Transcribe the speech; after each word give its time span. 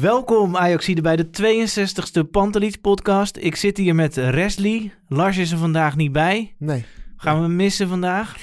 Welkom 0.00 0.56
Ajaxide 0.56 1.00
bij 1.00 1.16
de 1.16 1.26
62e 1.26 2.30
Pantelich 2.30 2.80
podcast. 2.80 3.36
Ik 3.36 3.56
zit 3.56 3.76
hier 3.76 3.94
met 3.94 4.16
Resli. 4.16 4.92
Lars 5.08 5.36
is 5.36 5.50
er 5.52 5.58
vandaag 5.58 5.96
niet 5.96 6.12
bij. 6.12 6.54
Nee. 6.58 6.84
Gaan 7.16 7.36
we 7.36 7.42
hem 7.42 7.56
missen 7.56 7.88
vandaag? 7.88 8.36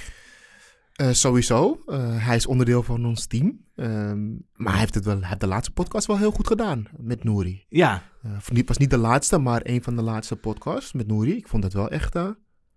Eh, 0.94 1.10
sowieso. 1.12 1.82
Eh, 1.86 2.26
hij 2.26 2.36
is 2.36 2.46
onderdeel 2.46 2.84
van 2.84 3.06
ons 3.06 3.28
team. 3.28 3.60
Ehm, 3.76 4.30
maar 4.54 4.72
hij 4.72 4.80
heeft, 4.80 4.96
het 4.96 5.06
wel, 5.06 5.20
hij 5.20 5.28
heeft 5.28 5.40
de 5.40 5.48
laatste 5.48 5.72
podcast 5.74 6.08
wel 6.08 6.18
heel 6.18 6.32
goed 6.32 6.48
gedaan 6.48 6.86
met 6.98 7.24
Nouri. 7.24 7.66
Ja. 7.70 8.04
Uh, 8.26 8.32
het 8.54 8.68
was 8.68 8.78
niet 8.78 8.90
de 8.90 8.98
laatste, 8.98 9.38
maar 9.38 9.62
een 9.64 9.84
van 9.84 9.96
de 9.96 10.02
laatste 10.02 10.36
podcasts 10.36 10.94
met 10.94 11.08
Nouri. 11.08 11.36
Ik 11.38 11.48
vond 11.48 11.64
het 11.64 11.74
wel 11.74 11.90
echt... 11.90 12.16
eh, 12.16 12.28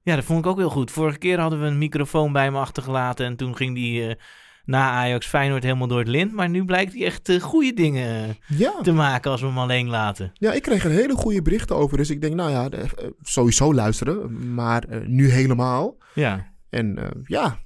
Ja, 0.03 0.15
dat 0.15 0.25
vond 0.25 0.39
ik 0.45 0.51
ook 0.51 0.59
heel 0.59 0.71
goed. 0.71 0.91
Vorige 0.91 1.19
keer 1.19 1.41
hadden 1.41 1.61
we 1.61 1.67
een 1.67 1.79
microfoon 1.79 2.33
bij 2.33 2.51
me 2.51 2.59
achtergelaten 2.59 3.27
en 3.27 3.37
toen 3.37 3.57
ging 3.57 3.75
die 3.75 4.09
eh, 4.09 4.15
na 4.67 4.91
Ajax 4.91 5.27
Feyenoord 5.27 5.63
helemaal 5.63 5.87
door 5.87 5.99
het 5.99 6.09
lint. 6.09 6.33
Maar 6.33 6.49
nu 6.49 6.65
blijkt 6.65 6.93
hij 6.93 7.05
echt 7.05 7.29
eh, 7.29 7.41
goede 7.41 7.73
dingen 7.75 8.37
ja. 8.47 8.81
te 8.83 8.93
maken 8.93 9.31
als 9.31 9.41
we 9.41 9.47
hem 9.47 9.59
alleen 9.59 9.89
laten. 9.89 10.31
ja, 10.35 10.53
ik 10.53 10.63
kreeg 10.63 10.85
er 10.85 10.91
hele 10.91 11.15
goede 11.15 11.43
berichten 11.43 11.77
over. 11.77 11.97
Dus 11.97 12.11
ik 12.11 12.21
denk, 12.21 12.35
nou 12.35 12.51
ja, 12.51 12.69
eh, 12.69 12.85
sowieso 13.23 13.75
luisteren. 13.75 14.55
Maar 14.55 14.85
eh, 14.85 15.01
nu 15.07 15.31
helemaal. 15.31 15.97
Ja. 16.15 16.53
En 16.71 16.99
eh, 16.99 17.09
ja, 17.25 17.59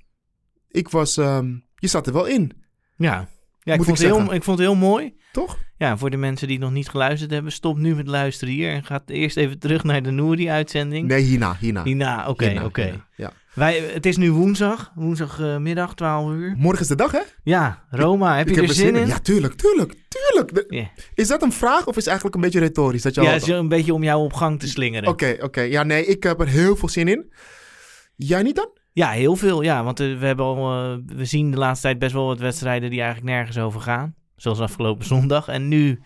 ik 0.68 0.88
was... 0.88 1.16
ehm, 1.16 1.54
je 1.74 1.86
zat 1.86 2.06
er 2.06 2.12
wel 2.12 2.26
in, 2.26 2.52
Ja. 2.96 3.28
Ja, 3.62 3.72
ik 3.72 3.78
Moet 3.78 3.86
vond, 3.86 4.00
ik 4.00 4.06
het 4.06 4.16
heel, 4.16 4.34
ik 4.34 4.42
vond 4.42 4.58
het 4.58 4.66
heel 4.66 4.76
mooi. 4.76 5.14
toch? 5.32 5.58
Ja, 5.76 5.96
voor 5.96 6.10
de 6.10 6.16
mensen 6.16 6.48
die 6.48 6.58
nog 6.58 6.70
niet 6.70 6.88
geluisterd 6.88 7.30
hebben, 7.30 7.52
stop 7.52 7.78
nu 7.78 7.94
met 7.94 8.06
luisteren 8.06 8.54
hier 8.54 8.70
en 8.72 8.84
gaat 8.84 9.10
eerst 9.10 9.36
even 9.36 9.58
terug 9.58 9.84
naar 9.84 10.02
de 10.02 10.10
Nouri-uitzending. 10.10 11.08
Nee, 11.08 11.22
hierna, 11.22 11.56
hierna. 11.60 11.84
Hierna, 11.84 12.28
oké, 12.28 12.60
oké. 12.64 13.04
Ja. 13.16 13.32
Wij, 13.54 13.78
het 13.92 14.06
is 14.06 14.16
nu 14.16 14.32
woensdag, 14.32 14.92
woensdagmiddag, 14.94 15.94
12 15.94 16.30
uur. 16.32 16.54
Morgen 16.58 16.80
is 16.80 16.88
de 16.88 16.94
dag, 16.94 17.12
hè? 17.12 17.20
Ja, 17.42 17.84
Roma, 17.90 18.36
heb 18.36 18.48
ik 18.48 18.54
je 18.54 18.60
heb 18.60 18.68
er 18.70 18.74
zin 18.76 18.96
in? 18.96 19.06
Ja, 19.06 19.18
tuurlijk, 19.18 19.54
tuurlijk, 19.54 19.94
tuurlijk. 20.08 20.54
De-. 20.54 20.86
Is 21.14 21.28
dat 21.28 21.42
een 21.42 21.52
vraag 21.52 21.80
of 21.86 21.90
is 21.90 21.94
het 21.96 22.06
eigenlijk 22.06 22.34
een 22.34 22.40
beetje 22.40 22.58
retorisch? 22.60 23.02
Dat 23.02 23.14
je 23.14 23.20
Ja, 23.22 23.30
al- 23.30 23.36
is 23.36 23.46
een 23.46 23.68
beetje 23.68 23.94
om 23.94 24.02
jou 24.02 24.22
op 24.24 24.32
gang 24.32 24.60
te 24.60 24.68
slingeren. 24.68 25.08
Oké, 25.08 25.36
oké. 25.40 25.60
Ja, 25.60 25.82
nee, 25.82 26.06
ik 26.06 26.22
heb 26.22 26.40
er 26.40 26.48
heel 26.48 26.76
veel 26.76 26.88
zin 26.88 27.08
in. 27.08 27.32
Jij 28.16 28.42
niet 28.42 28.56
dan? 28.56 28.68
Ja, 28.92 29.10
heel 29.10 29.36
veel. 29.36 29.62
Ja, 29.62 29.84
want 29.84 30.00
eh, 30.00 30.18
we, 30.18 30.26
hebben 30.26 30.44
al, 30.44 30.72
eh, 30.72 30.98
we 31.16 31.24
zien 31.24 31.50
de 31.50 31.56
laatste 31.56 31.86
tijd 31.86 31.98
best 31.98 32.12
wel 32.12 32.26
wat 32.26 32.38
wedstrijden 32.38 32.90
die 32.90 33.00
eigenlijk 33.00 33.30
nergens 33.34 33.58
over 33.58 33.80
gaan. 33.80 34.14
Zoals 34.36 34.60
afgelopen 34.60 35.06
zondag. 35.06 35.48
En 35.48 35.68
nu 35.68 36.00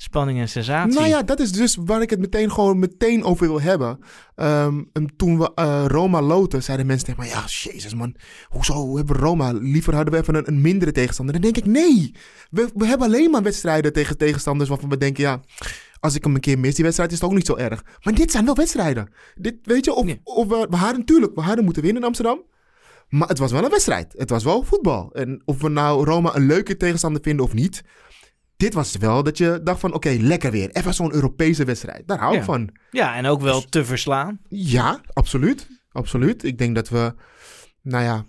spanning 0.00 0.38
en 0.38 0.48
sensatie. 0.48 0.94
Nou 0.94 1.08
ja, 1.08 1.22
dat 1.22 1.40
is 1.40 1.52
dus 1.52 1.76
waar 1.84 2.02
ik 2.02 2.10
het 2.10 2.18
meteen 2.18 2.50
gewoon 2.52 2.78
meteen 2.78 3.24
over 3.24 3.46
wil 3.46 3.60
hebben. 3.60 3.98
Ehm, 4.34 4.82
en 4.92 5.16
toen 5.16 5.38
we 5.38 5.54
eh, 5.54 5.84
Roma 5.86 6.22
loten, 6.22 6.62
zeiden 6.62 6.86
mensen 6.86 7.06
tegen 7.06 7.20
mij... 7.20 7.30
Ja, 7.30 7.44
jezus 7.46 7.94
man, 7.94 8.14
hoezo 8.48 8.96
hebben 8.96 9.16
we 9.16 9.22
Roma? 9.22 9.52
Liever 9.52 9.94
hadden 9.94 10.14
we 10.14 10.20
even 10.20 10.34
een, 10.34 10.48
een 10.48 10.60
mindere 10.60 10.92
tegenstander. 10.92 11.34
Dan 11.34 11.42
denk 11.42 11.56
ik, 11.56 11.66
nee. 11.66 12.14
We, 12.50 12.70
we 12.74 12.86
hebben 12.86 13.06
alleen 13.06 13.30
maar 13.30 13.42
wedstrijden 13.42 13.92
tegen 13.92 14.16
tegenstanders 14.16 14.68
waarvan 14.68 14.88
we 14.88 14.98
denken... 14.98 15.22
Ja, 15.22 15.40
als 16.00 16.14
ik 16.14 16.24
hem 16.24 16.34
een 16.34 16.40
keer 16.40 16.58
mis, 16.58 16.74
die 16.74 16.84
wedstrijd 16.84 17.12
is 17.12 17.20
het 17.20 17.28
ook 17.28 17.34
niet 17.34 17.46
zo 17.46 17.56
erg. 17.56 17.84
Maar 18.02 18.14
dit 18.14 18.30
zijn 18.30 18.44
wel 18.44 18.54
wedstrijden. 18.54 19.12
Dit, 19.34 19.54
weet 19.62 19.84
je, 19.84 19.94
of, 19.94 20.06
of 20.24 20.48
we, 20.48 20.66
we 20.70 20.76
hadden 20.76 20.98
natuurlijk, 20.98 21.34
we 21.34 21.40
hadden 21.40 21.64
moeten 21.64 21.82
winnen 21.82 22.02
in 22.02 22.08
Amsterdam. 22.08 22.42
Maar 23.08 23.28
het 23.28 23.38
was 23.38 23.52
wel 23.52 23.64
een 23.64 23.70
wedstrijd. 23.70 24.14
Het 24.16 24.30
was 24.30 24.44
wel 24.44 24.62
voetbal. 24.62 25.12
En 25.12 25.42
of 25.44 25.60
we 25.60 25.68
nou 25.68 26.04
Roma 26.04 26.36
een 26.36 26.46
leuke 26.46 26.76
tegenstander 26.76 27.22
vinden 27.22 27.44
of 27.44 27.52
niet... 27.52 27.82
Dit 28.58 28.74
was 28.74 28.96
wel 28.96 29.22
dat 29.22 29.38
je 29.38 29.60
dacht 29.64 29.80
van, 29.80 29.92
oké, 29.94 30.16
lekker 30.20 30.50
weer. 30.50 30.70
Even 30.70 30.94
zo'n 30.94 31.14
Europese 31.14 31.64
wedstrijd. 31.64 32.08
Daar 32.08 32.18
hou 32.18 32.32
ik 32.32 32.38
Ja. 32.38 32.44
van. 32.44 32.70
Ja, 32.90 33.14
en 33.16 33.26
ook 33.26 33.40
wel 33.40 33.60
te 33.60 33.84
verslaan. 33.84 34.40
Ja, 34.48 35.00
absoluut. 35.12 35.68
Absoluut. 35.92 36.44
Ik 36.44 36.58
denk 36.58 36.74
dat 36.74 36.88
we, 36.88 37.14
nou 37.82 38.04
ja, 38.04 38.24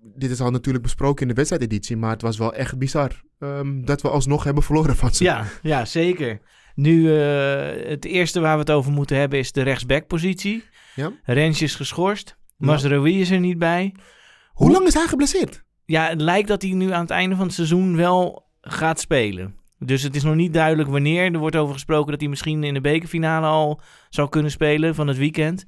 dit 0.00 0.30
is 0.30 0.40
al 0.40 0.50
natuurlijk 0.50 0.84
besproken 0.84 1.22
in 1.22 1.28
de 1.28 1.34
wedstrijdeditie, 1.34 1.96
maar 1.96 2.10
het 2.10 2.22
was 2.22 2.38
wel 2.38 2.54
echt 2.54 2.78
bizar 2.78 3.22
ehm, 3.38 3.84
dat 3.84 4.02
we 4.02 4.08
alsnog 4.08 4.44
hebben 4.44 4.62
verloren 4.62 4.96
van 4.96 5.14
ze. 5.14 5.24
Ja, 5.24 5.44
ja 5.62 5.84
zeker. 5.84 6.38
Nu, 6.74 7.16
eh, 7.20 7.88
het 7.88 8.04
eerste 8.04 8.40
waar 8.40 8.54
we 8.54 8.60
het 8.60 8.70
over 8.70 8.92
moeten 8.92 9.16
hebben 9.16 9.38
is 9.38 9.52
de 9.52 9.62
rechtsbackpositie. 9.62 10.64
Ja. 10.94 11.12
Rens 11.24 11.62
is 11.62 11.74
geschorst. 11.74 12.36
Ja. 12.56 12.66
Masraoui 12.66 13.20
is 13.20 13.30
er 13.30 13.40
niet 13.40 13.58
bij. 13.58 13.94
Hoe 14.52 14.70
lang 14.70 14.86
is 14.86 14.94
hij 14.94 15.06
geblesseerd? 15.06 15.64
Ja, 15.84 16.08
het 16.08 16.20
lijkt 16.20 16.48
dat 16.48 16.62
hij 16.62 16.70
nu 16.72 16.90
aan 16.92 17.00
het 17.00 17.10
einde 17.10 17.36
van 17.36 17.44
het 17.46 17.54
seizoen 17.54 17.96
wel 17.96 18.46
gaat 18.60 19.00
spelen. 19.00 19.54
Dus 19.78 20.02
het 20.02 20.16
is 20.16 20.22
nog 20.22 20.34
niet 20.34 20.52
duidelijk 20.52 20.88
wanneer. 20.88 21.32
Er 21.32 21.38
wordt 21.38 21.56
over 21.56 21.74
gesproken 21.74 22.10
dat 22.10 22.20
hij 22.20 22.28
misschien 22.28 22.64
in 22.64 22.74
de 22.74 22.80
bekerfinale 22.80 23.46
al 23.46 23.80
zou 24.10 24.28
kunnen 24.28 24.50
spelen 24.50 24.94
van 24.94 25.06
het 25.06 25.16
weekend. 25.16 25.64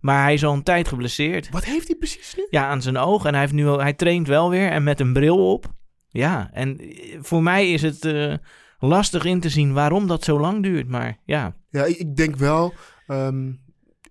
Maar 0.00 0.22
hij 0.22 0.34
is 0.34 0.44
al 0.44 0.52
een 0.52 0.62
tijd 0.62 0.88
geblesseerd. 0.88 1.50
Wat 1.50 1.64
heeft 1.64 1.86
hij 1.88 1.96
precies 1.96 2.34
nu? 2.36 2.46
Ja, 2.50 2.68
aan 2.68 2.82
zijn 2.82 2.96
oog. 2.96 3.24
En 3.24 3.30
hij, 3.32 3.40
heeft 3.40 3.52
nu, 3.52 3.66
hij 3.66 3.92
traint 3.92 4.26
wel 4.26 4.50
weer 4.50 4.70
en 4.70 4.82
met 4.82 5.00
een 5.00 5.12
bril 5.12 5.52
op. 5.52 5.72
Ja, 6.08 6.50
en 6.52 6.78
eh, 6.78 7.18
voor 7.20 7.42
mij 7.42 7.72
is 7.72 7.82
het 7.82 8.04
eh, 8.04 8.34
lastig 8.78 9.24
in 9.24 9.40
te 9.40 9.48
zien 9.48 9.72
waarom 9.72 10.06
dat 10.06 10.24
zo 10.24 10.40
lang 10.40 10.62
duurt. 10.62 10.88
Maar 10.88 11.18
ja, 11.24 11.56
Ja, 11.70 11.84
ik, 11.84 11.96
ik 11.96 12.16
denk 12.16 12.36
wel, 12.36 12.74
ehm, 13.06 13.52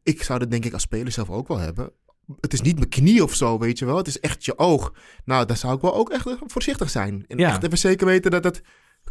ik 0.04 0.24
zou 0.24 0.40
dat 0.40 0.52
denk 0.52 0.66
ik 0.66 0.74
als 0.74 0.82
speler 0.82 1.12
zelf 1.12 1.30
ook 1.30 1.48
wel 1.48 1.58
hebben. 1.58 1.92
Het 2.40 2.54
is 2.54 2.62
niet 2.62 2.76
mijn 2.78 2.90
knie 2.90 3.24
of 3.24 3.34
zo, 3.36 3.60
weet 3.60 3.80
je 3.80 3.86
wel. 3.86 3.98
Het 3.98 4.08
is 4.08 4.20
echt 4.20 4.46
je 4.46 4.58
oog. 4.58 4.94
Nou, 5.26 5.46
daar 5.46 5.58
zou 5.58 5.76
ik 5.76 5.82
wel 5.82 5.96
ook 5.96 6.10
echt 6.10 6.28
eh, 6.28 6.34
voorzichtig 6.46 6.90
zijn. 6.90 7.26
En 7.28 7.38
Ja. 7.38 7.50
echt 7.50 7.64
even 7.64 7.78
zeker 7.78 8.06
weten 8.06 8.32
dat 8.32 8.44
het 8.44 8.62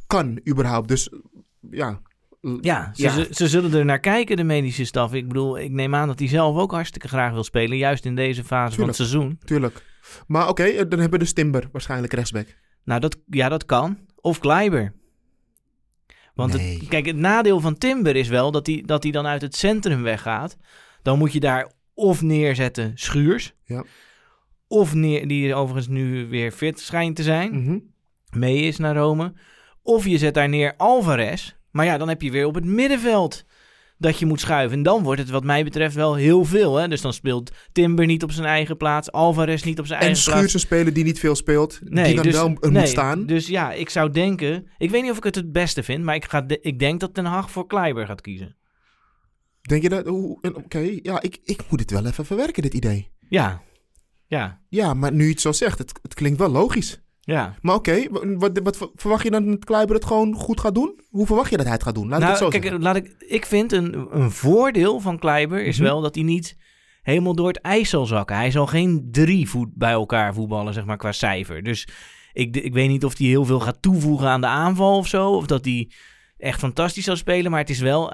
kan, 0.07 0.41
überhaupt. 0.49 0.89
Dus 0.89 1.09
ja. 1.71 2.01
ja, 2.61 2.91
ze, 2.95 3.03
Ja. 3.03 3.11
Ze, 3.11 3.29
ze 3.31 3.49
zullen 3.49 3.75
er 3.75 3.85
naar 3.85 4.01
kijken, 4.01 4.37
de 4.37 4.45
medische 4.45 4.85
staf. 4.85 5.13
Ik 5.15 5.29
bedoel, 5.29 5.59
ik 5.59 5.71
neem 5.71 5.95
aan 5.95 6.07
dat 6.09 6.19
hij 6.19 6.29
zelf 6.29 6.57
ook 6.57 6.71
hartstikke 6.71 7.09
graag 7.09 7.33
wil 7.33 7.45
spelen. 7.45 7.77
Juist 7.77 8.05
in 8.05 8.15
deze 8.17 8.45
fase 8.45 8.77
van 8.77 8.87
het 8.87 8.97
seizoen. 8.97 9.39
Tuurlijk. 9.45 9.85
Maar 10.27 10.49
oké, 10.49 10.63
eh, 10.63 10.77
dan 10.77 10.99
hebben 10.99 11.11
we 11.11 11.19
dus 11.19 11.33
Timber 11.33 11.69
waarschijnlijk 11.73 12.13
rechtsback. 12.13 12.47
Nou, 12.85 13.01
dat, 13.01 13.17
ja, 13.27 13.49
dat 13.49 13.65
kan. 13.67 13.99
Of 14.21 14.39
Kleiber. 14.39 14.93
Want 16.35 16.53
Nee. 16.57 16.79
het, 16.79 16.89
kijk, 16.89 17.07
het 17.07 17.17
nadeel 17.17 17.61
van 17.61 17.79
Timber 17.79 18.17
is 18.17 18.29
wel 18.29 18.51
dat 18.51 18.67
hij, 18.67 18.83
dat 18.87 19.03
hij 19.03 19.13
dan 19.13 19.27
uit 19.27 19.43
het 19.43 19.57
centrum 19.57 20.03
weggaat. 20.03 20.57
Dan 21.03 21.19
moet 21.19 21.33
je 21.33 21.41
daar 21.41 21.73
of 21.95 22.23
neerzetten 22.23 22.93
Schuurs. 22.95 23.55
Ja. 23.65 23.85
Of 24.69 24.95
neer, 24.95 25.29
die 25.29 25.55
overigens 25.55 25.89
nu 25.89 26.29
weer 26.29 26.51
fit 26.53 26.81
schijnt 26.81 27.17
te 27.17 27.23
zijn. 27.23 27.63
Mhm. 27.63 27.79
Mee 28.31 28.63
is 28.63 28.77
naar 28.79 28.97
Rome. 28.97 29.33
Of 29.83 30.07
je 30.07 30.19
zet 30.19 30.35
daar 30.35 30.49
neer 30.49 30.75
Alvarez. 30.77 31.53
Maar 31.71 31.85
ja, 31.87 31.99
dan 31.99 32.09
heb 32.09 32.23
je 32.23 32.31
weer 32.31 32.47
op 32.47 32.55
het 32.55 32.65
middenveld 32.65 33.45
dat 33.99 34.19
je 34.19 34.27
moet 34.27 34.41
schuiven. 34.41 34.77
En 34.77 34.83
dan 34.83 35.03
wordt 35.03 35.21
het 35.21 35.31
wat 35.31 35.45
mij 35.45 35.65
betreft 35.65 35.95
wel 35.95 36.15
heel 36.15 36.45
veel. 36.45 36.77
Hè? 36.77 36.89
Dus 36.89 37.01
dan 37.01 37.13
speelt 37.13 37.51
Timber 37.73 38.07
niet 38.07 38.23
op 38.23 38.33
zijn 38.33 38.47
eigen 38.47 38.77
plaats. 38.77 39.13
Alvarez 39.13 39.63
niet 39.63 39.79
op 39.79 39.87
zijn 39.87 40.01
En 40.01 40.07
eigen 40.07 40.25
plaats. 40.25 40.39
Schuurs 40.39 40.55
een 40.55 40.61
speler 40.61 40.93
die 40.93 41.05
niet 41.05 41.19
veel 41.19 41.35
speelt, 41.35 41.79
die 41.83 42.15
dan 42.15 42.25
dus, 42.25 42.35
wel 42.35 42.57
er 42.61 42.71
nee, 42.71 42.81
moet 42.81 42.89
staan. 42.89 43.27
Dus 43.27 43.47
ja, 43.47 43.73
ik 43.73 43.91
zou 43.91 44.11
denken... 44.11 44.67
Ik 44.79 44.91
weet 44.91 45.03
niet 45.03 45.11
of 45.11 45.17
ik 45.17 45.25
het 45.25 45.35
het 45.35 45.53
beste 45.53 45.83
vind, 45.83 46.05
maar 46.05 46.15
ik, 46.15 46.25
ga 46.25 46.41
de- 46.41 46.61
ik 46.61 46.79
denk 46.79 47.01
dat 47.01 47.15
Den 47.15 47.25
Haag 47.25 47.51
voor 47.51 47.67
Kleiber 47.67 48.07
gaat 48.07 48.21
kiezen. 48.21 48.57
Denk 49.61 49.83
je 49.83 49.89
dat? 49.89 50.07
en 50.41 50.55
Oké, 50.57 50.99
ja, 51.03 51.23
ik, 51.23 51.39
ik 51.45 51.63
moet 51.69 51.81
het 51.81 51.91
wel 51.91 52.07
even 52.07 52.25
verwerken, 52.27 52.63
dit 52.63 52.75
idee. 52.75 53.11
Ja, 53.29 53.63
ja, 54.27 54.61
Ja, 54.69 54.95
maar 54.95 55.13
nu 55.13 55.25
je 55.25 55.31
het 55.31 55.41
zo 55.41 55.53
zegt, 55.53 55.79
het, 55.79 55.93
het 56.03 56.15
klinkt 56.15 56.39
wel 56.39 56.49
logisch. 56.49 57.01
Ja. 57.31 57.55
Maar 57.63 57.75
oké, 57.75 58.07
wa- 58.11 58.37
wat, 58.37 58.61
wat 58.63 58.91
verwacht 58.95 59.23
je 59.25 59.31
dan 59.31 59.47
dat 59.47 59.65
Kluiber 59.65 59.95
het 59.95 60.05
gewoon 60.05 60.35
goed 60.35 60.61
gaat 60.61 60.75
doen? 60.75 61.01
Hoe 61.09 61.27
verwacht 61.27 61.51
je 61.51 61.57
dat 61.57 61.65
hij 61.67 61.75
het 61.75 61.83
gaat 61.85 61.95
doen? 61.95 62.09
Laat 62.09 62.21
ik 62.21 62.27
nou, 62.27 62.31
het 62.31 62.43
zo 62.43 62.49
kijk, 62.49 62.63
zeggen. 62.63 62.83
laat 62.83 62.97
ik, 62.97 63.15
ik 63.19 63.47
vind 63.47 63.73
een, 63.73 64.07
een 64.11 64.31
voordeel 64.31 65.01
van 65.01 65.19
Kleiber 65.19 65.65
is 65.65 65.77
Mhm. 65.79 65.87
wel 65.89 66.01
dat 66.01 66.15
hij 66.15 66.25
niet 66.25 66.57
helemaal 67.03 67.35
door 67.35 67.49
het 67.49 67.61
ijs 67.61 67.91
zal 67.91 68.07
zakken. 68.07 68.37
Hij 68.37 68.51
zal 68.51 68.67
geen 68.67 69.09
drie 69.11 69.49
voet 69.49 69.69
bij 69.75 69.91
elkaar 69.93 70.35
voetballen, 70.35 70.75
zeg 70.75 70.85
maar, 70.85 70.97
qua 70.97 71.13
cijfer. 71.13 71.63
Dus 71.63 71.89
ik, 72.33 72.57
ik 72.57 72.73
weet 72.73 72.89
niet 72.89 73.05
of 73.05 73.19
hij 73.19 73.27
heel 73.27 73.45
veel 73.45 73.61
gaat 73.61 73.83
toevoegen 73.83 74.29
aan 74.29 74.41
de 74.41 74.47
aanval 74.47 74.97
of 74.97 75.07
zo. 75.07 75.31
Of 75.31 75.47
dat 75.47 75.65
hij 75.65 75.91
echt 76.39 76.59
fantastisch 76.59 77.05
zal 77.05 77.17
spelen. 77.17 77.51
Maar 77.51 77.61
het 77.61 77.71
is 77.71 77.81
wel, 77.81 78.13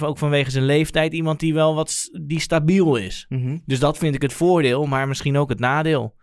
ook 0.00 0.18
vanwege 0.18 0.50
zijn 0.50 0.64
leeftijd, 0.64 1.12
iemand 1.12 1.40
die 1.40 1.54
wel 1.54 1.74
wat 1.74 2.08
die 2.22 2.40
stabiel 2.40 2.96
is. 2.96 3.26
Mhm. 3.28 3.58
Dus 3.66 3.78
dat 3.78 3.98
vind 3.98 4.14
ik 4.14 4.22
het 4.22 4.32
voordeel, 4.32 4.86
maar 4.86 5.08
misschien 5.08 5.36
ook 5.36 5.48
het 5.48 5.60
nadeel. 5.60 6.18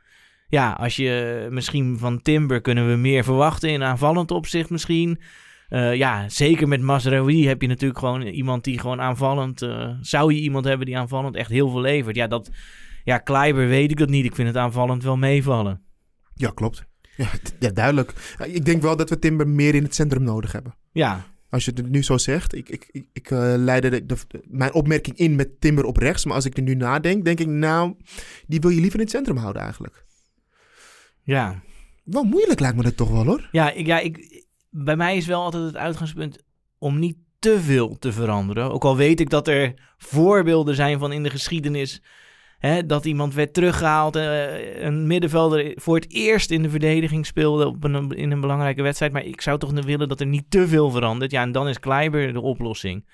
Ja, 0.48 0.72
als 0.72 0.96
je 0.96 1.48
misschien 1.50 1.98
van 1.98 2.22
Timber 2.22 2.62
kunnen 2.62 2.90
we 2.90 2.96
meer 2.96 3.24
verwachten 3.24 3.70
in 3.70 3.84
aanvallend 3.84 4.32
opzicht 4.32 4.70
misschien. 4.70 5.20
Eh, 5.68 5.96
ja, 5.96 6.30
zeker 6.30 6.68
met 6.68 6.82
Mazraoui 6.82 7.48
heb 7.48 7.62
je 7.62 7.68
natuurlijk 7.68 8.00
gewoon 8.00 8.22
iemand 8.22 8.64
die 8.64 8.80
gewoon 8.80 9.02
aanvallend... 9.02 9.62
eh, 9.62 9.90
zou 10.02 10.34
je 10.34 10.40
iemand 10.42 10.66
hebben 10.66 10.86
die 10.86 10.98
aanvallend 10.98 11.36
echt 11.36 11.50
heel 11.50 11.70
veel 11.70 11.82
levert? 11.82 12.16
Ja, 12.16 12.28
dat, 12.28 12.50
ja, 13.04 13.18
Kleiber 13.18 13.68
weet 13.68 13.92
ik 13.92 13.98
dat 13.98 14.10
niet. 14.10 14.26
Ik 14.26 14.36
vind 14.36 14.48
het 14.48 14.58
aanvallend 14.58 15.04
wel 15.04 15.18
meevallen. 15.18 15.82
Ja, 16.34 16.50
klopt. 16.50 16.86
Ja, 17.18 17.28
ja, 17.60 17.70
duidelijk. 17.70 18.14
Ik 18.46 18.66
denk 18.66 18.82
wel 18.82 18.96
dat 18.98 19.10
we 19.10 19.20
Timber 19.20 19.48
meer 19.48 19.76
in 19.76 19.84
het 19.84 19.96
centrum 19.96 20.24
nodig 20.24 20.52
hebben. 20.52 20.76
Ja, 20.92 21.26
Als 21.50 21.66
je 21.66 21.72
het 21.76 21.90
nu 21.90 22.04
zo 22.04 22.18
zegt, 22.18 22.56
ik, 22.56 22.70
ik, 22.70 22.88
ik, 22.92 23.06
ik 23.14 23.32
eh, 23.32 23.54
leidde 23.58 23.90
de, 23.90 24.06
de- 24.06 24.44
mijn 24.48 24.74
opmerking 24.74 25.18
in 25.18 25.36
met 25.36 25.62
Timber 25.62 25.86
op 25.86 25.98
rechts. 25.98 26.26
Maar 26.26 26.36
als 26.36 26.46
ik 26.46 26.58
er 26.58 26.64
nu 26.64 26.76
nadenk, 26.76 27.26
denk 27.26 27.40
ik, 27.40 27.48
nou, 27.48 27.94
die 28.48 28.60
wil 28.60 28.70
je 28.70 28.80
liever 28.82 29.00
in 29.00 29.06
het 29.06 29.14
centrum 29.14 29.38
houden 29.38 29.62
eigenlijk. 29.62 30.06
Ja. 31.28 31.62
Wel 32.04 32.24
moeilijk 32.24 32.60
lijkt 32.60 32.78
me 32.78 32.84
dat 32.84 32.98
toch 32.98 33.10
wel 33.10 33.26
hoor. 33.26 33.48
Ja, 33.52 33.72
ik, 33.72 33.86
ja 33.86 34.00
ik, 34.00 34.46
bij 34.70 34.96
mij 34.96 35.18
is 35.18 35.26
wel 35.26 35.42
altijd 35.42 35.64
het 35.64 35.76
uitgangspunt 35.76 36.44
om 36.78 37.00
niet 37.00 37.18
te 37.40 37.60
veel 37.60 37.98
te 38.00 38.12
veranderen. 38.12 38.72
Ook 38.72 38.84
al 38.84 38.96
weet 38.96 39.20
ik 39.20 39.30
dat 39.30 39.48
er 39.48 39.74
voorbeelden 39.98 40.76
zijn 40.76 41.00
van 41.00 41.12
in 41.12 41.24
de 41.24 41.30
geschiedenis. 41.30 42.02
Hè, 42.60 42.86
dat 42.86 43.06
iemand 43.06 43.34
werd 43.34 43.54
teruggehaald, 43.54 44.16
eh, 44.16 44.84
een 44.84 45.08
middenvelder 45.08 45.72
voor 45.76 45.96
het 45.96 46.12
eerst 46.12 46.52
in 46.52 46.62
de 46.62 46.70
verdediging 46.70 47.26
speelde 47.26 47.68
op 47.68 47.84
een, 47.84 48.12
in 48.12 48.32
een 48.32 48.42
belangrijke 48.42 48.82
wedstrijd. 48.82 49.12
Maar 49.12 49.26
ik 49.26 49.42
zou 49.42 49.60
toch 49.60 49.72
willen 49.72 50.08
dat 50.08 50.20
er 50.20 50.28
niet 50.28 50.46
te 50.50 50.68
veel 50.68 50.90
verandert. 50.90 51.32
Ja, 51.32 51.42
en 51.42 51.52
dan 51.52 51.68
is 51.68 51.80
Kleiber 51.80 52.34
de 52.34 52.42
oplossing. 52.42 53.08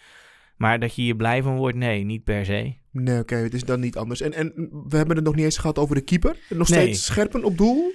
Maar 0.57 0.79
dat 0.79 0.95
je 0.95 1.01
hier 1.01 1.15
blij 1.15 1.43
van 1.43 1.55
wordt, 1.55 1.77
nee, 1.77 2.03
niet 2.03 2.23
per 2.23 2.45
se. 2.45 2.81
Nee, 2.93 3.19
oké, 3.19 3.35
het 3.35 3.53
is 3.53 3.63
dan 3.63 3.79
niet 3.79 3.97
anders. 3.97 4.21
En, 4.21 4.33
en 4.33 4.53
we 4.87 4.97
hebben 4.97 5.15
het 5.15 5.25
nog 5.25 5.35
niet 5.35 5.45
eens 5.45 5.57
gehad 5.57 5.79
over 5.79 5.95
de 5.95 6.01
keeper. 6.01 6.35
Nog 6.49 6.69
Nee. 6.69 6.81
steeds 6.81 7.05
scherpen 7.05 7.43
op 7.43 7.57
doel. 7.57 7.91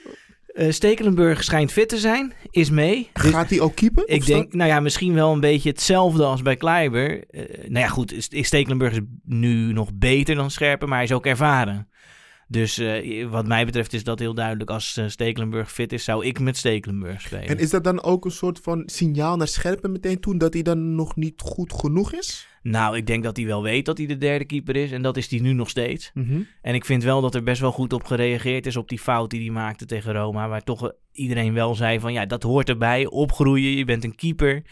Eh 0.47 0.71
Stekelenburg 0.71 1.45
schijnt 1.45 1.73
fit 1.73 1.89
te 1.89 1.99
zijn, 1.99 2.33
is 2.51 2.71
mee. 2.71 3.11
Dus- 3.13 3.31
Gaat 3.31 3.51
hij 3.51 3.61
ook 3.61 3.75
keeper? 3.75 4.09
Ik 4.09 4.27
denk, 4.27 4.53
nou 4.53 4.71
ja, 4.71 4.81
misschien 4.81 5.15
wel 5.15 5.33
een 5.33 5.41
beetje 5.41 5.69
hetzelfde 5.69 6.25
als 6.25 6.43
bij 6.43 6.57
Kleiber. 6.57 7.25
Eh, 7.31 7.41
nou 7.59 7.79
ja, 7.79 7.89
goed, 7.89 8.15
Stekelenburg 8.31 8.93
is 8.93 9.01
nu 9.25 9.73
nog 9.73 9.91
beter 9.95 10.35
dan 10.35 10.51
Scherpen, 10.51 10.89
maar 10.89 10.97
hij 10.99 11.07
is 11.07 11.13
ook 11.13 11.27
ervaren. 11.27 11.89
Dus 12.51 12.79
eh, 12.79 13.27
wat 13.27 13.47
mij 13.47 13.65
betreft 13.65 13.93
is 13.93 14.05
dat 14.05 14.19
heel 14.19 14.35
duidelijk. 14.35 14.71
Als 14.71 14.97
eh, 14.97 15.09
Stekelenburg 15.09 15.73
fit 15.73 15.93
is, 15.93 16.05
zou 16.05 16.27
ik 16.27 16.41
met 16.41 16.57
Stekelenburg 16.57 17.21
spelen. 17.21 17.49
En 17.49 17.59
is 17.59 17.71
dat 17.71 17.85
dan 17.85 18.03
ook 18.03 18.25
een 18.25 18.31
soort 18.31 18.59
van 18.63 18.83
signaal 18.87 19.37
naar 19.37 19.49
scherpen 19.49 19.93
meteen 19.93 20.21
toen 20.21 20.39
dat 20.39 20.53
hij 20.53 20.63
dan 20.63 20.95
nog 20.95 21.17
niet 21.17 21.41
goed 21.41 21.73
genoeg 21.73 22.13
is? 22.13 22.49
Nou, 22.63 22.97
ik 22.97 23.07
denk 23.07 23.23
dat 23.25 23.37
hij 23.37 23.47
wel 23.47 23.63
weet 23.63 23.87
dat 23.87 23.99
hij 23.99 24.07
de 24.07 24.17
derde 24.17 24.45
keeper 24.45 24.77
is. 24.77 24.91
En 24.91 25.03
dat 25.03 25.17
is 25.17 25.31
hij 25.31 25.41
nu 25.41 25.53
nog 25.53 25.69
steeds. 25.69 26.11
Mhm. 26.15 26.41
En 26.63 26.75
ik 26.75 26.85
vind 26.85 27.03
wel 27.03 27.21
dat 27.21 27.35
er 27.35 27.43
best 27.43 27.61
wel 27.61 27.73
goed 27.73 27.93
op 27.93 28.05
gereageerd 28.05 28.67
is 28.67 28.77
op 28.77 28.89
die 28.89 28.99
fout 28.99 29.31
die 29.31 29.41
hij 29.41 29.51
maakte 29.51 29.87
tegen 29.87 30.13
Roma. 30.13 30.49
Waar 30.49 30.65
toch 30.65 30.85
eh, 30.85 30.91
iedereen 31.13 31.55
wel 31.55 31.75
zei 31.75 32.01
van 32.01 32.13
ja, 32.13 32.27
dat 32.27 32.43
hoort 32.43 32.69
erbij. 32.69 33.07
Opgroeien, 33.07 33.77
je 33.77 33.85
bent 33.85 34.05
een 34.05 34.15
keeper. 34.15 34.63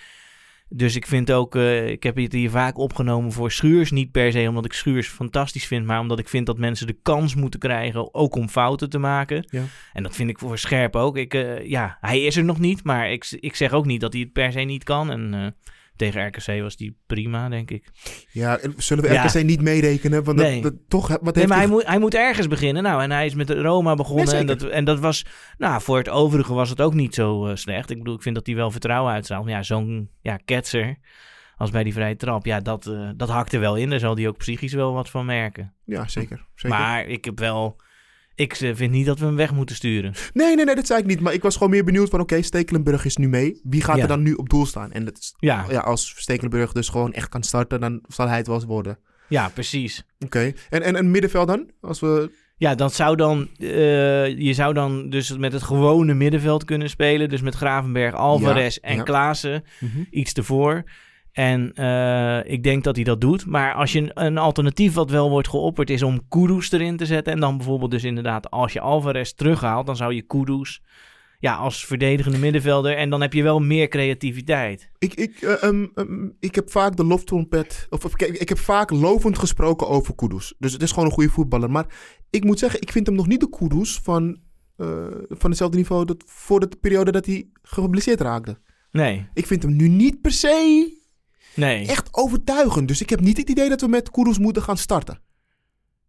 Dus 0.68 0.96
ik 0.96 1.06
vind 1.06 1.32
ook, 1.32 1.56
eh, 1.56 1.88
ik 1.88 2.02
heb 2.02 2.16
het 2.16 2.32
hier 2.32 2.50
vaak 2.50 2.78
opgenomen 2.78 3.32
voor 3.32 3.50
Schuurs. 3.50 3.90
Niet 3.90 4.10
per 4.10 4.32
se 4.32 4.48
omdat 4.48 4.64
ik 4.64 4.72
Schuurs 4.72 5.08
fantastisch 5.08 5.66
vind, 5.66 5.86
maar 5.86 6.00
omdat 6.00 6.18
ik 6.18 6.28
vind 6.28 6.46
dat 6.46 6.58
mensen 6.58 6.86
de 6.86 6.98
kans 7.02 7.34
moeten 7.34 7.60
krijgen 7.60 8.14
ook 8.14 8.34
om 8.34 8.48
fouten 8.48 8.90
te 8.90 8.98
maken. 8.98 9.46
Ja. 9.50 9.62
En 9.92 10.02
dat 10.02 10.14
vind 10.14 10.30
ik 10.30 10.38
voor 10.38 10.58
Scherp 10.58 10.96
ook. 10.96 11.16
Ik, 11.16 11.34
eh, 11.34 11.66
ja, 11.68 11.98
hij 12.00 12.20
is 12.20 12.36
er 12.36 12.44
nog 12.44 12.58
niet, 12.58 12.84
maar 12.84 13.10
ik, 13.10 13.36
ik 13.40 13.54
zeg 13.54 13.72
ook 13.72 13.86
niet 13.86 14.00
dat 14.00 14.12
hij 14.12 14.22
het 14.22 14.32
per 14.32 14.52
se 14.52 14.60
niet 14.60 14.84
kan. 14.84 15.10
En 15.10 15.34
eh, 15.34 15.46
tegen 15.96 16.26
RKC 16.26 16.62
was 16.62 16.76
die 16.76 16.96
prima, 17.06 17.48
denk 17.48 17.70
ik. 17.70 17.88
Ja, 18.30 18.58
en 18.58 18.74
zullen 18.76 19.04
we 19.04 19.12
Ja. 19.12 19.24
RKC 19.24 19.42
niet 19.42 19.60
meerekenen? 19.60 20.24
Want 20.24 20.38
Nee. 20.38 20.62
dat, 20.62 20.72
dat, 20.72 20.80
toch, 20.88 21.08
wat 21.08 21.22
Nee, 21.22 21.32
heeft 21.34 21.48
maar 21.48 21.58
hij 21.58 21.66
moet, 21.66 21.86
hij 21.86 21.98
moet 21.98 22.14
ergens 22.14 22.48
beginnen. 22.48 22.82
Nou, 22.82 23.02
en 23.02 23.10
hij 23.10 23.26
is 23.26 23.34
met 23.34 23.50
Roma 23.50 23.94
begonnen. 23.94 24.26
Nee, 24.26 24.36
en, 24.36 24.46
dat, 24.46 24.62
en 24.62 24.84
dat 24.84 25.00
was, 25.00 25.24
nou, 25.58 25.82
voor 25.82 25.98
het 25.98 26.08
overige 26.08 26.54
was 26.54 26.70
het 26.70 26.80
ook 26.80 26.94
niet 26.94 27.14
zo 27.14 27.46
eh, 27.46 27.56
slecht. 27.56 27.90
Ik 27.90 27.98
bedoel, 27.98 28.14
ik 28.14 28.22
vind 28.22 28.34
dat 28.34 28.46
hij 28.46 28.54
wel 28.54 28.70
vertrouwen 28.70 29.12
uitstraalt. 29.12 29.44
Maar 29.44 29.54
ja, 29.54 29.62
zo'n 29.62 30.10
ja, 30.20 30.36
ketser 30.44 30.96
als 31.56 31.70
bij 31.70 31.82
die 31.84 31.92
vrije 31.92 32.16
trap, 32.16 32.44
ja, 32.46 32.60
dat, 32.60 32.86
eh, 32.86 33.10
dat 33.16 33.28
hakt 33.28 33.52
er 33.52 33.60
wel 33.60 33.76
in. 33.76 33.90
Daar 33.90 33.98
zal 33.98 34.16
hij 34.16 34.28
ook 34.28 34.38
psychisch 34.38 34.72
wel 34.72 34.92
wat 34.92 35.10
van 35.10 35.26
merken. 35.26 35.74
Ja, 35.84 36.08
zeker. 36.08 36.46
zeker. 36.54 36.78
Maar 36.78 37.06
ik 37.06 37.24
heb 37.24 37.38
wel, 37.38 37.80
ik 38.36 38.52
eh, 38.52 38.70
vind 38.74 38.90
niet 38.92 39.06
dat 39.06 39.18
we 39.18 39.24
hem 39.26 39.36
weg 39.36 39.52
moeten 39.52 39.76
sturen. 39.76 40.12
Nee, 40.32 40.56
nee, 40.56 40.64
nee, 40.64 40.74
dat 40.74 40.86
zei 40.86 41.00
ik 41.00 41.06
niet. 41.06 41.20
Maar 41.20 41.32
ik 41.32 41.42
was 41.42 41.54
gewoon 41.54 41.70
meer 41.70 41.84
benieuwd 41.84 42.08
van, 42.10 42.20
oké, 42.20 42.42
Stekelenburg 42.42 43.04
is 43.04 43.16
nu 43.16 43.28
mee. 43.28 43.60
Wie 43.62 43.82
gaat 43.82 43.96
Ja. 43.96 44.02
er 44.02 44.08
dan 44.08 44.22
nu 44.22 44.32
op 44.32 44.48
doel 44.48 44.66
staan? 44.66 44.92
En 44.92 45.04
dat 45.04 45.18
is, 45.18 45.34
Ja, 45.38 45.64
ja, 45.70 45.80
als 45.80 46.14
Stekelenburg 46.16 46.72
dus 46.72 46.88
gewoon 46.88 47.12
echt 47.12 47.28
kan 47.28 47.42
starten, 47.42 47.80
dan 47.80 48.02
zal 48.08 48.28
hij 48.28 48.36
het 48.36 48.46
wel 48.46 48.56
eens 48.56 48.64
worden. 48.64 48.98
ja 49.28 49.48
precies. 49.48 50.04
Oké. 50.24 50.52
En, 50.70 50.82
en 50.82 50.96
een 50.96 51.10
middenveld 51.10 51.46
dan? 51.48 51.70
Als 51.80 52.00
we... 52.00 52.30
Ja, 52.58 52.74
dat 52.74 52.94
zou 52.94 53.16
dan, 53.16 53.48
eh, 53.58 54.38
je 54.38 54.52
zou 54.54 54.74
dan 54.74 55.10
dus 55.10 55.36
met 55.36 55.52
het 55.52 55.62
gewone 55.62 56.14
middenveld 56.14 56.64
kunnen 56.64 56.90
spelen. 56.90 57.28
Dus 57.28 57.40
met 57.40 57.54
Gravenberg, 57.54 58.14
Alvarez 58.14 58.74
Ja, 58.74 58.88
en. 58.88 59.04
Klaassen. 59.04 59.64
iets 60.10 60.32
ervoor. 60.32 60.84
En 61.36 61.72
eh, 61.72 62.52
ik 62.52 62.62
denk 62.62 62.84
dat 62.84 62.96
hij 62.96 63.04
dat 63.04 63.20
doet. 63.20 63.46
Maar 63.46 63.74
als 63.74 63.92
je 63.92 64.10
een, 64.14 64.38
alternatief 64.38 64.94
wat 64.94 65.10
wel 65.10 65.30
wordt 65.30 65.48
geopperd 65.48 65.90
is 65.90 66.02
om 66.02 66.28
Kudus 66.28 66.72
erin 66.72 66.96
te 66.96 67.06
zetten. 67.06 67.32
En 67.32 67.40
dan 67.40 67.56
bijvoorbeeld 67.56 67.90
dus 67.90 68.04
inderdaad 68.04 68.50
als 68.50 68.72
je 68.72 68.80
Alvarez 68.80 69.32
terughaalt, 69.32 69.86
dan 69.86 69.96
zou 69.96 70.14
je 70.14 70.22
Kudus 70.22 70.82
ja, 71.38 71.54
als 71.54 71.84
verdedigende 71.84 72.38
middenvelder. 72.38 72.96
En 72.96 73.10
dan 73.10 73.20
heb 73.20 73.32
je 73.32 73.42
wel 73.42 73.60
meer 73.60 73.88
creativiteit. 73.88 74.90
Ik, 74.98 75.14
ik, 75.14 75.42
eh, 75.42 75.62
ehm, 75.62 75.86
ehm, 75.94 76.28
ik 76.40 76.54
heb 76.54 76.70
vaak 76.70 76.96
de 76.96 77.04
loftrompet... 77.04 77.86
Of, 77.90 78.04
of 78.04 78.12
ik, 78.12 78.22
ik 78.22 78.48
heb 78.48 78.58
vaak 78.58 78.90
lovend 78.90 79.38
gesproken 79.38 79.88
over 79.88 80.14
Kudus. 80.14 80.54
Dus 80.58 80.72
het 80.72 80.82
is 80.82 80.90
gewoon 80.90 81.04
een 81.04 81.14
goede 81.14 81.30
voetballer. 81.30 81.70
Maar 81.70 81.86
ik 82.30 82.44
moet 82.44 82.58
zeggen, 82.58 82.80
ik 82.80 82.92
vind 82.92 83.06
hem 83.06 83.16
nog 83.16 83.26
niet 83.26 83.40
de 83.40 83.50
Kudus 83.50 83.98
van, 83.98 84.38
eh, 84.76 85.06
van 85.28 85.50
hetzelfde 85.50 85.76
niveau... 85.76 86.04
Dat, 86.04 86.24
voor 86.26 86.60
de 86.60 86.68
periode 86.80 87.12
dat 87.12 87.26
hij 87.26 87.48
geblesseerd 87.62 88.20
raakte. 88.20 88.58
Nee, 88.90 89.28
Ik 89.34 89.46
vind 89.46 89.62
hem 89.62 89.76
nu 89.76 89.88
niet 89.88 90.20
per 90.20 90.32
se 90.32 91.04
nee, 91.56 91.86
echt 91.86 92.08
overtuigend. 92.10 92.88
Dus 92.88 93.00
ik 93.00 93.10
heb 93.10 93.20
niet 93.20 93.36
het 93.36 93.50
idee 93.50 93.68
dat 93.68 93.80
we 93.80 93.88
met 93.88 94.10
Kudus 94.10 94.38
moeten 94.38 94.62
gaan 94.62 94.76
starten. 94.76 95.20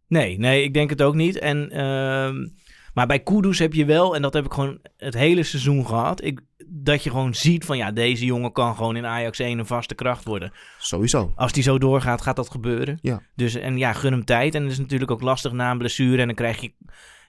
nee, 0.07 0.39
nee, 0.39 0.63
ik 0.63 0.73
denk 0.73 0.89
het 0.89 1.01
ook 1.01 1.15
niet. 1.15 1.39
En, 1.39 1.71
ehm, 1.71 2.47
maar 2.93 3.07
bij 3.07 3.19
Kudus 3.19 3.59
heb 3.59 3.73
je 3.73 3.85
wel, 3.85 4.15
en 4.15 4.21
dat 4.21 4.33
heb 4.33 4.45
ik 4.45 4.53
gewoon 4.53 4.79
het 4.97 5.13
hele 5.13 5.43
seizoen 5.43 5.85
gehad... 5.85 6.23
Ik, 6.23 6.41
dat 6.69 7.03
je 7.03 7.09
gewoon 7.09 7.33
ziet 7.33 7.65
van 7.65 7.77
ja, 7.77 7.91
deze 7.91 8.25
jongen 8.25 8.51
kan 8.51 8.75
gewoon 8.75 8.95
in 8.95 9.05
Ajax 9.05 9.39
1 9.39 9.59
een 9.59 9.65
vaste 9.65 9.95
kracht 9.95 10.23
worden. 10.23 10.51
Sowieso. 10.79 11.33
Als 11.35 11.51
die 11.51 11.63
zo 11.63 11.77
doorgaat, 11.77 12.21
gaat 12.21 12.35
dat 12.35 12.49
gebeuren. 12.49 12.99
Ja. 13.01 13.21
Dus 13.35 13.55
en 13.55 13.77
ja, 13.77 13.93
gun 13.93 14.11
hem 14.11 14.25
tijd. 14.25 14.55
En 14.55 14.63
het 14.63 14.71
is 14.71 14.77
natuurlijk 14.77 15.11
ook 15.11 15.21
lastig 15.21 15.51
na 15.51 15.71
een 15.71 15.77
blessure. 15.77 16.21
En 16.21 16.27
dan 16.27 16.35
krijg 16.35 16.61
je 16.61 16.73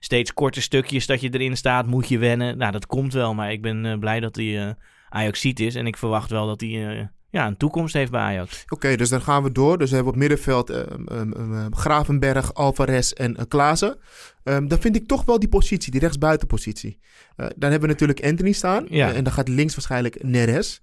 steeds 0.01 0.35
korte 0.35 0.61
stukjes 0.61 1.07
dat 1.07 1.21
je 1.21 1.31
erin 1.31 1.57
staat. 1.57 1.87
Moet 1.87 2.09
je 2.09 2.19
wennen. 2.19 2.59
Nou, 2.59 2.73
dat 2.73 2.87
komt 2.87 3.13
wel. 3.13 3.35
Maar 3.35 3.53
ik 3.53 3.63
ben 3.63 3.87
eh, 3.87 3.99
blij 3.99 4.21
dat 4.21 4.37
hij 4.37 4.67
eh 4.67 4.75
Ajaxiet 5.09 5.61
is. 5.61 5.75
En 5.75 5.87
ik 5.87 5.97
verwacht 5.97 6.31
wel 6.31 6.47
dat 6.47 6.61
hij 6.61 6.99
eh, 6.99 7.07
ja, 7.31 7.47
een 7.47 7.57
toekomst 7.57 7.95
heeft 7.95 8.11
bij 8.11 8.21
Ajax. 8.21 8.65
Oké, 8.69 8.97
dus 8.97 9.09
dan 9.09 9.21
gaan 9.21 9.43
we 9.43 9.53
door. 9.53 9.79
Dus 9.79 9.89
we 9.89 9.95
hebben 9.95 10.13
op 10.13 10.19
middenveld 10.19 10.71
ehm, 10.71 11.73
Gravenberg, 11.73 12.55
Alvarez 12.55 13.11
en 13.11 13.37
uh, 13.39 13.43
Klaassen. 13.49 13.99
Ehm, 14.45 14.67
dan 14.67 14.81
vind 14.81 14.97
ik 14.97 15.07
toch 15.07 15.25
wel 15.25 15.39
die 15.39 15.49
positie, 15.49 15.91
die 15.93 16.01
rechtsbuitenpositie. 16.01 16.99
Eh 17.37 17.47
dan 17.57 17.71
hebben 17.71 17.89
we 17.89 17.95
natuurlijk 17.95 18.25
Anthony 18.25 18.53
staan. 18.53 18.87
Ja. 18.89 19.11
Eh, 19.11 19.17
en 19.17 19.25
dan 19.25 19.33
gaat 19.33 19.49
links 19.49 19.75
waarschijnlijk 19.75 20.23
Neres. 20.23 20.81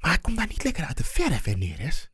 Maar 0.00 0.10
hij 0.10 0.20
komt 0.20 0.36
daar 0.36 0.46
niet 0.48 0.64
lekker 0.64 0.84
uit 0.84 0.96
de 0.96 1.04
verf, 1.04 1.44
hè, 1.44 1.52
Neres? 1.52 2.10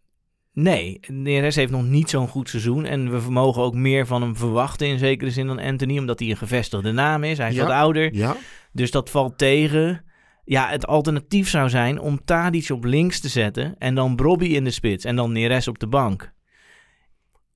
Nee, 0.52 1.00
Neres 1.06 1.56
heeft 1.56 1.70
nog 1.72 1.82
niet 1.84 2.10
zo'n 2.10 2.28
goed 2.28 2.48
seizoen. 2.48 2.84
En 2.84 3.10
we 3.10 3.30
mogen 3.30 3.62
ook 3.62 3.74
meer 3.74 4.06
van 4.06 4.22
hem 4.22 4.36
verwachten 4.36 4.86
in 4.86 4.98
zekere 4.98 5.30
zin 5.30 5.46
dan 5.46 5.58
Anthony. 5.58 5.98
Omdat 5.98 6.18
hij 6.18 6.30
een 6.30 6.36
gevestigde 6.36 6.92
naam 6.92 7.24
is. 7.24 7.38
Hij 7.38 7.48
is 7.48 7.54
Ja. 7.54 7.62
wat 7.62 7.72
ouder. 7.72 8.14
Ja. 8.14 8.36
Dus 8.72 8.90
dat 8.90 9.10
valt 9.10 9.38
tegen. 9.38 10.04
Ja, 10.44 10.68
het 10.68 10.86
alternatief 10.86 11.48
zou 11.48 11.68
zijn 11.68 12.00
om 12.00 12.24
Tadic 12.24 12.70
op 12.70 12.84
links 12.84 13.20
te 13.20 13.28
zetten 13.28 13.74
en 13.78 13.94
dan 13.94 14.16
Brobby 14.16 14.44
in 14.46 14.64
de 14.64 14.70
spits 14.70 15.04
en 15.04 15.16
dan 15.16 15.32
Neres 15.32 15.68
op 15.68 15.78
de 15.78 15.86
bank. 15.86 16.32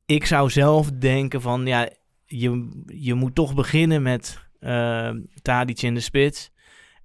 Ik 0.06 0.26
zou 0.26 0.50
zelf 0.50 0.90
denken 0.90 1.40
van, 1.42 1.66
ja, 1.66 1.88
je, 2.26 2.68
je 2.86 3.14
moet 3.14 3.34
toch 3.34 3.54
beginnen 3.54 4.02
met 4.02 4.38
eh 4.60 5.10
Tadic 5.42 5.82
in 5.82 5.94
de 5.94 6.00
spits. 6.00 6.50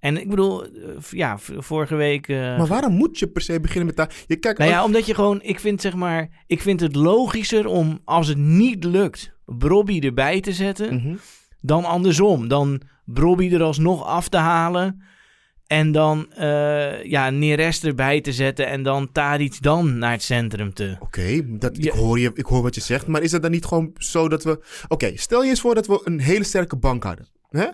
En 0.00 0.20
ik 0.20 0.28
bedoel, 0.30 0.64
eh, 0.64 0.70
ja, 1.10 1.38
vorige 1.38 1.94
week... 1.94 2.28
eh, 2.28 2.36
Maar 2.36 2.66
waarom 2.66 2.92
moet 2.92 3.18
je 3.18 3.26
per 3.28 3.42
se 3.42 3.60
beginnen 3.60 3.86
met 3.86 3.96
daar? 3.96 4.14
Je 4.26 4.36
kijkt, 4.36 4.58
nou 4.58 4.70
ja, 4.70 4.84
omdat 4.84 5.06
je 5.06 5.14
gewoon, 5.14 5.42
ik 5.42 5.60
vind 5.60 5.80
zeg 5.80 5.94
maar, 5.94 6.44
ik 6.46 6.60
vind 6.60 6.80
het 6.80 6.96
logischer 6.96 7.66
om 7.66 8.00
als 8.04 8.28
het 8.28 8.38
niet 8.38 8.84
lukt, 8.84 9.32
Brobby 9.44 9.98
erbij 10.00 10.40
te 10.40 10.52
zetten 10.52 10.94
Mhm. 10.94 11.14
dan 11.60 11.84
andersom. 11.84 12.48
Dan 12.48 12.80
Brobby 13.04 13.52
er 13.54 13.62
alsnog 13.62 14.04
af 14.04 14.28
te 14.28 14.36
halen. 14.36 15.02
En 15.66 15.92
dan 15.92 16.32
eh 16.32 17.04
ja, 17.04 17.30
Neres 17.30 17.82
erbij 17.84 18.20
te 18.20 18.32
zetten. 18.32 18.66
En 18.66 18.82
dan 18.82 19.12
Tadic 19.12 19.62
dan 19.62 19.98
naar 19.98 20.12
het 20.12 20.22
centrum 20.22 20.74
te. 20.74 20.96
Oké, 21.00 21.40
dat 21.58 21.76
ik, 21.76 21.84
Ja. 21.84 21.94
hoor 21.96 22.18
je, 22.18 22.30
ik 22.34 22.46
hoor 22.46 22.62
wat 22.62 22.74
je 22.74 22.80
zegt. 22.80 23.06
Maar 23.06 23.22
is 23.22 23.32
het 23.32 23.42
dan 23.42 23.50
niet 23.50 23.64
gewoon 23.64 23.90
zo 23.94 24.28
dat 24.28 24.44
we... 24.44 24.64
Oké, 24.88 25.12
stel 25.14 25.42
je 25.42 25.48
eens 25.50 25.60
voor 25.60 25.74
dat 25.74 25.86
we 25.86 26.00
een 26.04 26.20
hele 26.20 26.44
sterke 26.44 26.76
bank 26.76 27.02
hadden. 27.04 27.26
Hè? 27.50 27.66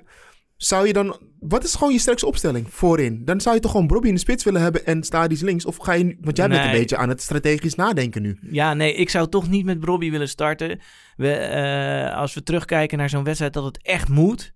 Zou 0.56 0.86
je 0.86 0.92
dan... 0.92 1.18
Wat 1.40 1.64
is 1.64 1.74
gewoon 1.74 1.92
je 1.92 1.98
sterkste 1.98 2.26
opstelling 2.26 2.66
voorin? 2.74 3.24
Dan 3.24 3.40
zou 3.40 3.54
je 3.54 3.60
toch 3.60 3.70
gewoon 3.70 3.86
Bobby 3.86 4.08
in 4.08 4.14
de 4.14 4.20
spits 4.20 4.44
willen 4.44 4.60
hebben 4.60 4.86
en 4.86 5.02
Stadis 5.02 5.40
links? 5.40 5.64
Of 5.64 5.76
ga 5.76 5.92
je... 5.92 6.16
Want 6.20 6.36
jij 6.36 6.48
bent 6.48 6.64
een 6.64 6.70
beetje 6.70 6.96
aan 6.96 7.08
het 7.08 7.22
strategisch 7.22 7.74
nadenken 7.74 8.22
nu. 8.22 8.38
Ja, 8.50 8.74
nee, 8.74 8.94
ik 8.94 9.08
zou 9.10 9.28
toch 9.28 9.48
niet 9.48 9.64
met 9.64 9.80
Brobby 9.80 10.10
willen 10.10 10.28
starten. 10.28 10.80
We, 11.16 11.32
eh, 11.32 12.16
als 12.16 12.34
we 12.34 12.42
terugkijken 12.42 12.98
naar 12.98 13.08
zo'n 13.08 13.24
wedstrijd 13.24 13.52
dat 13.52 13.64
het 13.64 13.82
echt 13.82 14.08
moet. 14.08 14.52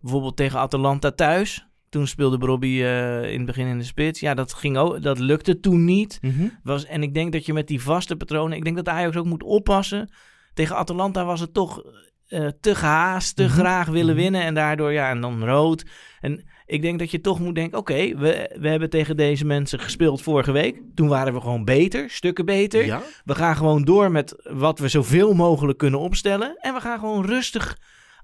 Bijvoorbeeld 0.00 0.36
tegen 0.36 0.58
Atalanta 0.58 1.10
thuis. 1.12 1.67
Toen 1.88 2.06
speelde 2.06 2.38
Brobby 2.38 2.82
eh, 2.82 3.32
in 3.32 3.36
het 3.36 3.46
begin 3.46 3.66
in 3.66 3.78
de 3.78 3.84
spits. 3.84 4.20
Ja, 4.20 4.34
dat, 4.34 4.54
ging 4.54 4.76
ook, 4.76 5.02
dat 5.02 5.18
lukte 5.18 5.60
toen 5.60 5.84
niet. 5.84 6.20
Was, 6.62 6.84
en 6.84 7.02
ik 7.02 7.14
denk 7.14 7.32
dat 7.32 7.46
je 7.46 7.52
met 7.52 7.66
die 7.66 7.82
vaste 7.82 8.16
patronen... 8.16 8.56
Ik 8.56 8.64
denk 8.64 8.76
dat 8.76 8.88
Ajax 8.88 9.16
ook 9.16 9.26
moet 9.26 9.42
oppassen. 9.42 10.12
Tegen 10.54 10.76
Atalanta 10.76 11.24
was 11.24 11.40
het 11.40 11.54
toch 11.54 11.82
eh, 12.28 12.46
te 12.60 12.74
gehaast, 12.74 13.36
te 13.36 13.48
graag 13.48 13.88
willen 13.88 14.14
winnen. 14.14 14.42
En 14.42 14.54
daardoor, 14.54 14.92
ja, 14.92 15.10
en 15.10 15.20
dan 15.20 15.44
rood. 15.44 15.84
En 16.20 16.44
ik 16.66 16.82
denk 16.82 16.98
dat 16.98 17.10
je 17.10 17.20
toch 17.20 17.40
moet 17.40 17.54
denken... 17.54 17.78
Oké, 17.78 18.16
we, 18.16 18.56
we 18.60 18.68
hebben 18.68 18.90
tegen 18.90 19.16
deze 19.16 19.44
mensen 19.44 19.78
gespeeld 19.78 20.22
vorige 20.22 20.52
week. 20.52 20.80
Toen 20.94 21.08
waren 21.08 21.34
we 21.34 21.40
gewoon 21.40 21.64
beter, 21.64 22.10
stukken 22.10 22.44
beter. 22.44 22.84
Ja? 22.84 23.02
We 23.24 23.34
gaan 23.34 23.56
gewoon 23.56 23.84
door 23.84 24.10
met 24.10 24.48
wat 24.50 24.78
we 24.78 24.88
zoveel 24.88 25.34
mogelijk 25.34 25.78
kunnen 25.78 26.00
opstellen. 26.00 26.56
En 26.58 26.74
we 26.74 26.80
gaan 26.80 26.98
gewoon 26.98 27.26
rustig 27.26 27.76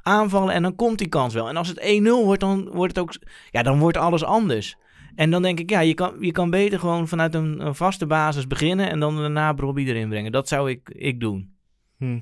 aanvallen 0.04 0.54
en 0.54 0.62
dan 0.62 0.74
komt 0.74 0.98
die 0.98 1.08
kans 1.08 1.34
wel. 1.34 1.48
En 1.48 1.56
als 1.56 1.68
het 1.68 2.00
1-0 2.02 2.02
wordt, 2.02 2.40
dan 2.40 2.68
wordt 2.72 2.96
het 2.96 3.04
ook... 3.04 3.14
Ja, 3.50 3.62
dan 3.62 3.78
wordt 3.78 3.96
alles 3.96 4.24
anders. 4.24 4.76
En 5.14 5.30
dan 5.30 5.42
denk 5.42 5.60
ik, 5.60 5.70
ja, 5.70 5.80
je 5.80 5.94
kan, 5.94 6.14
je 6.20 6.32
kan 6.32 6.50
beter 6.50 6.78
gewoon 6.78 7.08
vanuit 7.08 7.34
een, 7.34 7.66
een 7.66 7.74
vaste 7.74 8.06
basis 8.06 8.46
beginnen... 8.46 8.90
en 8.90 9.00
dan 9.00 9.16
daarna 9.16 9.54
Bobby 9.54 9.84
erin 9.84 10.08
brengen. 10.08 10.32
Dat 10.32 10.48
zou 10.48 10.70
ik, 10.70 10.90
ik 10.94 11.20
doen. 11.20 11.54
Hm. 11.98 12.18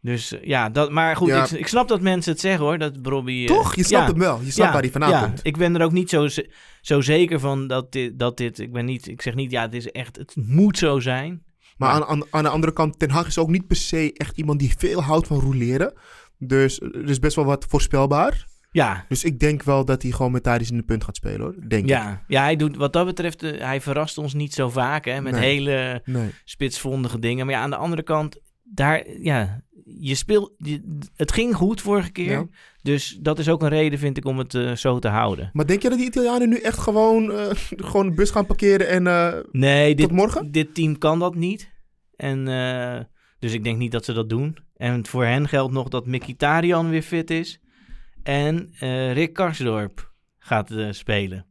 Dus 0.00 0.32
eh, 0.32 0.44
ja, 0.44 0.70
dat, 0.70 0.90
maar 0.90 1.16
goed, 1.16 1.28
Ja. 1.28 1.44
ik, 1.44 1.50
ik 1.50 1.66
snap 1.66 1.88
dat 1.88 2.00
mensen 2.00 2.32
het 2.32 2.40
zeggen 2.40 2.64
hoor, 2.64 2.78
dat 2.78 3.02
Bobby... 3.02 3.40
eh, 3.40 3.46
Toch? 3.46 3.74
Je 3.74 3.84
snapt 3.84 4.04
ja. 4.04 4.10
hem 4.10 4.20
wel. 4.20 4.40
Je 4.40 4.50
snapt 4.50 4.56
Ja, 4.56 4.72
waar 4.72 4.82
hij 4.82 4.90
vandaan 4.90 5.10
ja, 5.10 5.24
komt. 5.24 5.40
ik 5.42 5.56
ben 5.56 5.76
er 5.76 5.82
ook 5.84 5.92
niet 5.92 6.10
zo, 6.10 6.28
zo 6.80 7.00
zeker 7.00 7.40
van 7.40 7.66
dat 7.66 7.92
dit, 7.92 8.18
dat 8.18 8.36
dit... 8.36 8.58
Ik 8.58 8.72
ben 8.72 8.84
niet, 8.84 9.08
ik 9.08 9.22
zeg 9.22 9.34
niet, 9.34 9.50
ja, 9.50 9.62
het 9.62 9.74
is 9.74 9.90
echt, 9.90 10.16
het 10.16 10.34
moet 10.36 10.78
zo 10.78 11.00
zijn. 11.00 11.44
Maar 11.76 11.90
aan, 11.90 12.04
aan, 12.04 12.22
aan 12.30 12.42
de 12.42 12.48
andere 12.48 12.72
kant, 12.72 12.98
Ten 12.98 13.10
Hag 13.10 13.26
is 13.26 13.38
ook 13.38 13.48
niet 13.48 13.66
per 13.66 13.76
se 13.76 14.12
echt 14.12 14.36
iemand 14.36 14.58
die 14.58 14.74
veel 14.78 15.02
houdt 15.02 15.26
van 15.26 15.40
roleren. 15.40 15.92
Dus 16.38 16.80
er 16.80 17.08
is 17.08 17.18
best 17.18 17.36
wel 17.36 17.44
wat 17.44 17.64
voorspelbaar. 17.68 18.46
Ja, 18.70 19.04
Dus 19.08 19.24
ik 19.24 19.38
denk 19.38 19.62
wel 19.62 19.84
dat 19.84 20.02
hij 20.02 20.10
gewoon 20.10 20.32
met 20.32 20.42
Tadic 20.42 20.68
in 20.68 20.76
de 20.76 20.82
punt 20.82 21.04
gaat 21.04 21.16
spelen 21.16 21.40
hoor. 21.40 21.54
Denk 21.68 21.82
ik. 21.82 21.88
Ja, 21.88 22.24
ja 22.28 22.42
hij 22.42 22.56
doet, 22.56 22.76
wat 22.76 22.92
dat 22.92 23.06
betreft, 23.06 23.42
eh, 23.42 23.60
hij 23.60 23.80
verrast 23.80 24.18
ons 24.18 24.34
niet 24.34 24.54
zo 24.54 24.68
vaak 24.70 25.04
hè, 25.04 25.20
met 25.20 25.32
Nee. 25.32 25.42
hele 25.42 26.02
Nee. 26.04 26.30
spitsvondige 26.44 27.18
dingen. 27.18 27.46
Maar 27.46 27.54
ja, 27.54 27.60
aan 27.60 27.70
de 27.70 27.76
andere 27.76 28.02
kant, 28.02 28.40
daar, 28.62 29.10
ja, 29.20 29.60
je 29.98 30.14
speelt, 30.14 30.52
je- 30.56 31.08
het 31.16 31.32
ging 31.32 31.54
goed 31.54 31.80
vorige 31.80 32.10
keer. 32.12 32.30
Ja. 32.30 32.46
Dus 32.82 33.18
dat 33.22 33.38
is 33.38 33.48
ook 33.48 33.62
een 33.62 33.68
reden, 33.68 33.98
vind 33.98 34.16
ik, 34.16 34.24
om 34.24 34.38
het 34.38 34.54
eh, 34.54 34.72
zo 34.72 34.98
te 34.98 35.08
houden. 35.08 35.50
Maar 35.52 35.66
denk 35.66 35.82
je 35.82 35.88
dat 35.88 35.98
die 35.98 36.06
Italianen 36.06 36.48
nu 36.48 36.56
echt 36.58 36.78
gewoon, 36.78 37.32
eh, 37.32 37.46
gewoon 37.88 38.08
de 38.08 38.14
bus 38.14 38.30
gaan 38.30 38.46
parkeren 38.46 38.88
en... 38.88 39.44
Nee, 39.52 39.94
dit, 39.94 40.06
Tot 40.08 40.16
morgen? 40.16 40.50
dit 40.52 40.74
team 40.74 40.98
kan 40.98 41.18
dat 41.18 41.34
niet. 41.34 41.70
En, 42.16 42.44
dus 43.38 43.52
ik 43.52 43.64
denk 43.64 43.78
niet 43.78 43.92
dat 43.92 44.04
ze 44.04 44.12
dat 44.12 44.28
doen. 44.28 44.56
En 44.76 45.06
voor 45.06 45.24
hen 45.24 45.48
geldt 45.48 45.72
nog 45.72 45.88
dat 45.88 46.06
Mkhitaryan 46.06 46.90
weer 46.90 47.02
fit 47.02 47.30
is. 47.30 47.60
En 48.22 48.70
eh, 48.78 49.12
Rick 49.12 49.32
Karsdorp 49.32 50.12
gaat 50.38 50.70
eh, 50.70 50.88
spelen. 50.90 51.46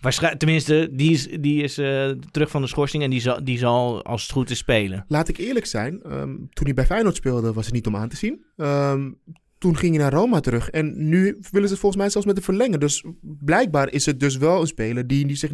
Waarschijnlijk, 0.00 0.40
tenminste, 0.40 0.88
die 0.92 1.10
is, 1.10 1.28
die 1.40 1.62
is 1.62 1.78
eh, 1.78 2.10
terug 2.30 2.50
van 2.50 2.62
de 2.62 2.68
schorsing 2.68 3.02
en 3.02 3.10
die 3.10 3.20
zal, 3.20 3.44
die 3.44 3.58
zal 3.58 4.04
als 4.04 4.22
het 4.22 4.30
goed 4.30 4.50
is 4.50 4.58
spelen. 4.58 5.04
Laat 5.08 5.28
ik 5.28 5.36
eerlijk 5.36 5.66
zijn, 5.66 6.02
ehm, 6.02 6.34
toen 6.36 6.64
hij 6.64 6.74
bij 6.74 6.86
Feyenoord 6.86 7.16
speelde 7.16 7.52
was 7.52 7.64
het 7.64 7.74
niet 7.74 7.86
om 7.86 7.96
aan 7.96 8.08
te 8.08 8.16
zien. 8.16 8.44
Ehm, 8.56 9.10
toen 9.58 9.76
ging 9.76 9.94
hij 9.94 10.02
naar 10.02 10.12
Roma 10.12 10.40
terug 10.40 10.70
en 10.70 11.08
nu 11.08 11.22
willen 11.50 11.68
ze 11.68 11.72
het 11.72 11.82
volgens 11.82 11.96
mij 11.96 12.10
zelfs 12.10 12.26
met 12.26 12.36
hem 12.36 12.44
verlengen. 12.44 12.80
Dus 12.80 13.04
blijkbaar 13.20 13.92
is 13.92 14.06
het 14.06 14.20
dus 14.20 14.36
wel 14.36 14.60
een 14.60 14.66
speler 14.66 15.06
die, 15.06 15.26
die 15.26 15.36
zich 15.36 15.50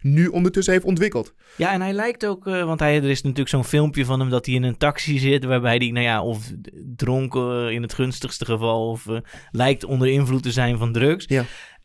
nu 0.00 0.26
ondertussen 0.26 0.72
heeft 0.72 0.84
ontwikkeld. 0.84 1.34
Ja, 1.56 1.72
en 1.72 1.80
hij 1.80 1.92
lijkt 1.92 2.26
ook, 2.26 2.46
eh, 2.46 2.64
want 2.64 2.80
hij, 2.80 2.96
er 2.96 3.10
is 3.10 3.22
natuurlijk 3.22 3.48
zo'n 3.48 3.64
filmpje 3.64 4.04
van 4.04 4.20
hem 4.20 4.30
dat 4.30 4.46
hij 4.46 4.54
in 4.54 4.62
een 4.62 4.76
taxi 4.76 5.18
zit, 5.18 5.44
waarbij 5.44 5.76
hij, 5.76 5.90
nou 5.90 6.04
ja, 6.04 6.22
of 6.22 6.52
dronken 6.96 7.72
in 7.72 7.82
het 7.82 7.94
gunstigste 7.94 8.44
geval, 8.44 8.88
of 8.88 9.06
eh, 9.06 9.16
lijkt 9.50 9.84
onder 9.84 10.08
invloed 10.08 10.42
te 10.42 10.52
zijn 10.52 10.78
van 10.78 10.92
drugs. 10.92 11.24
Ja. 11.28 11.44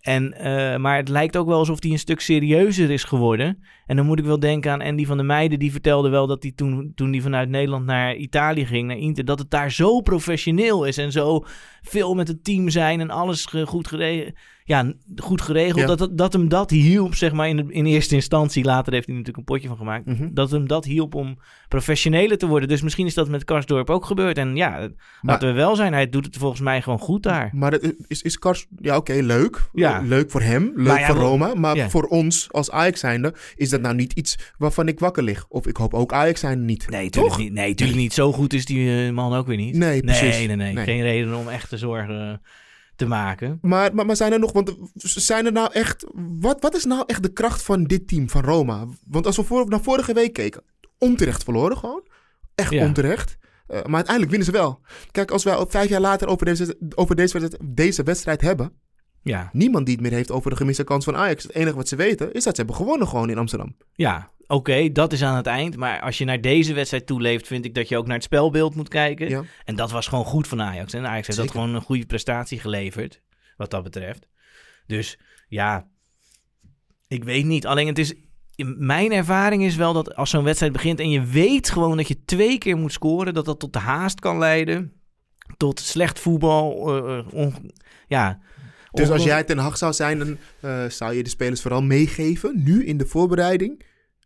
En, 0.09 0.33
eh, 0.33 0.77
maar 0.77 0.97
het 0.97 1.09
lijkt 1.09 1.37
ook 1.37 1.47
wel 1.47 1.57
alsof 1.57 1.81
hij 1.81 1.91
een 1.91 1.99
stuk 1.99 2.19
serieuzer 2.19 2.89
is 2.89 3.03
geworden. 3.03 3.63
En 3.85 3.95
dan 3.95 4.05
moet 4.05 4.19
ik 4.19 4.25
wel 4.25 4.39
denken 4.39 4.71
aan 4.71 4.81
Andy 4.81 5.05
van 5.05 5.17
der 5.17 5.25
Meijden. 5.25 5.59
Die 5.59 5.71
vertelde 5.71 6.09
wel 6.09 6.27
dat 6.27 6.43
hij 6.43 6.51
toen, 6.55 6.91
toen 6.95 7.11
hij 7.11 7.21
vanuit 7.21 7.49
Nederland 7.49 7.85
naar 7.85 8.15
Italië 8.15 8.65
ging, 8.65 8.87
naar 8.87 8.97
Inter, 8.97 9.25
dat 9.25 9.39
het 9.39 9.51
daar 9.51 9.71
zo 9.71 10.01
professioneel 10.01 10.83
is 10.83 10.97
en 10.97 11.11
zo 11.11 11.45
veel 11.81 12.13
met 12.13 12.27
het 12.27 12.43
team 12.43 12.69
zijn 12.69 12.99
en 12.99 13.09
alles 13.09 13.45
goed, 13.45 13.87
gere 13.87 14.33
ja, 14.69 14.93
goed 15.15 15.41
geregeld. 15.41 15.79
Ja. 15.79 15.95
Dat, 15.95 16.17
dat, 16.17 16.33
hem 16.33 16.49
dat 16.49 16.69
hielp, 16.69 17.15
zeg 17.15 17.31
maar, 17.31 17.47
in, 17.49 17.55
de- 17.55 17.65
in 17.73 17.85
eerste 17.85 18.15
instantie. 18.15 18.63
Later 18.63 18.93
heeft 18.93 19.05
hij 19.07 19.15
natuurlijk 19.15 19.37
een 19.47 19.53
potje 19.53 19.67
van 19.67 19.77
gemaakt. 19.77 20.05
Mhm. 20.05 20.33
Dat 20.33 20.51
hem 20.51 20.67
dat 20.67 20.85
hielp 20.85 21.15
om 21.15 21.37
professioneler 21.67 22.37
te 22.37 22.47
worden. 22.47 22.69
Dus 22.69 22.81
misschien 22.81 23.05
is 23.05 23.13
dat 23.13 23.29
met 23.29 23.43
Karsdorp 23.43 23.89
ook 23.89 24.05
gebeurd. 24.05 24.37
En 24.37 24.55
ja, 24.55 24.89
laten 25.21 25.47
we 25.47 25.53
wel 25.53 25.75
zijn, 25.75 25.93
hij 25.93 26.09
doet 26.09 26.25
het 26.25 26.37
volgens 26.37 26.61
mij 26.61 26.81
gewoon 26.81 26.99
goed 26.99 27.23
daar. 27.23 27.49
Maar 27.53 27.71
het 27.71 27.95
is, 28.07 28.21
is 28.21 28.39
Kars, 28.39 28.65
ja 28.79 28.97
oké, 28.97 29.13
leuk. 29.13 29.69
Ja. 29.73 30.01
Leuk 30.05 30.31
voor 30.31 30.41
hem, 30.41 30.71
leuk 30.75 30.87
Maar 30.87 30.99
ja, 30.99 31.05
voor 31.05 31.15
Roma. 31.15 31.53
Maar 31.55 31.89
voor 31.89 32.03
ons 32.03 32.47
als 32.51 32.71
Ajax 32.71 32.99
zijnde 32.99 33.33
is 33.55 33.69
dat 33.69 33.81
nou 33.81 33.95
niet 33.95 34.13
iets 34.13 34.37
waarvan 34.57 34.87
ik 34.87 34.99
wakker 34.99 35.23
lig. 35.23 35.45
Of 35.47 35.67
ik 35.67 35.77
hoop 35.77 35.93
ook 35.93 36.13
Ajax 36.13 36.39
zijnde 36.39 36.63
niet. 36.63 36.89
Nee, 36.89 37.09
Toch? 37.09 37.37
niet. 37.37 37.53
Nee, 37.53 37.73
tuurlijk 37.75 37.99
niet. 37.99 38.13
Zo 38.13 38.31
goed 38.31 38.53
is 38.53 38.65
die 38.65 39.05
eh, 39.05 39.11
man 39.13 39.33
ook 39.33 39.47
weer 39.47 39.57
niet. 39.57 39.75
Nee, 39.75 40.01
precies. 40.01 40.37
Nee, 40.37 40.47
nee, 40.47 40.55
nee. 40.55 40.73
Nee. 40.73 40.83
Geen 40.83 41.01
reden 41.01 41.35
om 41.35 41.47
echt 41.47 41.69
te 41.69 41.77
zorgen 41.77 42.41
te 42.99 43.07
maken. 43.07 43.59
Maar, 43.61 43.95
maar, 43.95 44.05
maar 44.05 44.15
zijn 44.15 44.31
er 44.31 44.39
nog, 44.39 44.51
want 44.51 44.75
zijn 44.95 45.45
er 45.45 45.51
nou 45.51 45.71
echt, 45.73 46.05
wat, 46.39 46.61
wat 46.61 46.75
is 46.75 46.85
nou 46.85 47.03
echt 47.05 47.23
de 47.23 47.33
kracht 47.33 47.61
van 47.63 47.83
dit 47.83 48.07
team, 48.07 48.29
van 48.29 48.43
Roma? 48.43 48.85
Want 49.07 49.25
als 49.25 49.35
we 49.35 49.43
voor, 49.43 49.67
naar 49.67 49.81
vorige 49.81 50.13
week 50.13 50.33
keken, 50.33 50.63
onterecht 50.97 51.43
verloren 51.43 51.77
gewoon. 51.77 52.07
Echt 52.55 52.71
Ja. 52.71 52.85
onterecht. 52.85 53.37
Eh, 53.67 53.75
maar 53.75 53.95
uiteindelijk 53.95 54.29
winnen 54.29 54.45
ze 54.45 54.51
wel. 54.51 54.79
Kijk, 55.11 55.31
als 55.31 55.43
wij 55.43 55.65
vijf 55.67 55.89
jaar 55.89 56.01
later 56.01 56.27
over 56.27 56.45
deze, 56.45 56.77
over 56.95 57.15
deze, 57.15 57.39
wedstrijd, 57.39 57.75
deze 57.75 58.03
wedstrijd 58.03 58.41
hebben, 58.41 58.73
Ja, 59.21 59.49
niemand 59.53 59.85
die 59.85 59.95
het 59.95 60.03
meer 60.03 60.13
heeft 60.13 60.31
over 60.31 60.49
de 60.49 60.55
gemiste 60.55 60.83
kans 60.83 61.05
van 61.05 61.15
Ajax. 61.15 61.43
Het 61.43 61.53
enige 61.55 61.75
wat 61.75 61.87
ze 61.87 61.95
weten 61.95 62.33
is 62.33 62.43
dat 62.43 62.55
ze 62.55 62.61
hebben 62.61 62.75
gewonnen 62.79 63.07
gewoon 63.07 63.29
in 63.29 63.37
Amsterdam. 63.37 63.75
ja. 63.93 64.29
Oké, 64.51 64.91
dat 64.91 65.13
is 65.13 65.23
aan 65.23 65.35
het 65.35 65.45
eind. 65.47 65.75
Maar 65.77 66.01
als 66.01 66.17
je 66.17 66.25
naar 66.25 66.41
deze 66.41 66.73
wedstrijd 66.73 67.05
toeleeft, 67.05 67.47
vind 67.47 67.65
ik 67.65 67.75
dat 67.75 67.89
je 67.89 67.97
ook 67.97 68.05
naar 68.05 68.15
het 68.15 68.23
spelbeeld 68.23 68.75
moet 68.75 68.87
kijken. 68.87 69.29
Ja. 69.29 69.43
En 69.65 69.75
dat 69.75 69.91
was 69.91 70.07
gewoon 70.07 70.25
goed 70.25 70.47
van 70.47 70.61
Ajax. 70.61 70.93
En 70.93 71.07
Ajax 71.07 71.27
heeft 71.27 71.39
dat 71.39 71.51
gewoon 71.51 71.75
een 71.75 71.81
goede 71.81 72.05
prestatie 72.05 72.59
geleverd, 72.59 73.21
wat 73.57 73.71
dat 73.71 73.83
betreft. 73.83 74.27
Dus 74.87 75.19
ja, 75.47 75.87
ik 77.07 77.23
weet 77.23 77.45
niet. 77.45 77.65
Alleen 77.65 77.87
het 77.87 77.99
is, 77.99 78.13
mijn 78.77 79.11
ervaring 79.11 79.63
is 79.63 79.75
wel 79.75 79.93
dat 79.93 80.15
als 80.15 80.29
zo'n 80.29 80.43
wedstrijd 80.43 80.73
begint 80.73 80.99
en 80.99 81.09
je 81.09 81.21
weet 81.25 81.69
gewoon 81.69 81.97
dat 81.97 82.07
je 82.07 82.23
twee 82.25 82.57
keer 82.57 82.77
moet 82.77 82.91
scoren, 82.93 83.33
dat 83.33 83.45
dat 83.45 83.59
tot 83.59 83.73
de 83.73 83.79
haast 83.79 84.19
kan 84.19 84.37
leiden. 84.37 84.93
Tot 85.57 85.79
slecht 85.79 86.19
voetbal. 86.19 86.87
eh, 87.05 87.17
eh, 87.17 87.25
on- 87.33 87.71
ja. 88.07 88.39
Dus 88.91 89.09
als 89.09 89.23
jij 89.23 89.43
Ten 89.43 89.57
Hag 89.57 89.77
zou 89.77 89.93
zijn, 89.93 90.19
dan 90.19 90.37
eh, 90.61 90.85
zou 90.85 91.13
je 91.13 91.23
de 91.23 91.29
spelers 91.29 91.61
vooral 91.61 91.81
meegeven, 91.81 92.63
nu 92.63 92.85
in 92.85 92.97
de 92.97 93.05
voorbereiding, 93.05 93.85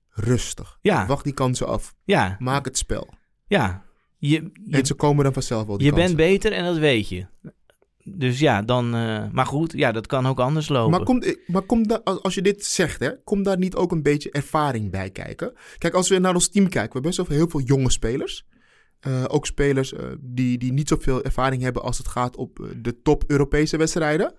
rustig. 0.09 0.77
Ja. 0.81 1.05
Wacht 1.05 1.23
die 1.23 1.33
kansen 1.33 1.67
af. 1.67 1.95
Ja, 2.03 2.35
Maak 2.39 2.65
het 2.65 2.77
spel. 2.77 3.13
ja. 3.47 3.83
Je, 4.17 4.51
je, 4.65 4.77
en 4.77 4.85
ze 4.85 4.93
komen 4.93 5.23
dan 5.23 5.33
vanzelf 5.33 5.65
wel 5.67 5.77
die 5.77 5.85
je 5.85 5.93
kansen. 5.93 6.15
bent 6.15 6.29
beter 6.29 6.51
en 6.51 6.63
dat 6.63 6.77
weet 6.77 7.09
je. 7.09 7.25
Dus 8.03 8.39
ja, 8.39 8.61
dan. 8.61 8.95
eh, 8.95 9.23
maar 9.31 9.45
goed, 9.45 9.73
ja, 9.75 9.91
dat 9.91 10.07
kan 10.07 10.27
ook 10.27 10.39
anders 10.39 10.69
lopen. 10.69 10.91
Maar, 10.91 11.03
komt, 11.03 11.37
maar 11.47 11.61
komt 11.61 12.03
als 12.03 12.35
je 12.35 12.41
dit 12.41 12.65
zegt, 12.65 12.99
hè, 12.99 13.17
komt 13.23 13.45
daar 13.45 13.57
niet 13.57 13.75
ook 13.75 13.91
een 13.91 14.01
beetje 14.03 14.31
ervaring 14.31 14.91
bij 14.91 15.09
kijken? 15.09 15.53
Kijk, 15.77 15.93
als 15.93 16.09
we 16.09 16.19
naar 16.19 16.33
ons 16.33 16.49
team 16.49 16.63
kijken, 16.69 16.87
we 16.87 16.93
hebben 16.93 17.11
best 17.15 17.27
wel 17.27 17.37
heel 17.37 17.47
veel 17.49 17.61
jonge 17.61 17.91
spelers. 17.91 18.45
Eh, 18.99 19.23
ook 19.27 19.45
spelers 19.45 19.93
eh, 19.93 20.05
die, 20.19 20.57
die 20.57 20.73
niet 20.73 20.87
zoveel 20.87 21.23
ervaring 21.23 21.61
hebben 21.61 21.81
als 21.83 21.97
het 21.97 22.07
gaat 22.07 22.35
op 22.35 22.59
eh, 22.59 22.65
de 22.77 23.01
top 23.01 23.23
Europese 23.27 23.77
wedstrijden. 23.77 24.33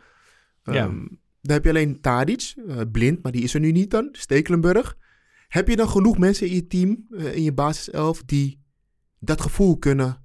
Ja. 0.65 0.73
Ehm, 0.75 1.07
dan 1.41 1.53
heb 1.53 1.65
je 1.65 1.71
alleen 1.71 2.01
Tadic, 2.01 2.55
eh, 2.69 2.81
blind, 2.93 3.23
maar 3.23 3.33
die 3.33 3.43
is 3.43 3.55
er 3.55 3.61
nu 3.61 3.73
niet 3.73 3.91
dan. 3.91 4.09
Stekelenburg. 4.13 4.97
Heb 5.49 5.69
je 5.69 5.77
dan 5.77 5.89
genoeg 5.89 6.19
mensen 6.19 6.47
in 6.49 6.55
je 6.55 6.67
team, 6.67 7.07
eh, 7.11 7.35
in 7.35 7.43
je 7.43 7.53
basiself, 7.53 8.23
die 8.25 8.61
dat 9.19 9.41
gevoel 9.41 9.79
kunnen 9.79 10.23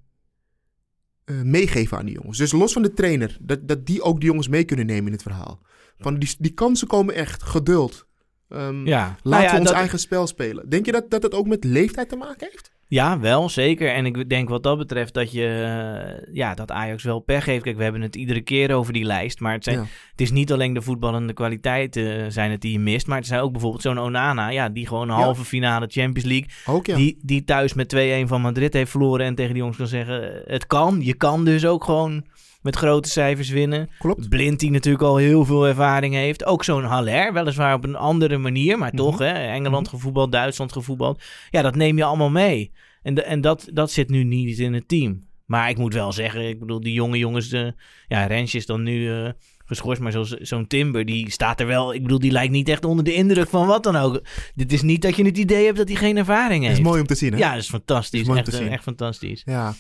eh, 1.25 1.41
meegeven 1.41 1.97
aan 1.97 2.05
die 2.05 2.15
jongens? 2.15 2.37
Dus 2.37 2.51
los 2.51 2.73
van 2.73 2.81
de 2.81 2.93
trainer, 2.93 3.37
dat, 3.41 3.67
dat 3.67 3.85
die 3.85 4.01
ook 4.01 4.19
die 4.19 4.29
jongens 4.29 4.47
mee 4.47 4.63
kunnen 4.63 4.85
nemen 4.85 5.05
in 5.05 5.11
het 5.11 5.21
verhaal. 5.21 5.61
Van 5.97 6.19
die, 6.19 6.35
die 6.39 6.53
kansen 6.53 6.87
komen 6.87 7.15
echt, 7.15 7.43
geduld. 7.43 8.07
Ehm, 8.49 8.85
ja. 8.87 9.17
Laten 9.23 9.29
Nou 9.29 9.43
ja, 9.43 9.51
we 9.51 9.57
ons 9.57 9.67
dat- 9.67 9.77
eigen 9.77 9.99
spel 9.99 10.27
spelen. 10.27 10.69
Denk 10.69 10.85
je 10.85 10.91
dat, 10.91 11.09
dat 11.09 11.23
het 11.23 11.33
ook 11.33 11.47
met 11.47 11.63
leeftijd 11.63 12.09
te 12.09 12.15
maken 12.15 12.47
heeft? 12.51 12.71
Ja, 12.89 13.19
wel, 13.19 13.49
zeker. 13.49 13.89
En 13.93 14.05
ik 14.05 14.29
denk 14.29 14.49
wat 14.49 14.63
dat 14.63 14.77
betreft 14.77 15.13
dat, 15.13 15.31
je, 15.31 15.45
eh, 15.45 16.33
ja, 16.35 16.53
dat 16.53 16.71
Ajax 16.71 17.03
wel 17.03 17.19
pech 17.19 17.45
heeft. 17.45 17.63
Kijk, 17.63 17.77
we 17.77 17.83
hebben 17.83 18.01
het 18.01 18.15
iedere 18.15 18.41
keer 18.41 18.73
over 18.73 18.93
die 18.93 19.03
lijst. 19.05 19.39
Maar 19.39 19.53
het, 19.53 19.63
zijn, 19.63 19.75
Ja. 19.77 19.85
het 20.11 20.21
is 20.21 20.31
niet 20.31 20.51
alleen 20.51 20.73
de 20.73 20.81
voetballende 20.81 21.33
kwaliteiten 21.33 22.31
zijn 22.31 22.51
het 22.51 22.61
die 22.61 22.71
je 22.71 22.79
mist. 22.79 23.07
Maar 23.07 23.17
het 23.17 23.27
zijn 23.27 23.41
ook 23.41 23.51
bijvoorbeeld 23.51 23.81
zo'n 23.81 23.99
Onana. 23.99 24.49
Ja, 24.49 24.69
die 24.69 24.87
gewoon 24.87 25.09
een 25.09 25.17
Ja. 25.17 25.23
halve 25.23 25.45
finale 25.45 25.87
Champions 25.89 26.29
League. 26.29 26.49
Ook 26.65 26.85
ja. 26.85 26.95
Die, 26.95 27.17
die 27.21 27.43
thuis 27.43 27.73
met 27.73 27.89
2-1 27.89 28.27
van 28.27 28.41
Madrid 28.41 28.73
heeft 28.73 28.91
verloren. 28.91 29.25
En 29.25 29.35
tegen 29.35 29.49
die 29.51 29.59
jongens 29.59 29.77
kan 29.77 29.87
zeggen, 29.87 30.41
het 30.45 30.67
kan. 30.67 30.99
Je 31.01 31.13
kan 31.13 31.45
dus 31.45 31.65
ook 31.65 31.83
gewoon 31.83 32.23
met 32.61 32.75
grote 32.75 33.09
cijfers 33.09 33.49
winnen. 33.49 33.89
Klopt. 33.99 34.29
Blind 34.29 34.59
die 34.59 34.71
natuurlijk 34.71 35.03
al 35.03 35.17
heel 35.17 35.45
veel 35.45 35.67
ervaring 35.67 36.13
heeft. 36.13 36.45
Ook 36.45 36.63
zo'n 36.63 36.83
Haller, 36.83 37.33
weliswaar 37.33 37.73
op 37.73 37.83
een 37.83 37.95
andere 37.95 38.37
manier. 38.37 38.77
Maar 38.77 38.91
toch, 38.91 39.13
Mhm. 39.19 39.23
hè, 39.23 39.33
Engeland 39.33 39.87
gevoetbald, 39.87 40.31
Duitsland 40.31 40.71
gevoetbald. 40.71 41.21
Ja, 41.49 41.61
dat 41.61 41.75
neem 41.75 41.97
je 41.97 42.03
allemaal 42.03 42.29
mee. 42.29 42.71
En, 43.03 43.13
de, 43.13 43.23
en 43.23 43.41
dat, 43.41 43.69
dat 43.73 43.91
zit 43.91 44.09
nu 44.09 44.23
niet 44.23 44.59
in 44.59 44.73
het 44.73 44.87
team. 44.87 45.27
Maar 45.45 45.69
ik 45.69 45.77
moet 45.77 45.93
wel 45.93 46.11
zeggen, 46.11 46.47
ik 46.47 46.59
bedoel, 46.59 46.79
die 46.79 46.93
jonge 46.93 47.17
jongens... 47.17 47.49
De, 47.49 47.73
ja, 48.07 48.25
Rens 48.25 48.55
is 48.55 48.65
dan 48.65 48.83
nu 48.83 49.11
eh, 49.11 49.29
geschorst, 49.65 50.01
maar 50.01 50.13
zo'n 50.41 50.67
Timber, 50.67 51.05
die 51.05 51.31
staat 51.31 51.59
er 51.59 51.67
wel... 51.67 51.93
Ik 51.93 52.01
bedoel, 52.01 52.19
die 52.19 52.31
lijkt 52.31 52.51
niet 52.51 52.69
echt 52.69 52.85
onder 52.85 53.05
de 53.05 53.13
indruk 53.13 53.49
van 53.49 53.67
wat 53.67 53.83
dan 53.83 53.95
ook. 53.95 54.21
Dit 54.55 54.71
is 54.73 54.81
niet 54.81 55.01
dat 55.01 55.15
je 55.15 55.23
het 55.25 55.37
idee 55.37 55.65
hebt 55.65 55.77
dat 55.77 55.87
hij 55.87 55.97
geen 55.97 56.17
ervaring 56.17 56.59
Het 56.59 56.67
heeft. 56.67 56.77
is 56.79 56.85
mooi 56.85 57.01
om 57.01 57.07
te 57.07 57.15
zien, 57.15 57.31
hè? 57.31 57.37
Ja, 57.37 57.49
dat 57.53 57.61
is 57.61 57.69
fantastisch. 57.69 58.21
Is 58.21 58.27
mooi 58.27 58.39
om 58.39 58.45
echt, 58.45 58.53
te 58.53 58.57
eh, 58.57 58.63
zien. 58.63 58.73
echt 58.73 58.83
fantastisch. 58.83 59.41
Ja. 59.45 59.73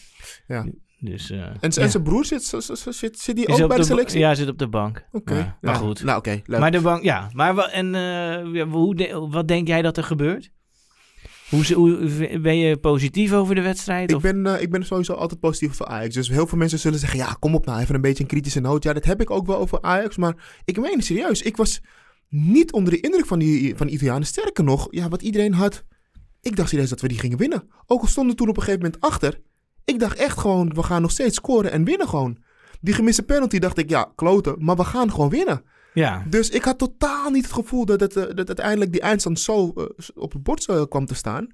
Dus, 1.01 1.29
eh, 1.29 1.45
En, 1.59 1.71
zijn 1.71 2.03
broer 2.03 2.25
zit, 2.25 2.43
zit, 2.43 2.63
zit, 2.63 2.95
zit, 2.95 3.19
zit 3.19 3.35
die 3.35 3.45
Is 3.45 3.61
ook 3.61 3.67
bij 3.67 3.77
de, 3.77 3.83
selectie? 3.83 4.19
Ja, 4.19 4.35
zit 4.35 4.47
op 4.49 4.57
de 4.57 4.67
bank. 4.67 5.07
Oké. 5.11 5.33
Ja, 5.35 5.57
maar 5.61 5.73
Ja. 5.73 5.79
goed. 5.79 6.03
Nou, 6.03 6.17
oké. 6.17 6.41
leuk. 6.45 6.59
Maar 6.59 6.71
de 6.71 6.81
bank, 6.81 7.03
ja. 7.03 7.29
Maar 7.33 7.57
en 7.57 7.95
eh, 7.95 8.63
hoe 8.71 8.95
de- 8.95 9.27
wat 9.29 9.47
denk 9.47 9.67
jij 9.67 9.81
dat 9.81 9.97
er 9.97 10.03
gebeurt? 10.03 10.51
Hoe, 11.49 11.73
hoe, 11.73 12.39
ben 12.39 12.57
je 12.57 12.77
positief 12.77 13.33
over 13.33 13.55
de 13.55 13.61
wedstrijd? 13.61 14.09
Ik 14.09 14.15
Of? 14.15 14.21
ben, 14.21 14.45
eh, 14.45 14.61
ik 14.61 14.71
ben 14.71 14.85
sowieso 14.85 15.13
altijd 15.13 15.39
positief 15.39 15.75
voor 15.75 15.85
Ajax. 15.85 16.13
Dus 16.15 16.29
heel 16.29 16.47
veel 16.47 16.57
mensen 16.57 16.79
zullen 16.79 16.99
zeggen: 16.99 17.19
ja, 17.19 17.35
kom 17.39 17.55
op 17.55 17.65
nou, 17.65 17.79
even 17.81 17.95
een 17.95 18.01
beetje 18.01 18.23
een 18.23 18.29
kritische 18.29 18.59
noot. 18.59 18.83
Ja, 18.83 18.93
dat 18.93 19.05
heb 19.05 19.21
ik 19.21 19.29
ook 19.29 19.45
wel 19.47 19.57
over 19.57 19.81
Ajax. 19.81 20.17
Maar 20.17 20.61
ik 20.65 20.79
meen 20.79 20.95
het 20.95 21.05
serieus. 21.05 21.41
Ik 21.41 21.57
was 21.57 21.81
niet 22.29 22.71
onder 22.71 22.93
de 22.93 22.99
indruk 22.99 23.25
van 23.25 23.39
die, 23.39 23.75
van 23.75 23.87
die 23.87 23.95
Italianen. 23.95 24.27
Sterker 24.27 24.63
nog, 24.63 24.87
ja, 24.89 25.07
wat 25.09 25.21
iedereen 25.21 25.53
had. 25.53 25.83
Ik 26.41 26.55
dacht 26.55 26.69
serieus 26.69 26.89
dat 26.89 27.01
we 27.01 27.07
die 27.07 27.19
gingen 27.19 27.37
winnen. 27.37 27.69
Ook 27.85 28.01
al 28.01 28.07
stonden 28.07 28.31
we 28.31 28.37
toen 28.37 28.49
op 28.49 28.57
een 28.57 28.63
gegeven 28.63 28.83
moment 28.85 29.01
achter. 29.03 29.39
Ik 29.89 29.99
dacht 29.99 30.17
echt 30.17 30.39
gewoon: 30.39 30.73
we 30.73 30.83
gaan 30.83 31.01
nog 31.01 31.11
steeds 31.11 31.35
scoren 31.35 31.71
en 31.71 31.83
winnen 31.83 32.07
gewoon. 32.07 32.37
Die 32.81 32.93
gemiste 32.93 33.23
penalty 33.23 33.59
dacht 33.59 33.77
ik: 33.77 33.89
ja, 33.89 34.11
kloten. 34.15 34.55
Maar 34.59 34.75
we 34.75 34.83
gaan 34.83 35.11
gewoon 35.11 35.29
winnen. 35.29 35.63
Ja, 35.93 36.23
Dus 36.29 36.49
ik 36.49 36.63
had 36.63 36.77
totaal 36.77 37.29
niet 37.29 37.43
het 37.43 37.53
gevoel 37.53 37.85
dat, 37.85 37.99
het, 37.99 38.15
eh, 38.15 38.23
dat 38.35 38.47
uiteindelijk 38.47 38.91
die 38.91 39.01
eindstand 39.01 39.39
zo 39.39 39.73
eh, 39.75 39.85
op 40.15 40.31
het 40.33 40.43
bord 40.43 40.65
eh, 40.67 40.81
kwam 40.89 41.05
te 41.05 41.15
staan. 41.15 41.47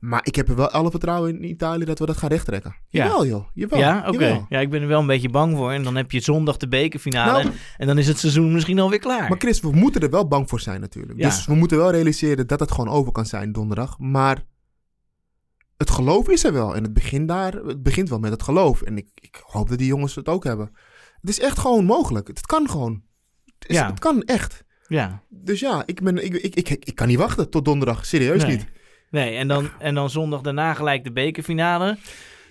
Maar 0.00 0.20
ik 0.22 0.34
heb 0.34 0.48
er 0.48 0.56
wel 0.56 0.70
alle 0.70 0.90
vertrouwen 0.90 1.36
in 1.36 1.48
Italië 1.48 1.84
dat 1.84 1.98
we 1.98 2.06
dat 2.06 2.16
gaan 2.16 2.28
rechttrekken. 2.28 2.76
Ja. 2.88 3.04
Jawel 3.04 3.26
joh, 3.26 3.44
jawel. 3.54 3.78
ja 3.78 4.04
oké. 4.08 4.46
Ja, 4.48 4.58
ik 4.58 4.70
ben 4.70 4.82
er 4.82 4.88
wel 4.88 5.00
een 5.00 5.06
beetje 5.06 5.28
bang 5.28 5.56
voor. 5.56 5.72
En 5.72 5.82
dan 5.82 5.96
heb 5.96 6.10
je 6.10 6.20
zondag 6.20 6.56
de 6.56 6.68
bekerfinale. 6.68 7.32
Nou, 7.32 7.44
en, 7.44 7.52
en 7.76 7.86
dan 7.86 7.98
is 7.98 8.06
het 8.06 8.18
seizoen 8.18 8.52
misschien 8.52 8.78
alweer 8.78 8.98
klaar. 8.98 9.28
Maar 9.28 9.38
Chris, 9.38 9.60
we 9.60 9.70
moeten 9.72 10.00
er 10.00 10.10
wel 10.10 10.28
bang 10.28 10.48
voor 10.48 10.60
zijn 10.60 10.80
natuurlijk. 10.80 11.18
Ja. 11.18 11.28
Dus 11.28 11.46
we 11.46 11.54
moeten 11.54 11.76
wel 11.76 11.90
realiseren 11.90 12.46
dat 12.46 12.60
het 12.60 12.70
gewoon 12.70 12.88
over 12.88 13.12
kan 13.12 13.26
zijn 13.26 13.52
donderdag. 13.52 13.98
Maar 13.98 14.44
het 15.80 15.90
geloof 15.90 16.28
is 16.28 16.44
er 16.44 16.52
wel. 16.52 16.74
En 16.76 16.82
het 16.82 16.92
begint, 16.92 17.28
daar, 17.28 17.52
het 17.52 17.82
begint 17.82 18.08
wel 18.08 18.18
met 18.18 18.30
het 18.30 18.42
geloof. 18.42 18.82
En 18.82 18.96
ik, 18.96 19.06
ik 19.14 19.40
hoop 19.42 19.68
dat 19.68 19.78
die 19.78 19.86
jongens 19.86 20.14
het 20.14 20.28
ook 20.28 20.44
hebben. 20.44 20.70
Het 21.20 21.30
is 21.30 21.40
echt 21.40 21.58
gewoon 21.58 21.84
mogelijk. 21.84 22.26
Het 22.28 22.46
kan 22.46 22.70
gewoon. 22.70 23.02
Het, 23.58 23.68
is- 23.68 23.76
Ja. 23.76 23.86
het 23.86 23.98
kan 23.98 24.22
echt. 24.22 24.64
ja. 24.88 25.22
Dus 25.28 25.60
ja, 25.60 25.82
ik, 25.86 26.02
ben, 26.02 26.24
ik, 26.24 26.34
ik, 26.34 26.54
ik, 26.54 26.68
ik 26.84 26.94
kan 26.94 27.08
niet 27.08 27.18
wachten 27.18 27.50
tot 27.50 27.64
donderdag. 27.64 28.06
Serieus 28.06 28.42
Nee. 28.42 28.56
niet. 28.56 28.66
Nee, 29.10 29.36
en 29.36 29.48
dan, 29.48 29.68
en 29.78 29.94
dan 29.94 30.10
zondag 30.10 30.40
daarna 30.40 30.74
gelijk 30.74 31.04
de 31.04 31.12
bekerfinale. 31.12 31.98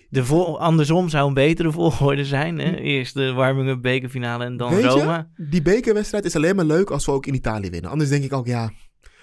De 0.09 0.25
vol, 0.25 0.59
andersom 0.59 1.09
zou 1.09 1.27
een 1.27 1.33
betere 1.33 1.71
volgorde 1.71 2.25
zijn. 2.25 2.59
Hè? 2.59 2.75
Eerst 2.75 3.13
de 3.13 3.31
warming-up 3.33 3.81
bekerfinale 3.81 4.45
en 4.45 4.57
dan 4.57 4.69
Weet 4.75 4.93
je. 4.93 5.25
Die 5.49 5.61
bekerwedstrijd 5.61 6.25
is 6.25 6.35
alleen 6.35 6.55
maar 6.55 6.65
leuk 6.65 6.89
als 6.89 7.05
we 7.05 7.11
ook 7.11 7.25
in 7.25 7.33
Italië 7.33 7.69
winnen. 7.69 7.91
Anders 7.91 8.09
denk 8.09 8.23
ik 8.23 8.33
ook, 8.33 8.47
ja, 8.47 8.71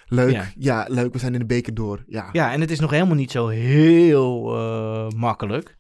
leuk. 0.07 0.33
Ja. 0.33 0.47
Ja, 0.59 0.87
leuk, 0.89 1.13
we 1.13 1.19
zijn 1.19 1.33
in 1.33 1.39
de 1.39 1.47
beker 1.47 1.75
door. 1.75 2.05
Ja, 2.07 2.29
Ja, 2.33 2.53
en 2.53 2.61
het 2.61 2.71
is 2.71 2.81
nog 2.81 2.91
helemaal 2.91 3.15
niet 3.15 3.31
zo 3.31 3.49
heel 3.49 4.57
eh, 4.57 5.09
makkelijk 5.11 5.79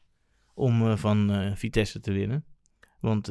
om 0.55 0.87
eh, 0.87 0.97
van 0.97 1.31
eh, 1.31 1.51
Vitesse 1.55 2.01
te 2.01 2.13
winnen. 2.13 2.45
Want 3.01 3.31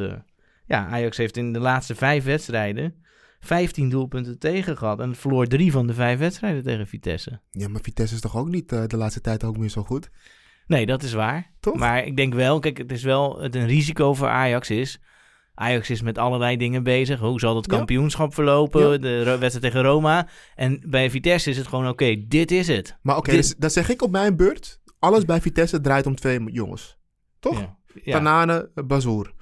ja, 0.66 0.88
Ajax 0.88 1.18
heeft 1.18 1.38
in 1.38 1.54
de 1.54 1.60
laatste 1.60 1.96
vijf 1.96 2.24
wedstrijden 2.24 3.04
15 3.40 3.90
doelpunten 3.90 4.40
tegen 4.40 4.78
gehad. 4.78 5.00
En 5.00 5.16
verloor 5.16 5.48
drie 5.48 5.72
van 5.72 5.88
de 5.88 5.94
vijf 5.94 6.20
wedstrijden 6.20 6.64
tegen 6.64 6.88
Vitesse. 6.88 7.40
ja 7.52 7.68
maar 7.68 7.82
Vitesse 7.82 8.16
is 8.16 8.22
toch 8.22 8.38
ook 8.38 8.50
niet 8.50 8.70
de 8.70 8.98
laatste 8.98 9.22
tijd 9.22 9.44
ook 9.44 9.58
meer 9.58 9.70
zo 9.70 9.84
goed? 9.84 10.10
Nee, 10.68 10.86
dat 10.86 11.04
is 11.04 11.14
waar. 11.14 11.54
Toch? 11.60 11.76
Maar 11.76 12.06
ik 12.06 12.16
denk 12.16 12.34
wel, 12.34 12.60
kijk, 12.60 12.78
het 12.78 12.92
is 12.92 13.04
wel 13.04 13.42
het 13.42 13.56
een 13.56 13.68
risico 13.68 14.14
voor 14.14 14.28
Ajax 14.28 14.70
is. 14.70 15.00
Ajax 15.56 15.90
is 15.90 16.02
met 16.02 16.18
allerlei 16.18 16.58
dingen 16.58 16.84
bezig. 16.84 17.20
Hoe 17.20 17.40
zal 17.40 17.56
het 17.56 17.68
kampioenschap 17.68 18.34
verlopen? 18.34 18.92
Ja. 18.92 18.98
De 18.98 19.24
wedstrijd 19.24 19.62
tegen 19.62 19.82
Roma. 19.82 20.28
En 20.56 20.82
bij 20.88 21.10
Vitesse 21.10 21.50
is 21.50 21.58
het 21.58 21.68
gewoon, 21.68 21.88
oké, 21.88 22.16
dit 22.28 22.52
is 22.52 22.68
het. 22.68 22.98
Maar 23.02 23.18
oké, 23.18 23.32
Dit- 23.32 23.40
dus, 23.42 23.56
dan 23.58 23.70
zeg 23.70 23.90
ik 23.90 24.02
op 24.02 24.12
mijn 24.12 24.36
beurt, 24.36 24.80
alles 25.00 25.26
bij 25.26 25.42
Vitesse 25.42 25.82
draait 25.82 26.06
om 26.06 26.16
twee 26.16 26.44
jongens. 26.52 26.98
Toch? 27.40 27.60
Ja. 27.60 27.78
Ja. 28.04 28.12
Tanane, 28.12 28.72
Bazoer. 28.86 29.34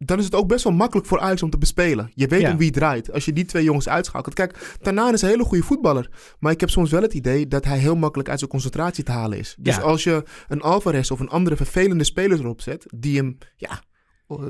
Dan 0.00 0.18
is 0.18 0.24
het 0.24 0.34
ook 0.34 0.48
best 0.48 0.64
wel 0.64 0.72
makkelijk 0.72 1.06
voor 1.06 1.20
Ajax 1.20 1.42
om 1.42 1.50
te 1.50 1.58
bespelen. 1.58 2.10
Je 2.14 2.26
weet 2.26 2.40
Ja. 2.40 2.50
om 2.50 2.56
wie 2.56 2.66
het 2.66 2.74
draait. 2.76 3.12
Als 3.12 3.24
je 3.24 3.32
die 3.32 3.44
twee 3.44 3.64
jongens 3.64 3.88
uitschakelt. 3.88 4.34
Kijk, 4.34 4.76
Tanane 4.80 5.12
is 5.12 5.22
een 5.22 5.28
hele 5.28 5.44
goede 5.44 5.64
voetballer. 5.64 6.10
Maar 6.38 6.52
ik 6.52 6.60
heb 6.60 6.70
soms 6.70 6.90
wel 6.90 7.02
het 7.02 7.14
idee 7.14 7.46
dat 7.48 7.64
hij 7.64 7.78
heel 7.78 7.96
makkelijk 7.96 8.28
uit 8.28 8.38
zijn 8.38 8.50
concentratie 8.50 9.04
te 9.04 9.10
halen 9.12 9.38
is. 9.38 9.56
Dus 9.58 9.80
als 9.80 10.04
je 10.04 10.22
een 10.48 10.60
Alvarez 10.60 11.10
of 11.10 11.20
een 11.20 11.28
andere 11.28 11.56
vervelende 11.56 12.04
speler 12.04 12.38
erop 12.38 12.60
zet. 12.60 12.86
Die 12.96 13.16
hem, 13.16 13.38
ja, 13.56 13.82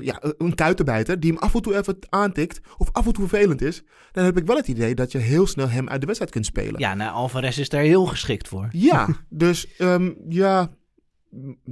ja, 0.01 0.23
een 0.39 0.55
kuitenbijter. 0.55 1.21
Die 1.21 1.33
hem 1.33 1.41
af 1.41 1.55
en 1.55 1.63
toe 1.63 1.77
even 1.77 1.99
aantikt. 2.09 2.61
Of 2.77 2.89
af 2.93 3.07
en 3.07 3.13
toe 3.13 3.29
vervelend 3.29 3.63
is. 3.63 3.83
Dan 4.13 4.25
heb 4.25 4.37
ik 4.37 4.47
wel 4.47 4.57
het 4.57 4.69
idee 4.69 4.95
dat 4.95 5.13
je 5.13 5.19
heel 5.19 5.47
snel 5.47 5.69
hem 5.69 5.89
uit 5.89 6.01
de 6.01 6.07
wedstrijd 6.07 6.33
kunt 6.33 6.47
spelen. 6.47 6.81
Ja, 6.81 6.95
nou, 6.95 7.13
Alvarez 7.13 7.59
is 7.59 7.69
daar 7.69 7.83
heel 7.83 8.07
geschikt 8.07 8.49
voor. 8.49 8.69
Ja, 8.73 9.09
dus 9.29 9.77
ehm, 9.77 10.13
ja, 10.29 10.71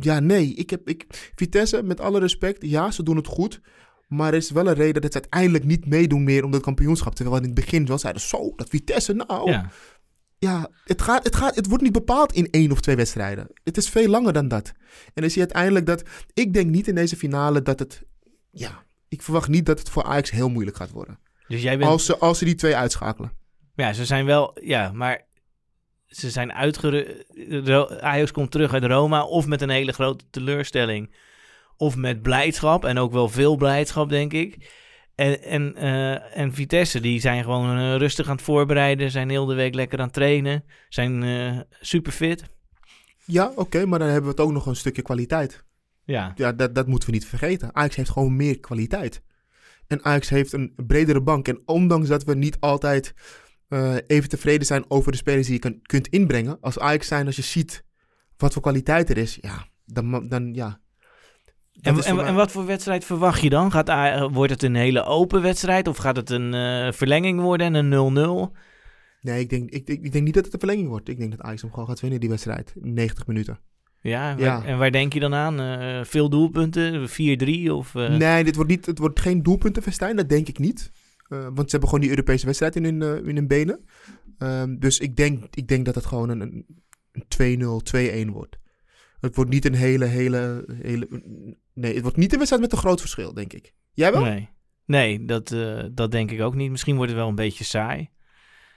ja, 0.00 0.20
nee. 0.20 0.54
Ik 0.54 0.70
heb, 0.70 0.88
ik, 0.88 1.04
Vitesse, 1.34 1.82
met 1.82 2.00
alle 2.00 2.18
respect, 2.18 2.62
ja, 2.66 2.90
ze 2.90 3.02
doen 3.02 3.16
het 3.16 3.26
goed. 3.26 3.60
Maar 4.08 4.28
er 4.28 4.34
is 4.34 4.50
wel 4.50 4.68
een 4.68 4.74
reden 4.74 5.02
dat 5.02 5.12
ze 5.12 5.20
uiteindelijk 5.20 5.64
niet 5.64 5.86
meedoen 5.86 6.24
meer 6.24 6.44
om 6.44 6.50
dat 6.50 6.62
kampioenschap. 6.62 7.14
Terwijl 7.14 7.36
in 7.36 7.42
het 7.42 7.54
begin 7.54 7.86
wel 7.86 7.98
zeiden, 7.98 8.22
zo, 8.22 8.52
dat 8.56 8.68
Vitesse, 8.68 9.12
nou. 9.12 9.50
Ja, 9.50 9.70
Ja. 10.38 10.70
het, 10.84 11.02
gaat, 11.02 11.24
het, 11.24 11.36
gaat, 11.36 11.54
het 11.54 11.66
wordt 11.66 11.82
niet 11.82 11.92
bepaald 11.92 12.32
in 12.32 12.50
één 12.50 12.72
of 12.72 12.80
twee 12.80 12.96
wedstrijden. 12.96 13.48
Het 13.64 13.76
is 13.76 13.88
veel 13.88 14.08
langer 14.08 14.32
dan 14.32 14.48
dat. 14.48 14.72
En 15.14 15.22
dan 15.22 15.30
zie 15.30 15.40
je 15.40 15.46
uiteindelijk 15.46 15.86
dat, 15.86 16.02
ik 16.34 16.54
denk 16.54 16.70
niet 16.70 16.88
in 16.88 16.94
deze 16.94 17.16
finale 17.16 17.62
dat 17.62 17.78
het, 17.78 18.02
ja, 18.50 18.84
ik 19.08 19.22
verwacht 19.22 19.48
niet 19.48 19.66
dat 19.66 19.78
het 19.78 19.90
voor 19.90 20.02
Ajax 20.02 20.30
heel 20.30 20.48
moeilijk 20.48 20.76
gaat 20.76 20.90
worden. 20.90 21.18
Dus 21.48 21.62
jij 21.62 21.78
bent... 21.78 21.90
Als 21.90 22.04
ze, 22.04 22.18
als 22.18 22.38
ze 22.38 22.44
die 22.44 22.54
twee 22.54 22.76
uitschakelen. 22.76 23.32
Ja, 23.74 23.92
ze 23.92 24.04
zijn 24.04 24.24
wel... 24.24 24.58
Ja, 24.60 24.92
maar 24.92 25.26
ze 26.06 26.30
zijn 26.30 26.52
uitgerust... 26.52 27.24
Ajax 28.00 28.32
komt 28.32 28.50
terug 28.50 28.72
uit 28.72 28.84
Roma 28.84 29.24
of 29.24 29.46
met 29.46 29.62
een 29.62 29.70
hele 29.70 29.92
grote 29.92 30.24
teleurstelling. 30.30 31.14
Of 31.76 31.96
met 31.96 32.22
blijdschap. 32.22 32.84
En 32.84 32.98
ook 32.98 33.12
wel 33.12 33.28
veel 33.28 33.56
blijdschap, 33.56 34.08
denk 34.08 34.32
ik. 34.32 34.70
En, 35.16 35.42
en, 35.42 35.74
eh, 35.74 36.38
en 36.38 36.52
Vitesse, 36.52 37.00
die 37.00 37.20
zijn 37.20 37.44
gewoon 37.44 37.78
eh, 37.78 37.96
rustig 37.96 38.26
aan 38.28 38.34
het 38.34 38.44
voorbereiden. 38.44 39.10
Zijn 39.10 39.30
heel 39.30 39.46
de 39.46 39.54
week 39.54 39.74
lekker 39.74 39.98
aan 39.98 40.04
het 40.04 40.14
trainen. 40.14 40.64
Zijn 40.88 41.22
eh 41.22 41.60
super 41.80 42.12
fit. 42.12 42.44
Ja, 43.24 43.52
oké, 43.54 43.86
maar 43.86 43.98
dan 43.98 44.08
hebben 44.08 44.24
we 44.30 44.36
het 44.36 44.46
ook 44.46 44.52
nog 44.52 44.66
een 44.66 44.76
stukje 44.76 45.02
kwaliteit. 45.02 45.64
Ja, 46.04 46.32
Ja, 46.34 46.52
dat, 46.52 46.74
dat 46.74 46.86
moeten 46.86 47.08
we 47.08 47.14
niet 47.14 47.26
vergeten. 47.26 47.74
Ajax 47.74 47.96
heeft 47.96 48.10
gewoon 48.10 48.36
meer 48.36 48.60
kwaliteit. 48.60 49.22
En 49.86 50.04
Ajax 50.04 50.28
heeft 50.28 50.52
een 50.52 50.72
bredere 50.76 51.22
bank. 51.22 51.48
En 51.48 51.62
ondanks 51.64 52.08
dat 52.08 52.24
we 52.24 52.34
niet 52.34 52.56
altijd 52.60 53.14
even 54.06 54.28
tevreden 54.28 54.66
zijn 54.66 54.84
over 54.88 55.12
de 55.12 55.18
spelers 55.18 55.46
die 55.46 55.54
je 55.54 55.60
kan, 55.60 55.82
kunt 55.82 56.08
inbrengen. 56.08 56.60
Als 56.60 56.78
Ajax 56.78 57.06
zijn, 57.06 57.26
als 57.26 57.36
je 57.36 57.42
ziet 57.42 57.84
wat 58.36 58.52
voor 58.52 58.62
kwaliteit 58.62 59.10
er 59.10 59.18
is. 59.18 59.38
Ja, 59.40 59.66
dan, 59.84 60.28
dan 60.28 60.54
ja. 60.54 60.80
En, 61.80 62.02
en, 62.02 62.34
wat 62.34 62.50
voor 62.50 62.66
wedstrijd 62.66 63.04
verwacht 63.04 63.40
je 63.40 63.50
dan? 63.50 63.70
Gaat, 63.70 64.30
wordt 64.32 64.52
het 64.52 64.62
een 64.62 64.74
hele 64.74 65.04
open 65.04 65.42
wedstrijd? 65.42 65.88
Of 65.88 65.96
gaat 65.96 66.16
het 66.16 66.30
een 66.30 66.54
eh, 66.54 66.92
verlenging 66.92 67.40
worden 67.40 67.74
en 67.74 67.92
een 67.92 68.50
0-0? 68.50 68.56
Nee, 69.20 69.40
ik 69.40 69.50
denk, 69.50 69.70
ik, 69.70 69.88
ik, 69.88 70.02
ik 70.02 70.12
denk 70.12 70.24
niet 70.24 70.34
dat 70.34 70.44
het 70.44 70.52
een 70.52 70.58
verlenging 70.58 70.88
wordt. 70.88 71.08
Ik 71.08 71.18
denk 71.18 71.30
dat 71.30 71.40
Ajax 71.40 71.62
hem 71.62 71.70
gewoon 71.70 71.88
gaat 71.88 72.00
winnen, 72.00 72.20
die 72.20 72.28
wedstrijd. 72.28 72.74
in 72.82 72.94
90 72.94 73.26
minuten. 73.26 73.58
Ja, 74.00 74.30
en 74.30 74.38
Ja. 74.38 74.58
Waar, 74.58 74.64
en 74.66 74.78
waar 74.78 74.90
denk 74.90 75.12
je 75.12 75.20
dan 75.20 75.34
aan? 75.34 75.60
Eh, 75.60 76.04
veel 76.04 76.28
doelpunten? 76.28 77.08
4-3? 77.08 77.72
Of, 77.72 77.94
eh, 77.94 78.16
Nee, 78.16 78.44
dit 78.44 78.54
wordt, 78.54 78.70
niet, 78.70 78.86
het 78.86 78.98
wordt 78.98 79.20
geen 79.20 79.42
doelpuntenfestijn. 79.42 80.16
Dat 80.16 80.28
denk 80.28 80.48
ik 80.48 80.58
niet. 80.58 80.90
Eh, 81.28 81.38
want 81.38 81.58
ze 81.58 81.70
hebben 81.70 81.88
gewoon 81.88 82.00
die 82.00 82.10
Europese 82.10 82.46
wedstrijd 82.46 82.76
in 82.76 82.84
hun, 82.84 83.24
in 83.26 83.36
hun 83.36 83.46
benen. 83.46 83.84
Ehm, 84.38 84.76
dus 84.78 84.98
ik 84.98 85.16
denk, 85.16 85.44
ik 85.54 85.68
denk 85.68 85.84
dat 85.84 85.94
het 85.94 86.06
gewoon 86.06 86.28
een, 86.28 86.66
een 87.12 87.24
2-0, 87.28 87.80
2-1 87.82 88.30
wordt. 88.30 88.58
Het 89.26 89.36
wordt 89.36 89.50
niet 89.50 89.64
een 89.64 89.74
hele, 89.74 90.04
hele, 90.04 90.64
hele... 90.82 91.08
Nee, 91.74 91.92
het 91.92 92.02
wordt 92.02 92.16
niet 92.16 92.32
een 92.32 92.38
wedstrijd 92.38 92.62
met 92.62 92.72
een 92.72 92.78
groot 92.78 93.00
verschil, 93.00 93.34
denk 93.34 93.52
ik. 93.52 93.72
Jij 93.92 94.12
wel? 94.12 94.22
Nee, 94.22 94.48
nee 94.84 95.24
dat, 95.24 95.52
eh, 95.52 95.84
dat 95.92 96.10
denk 96.10 96.30
ik 96.30 96.40
ook 96.40 96.54
niet. 96.54 96.70
Misschien 96.70 96.96
wordt 96.96 97.10
het 97.10 97.20
wel 97.20 97.28
een 97.28 97.34
beetje 97.34 97.64
saai. 97.64 98.08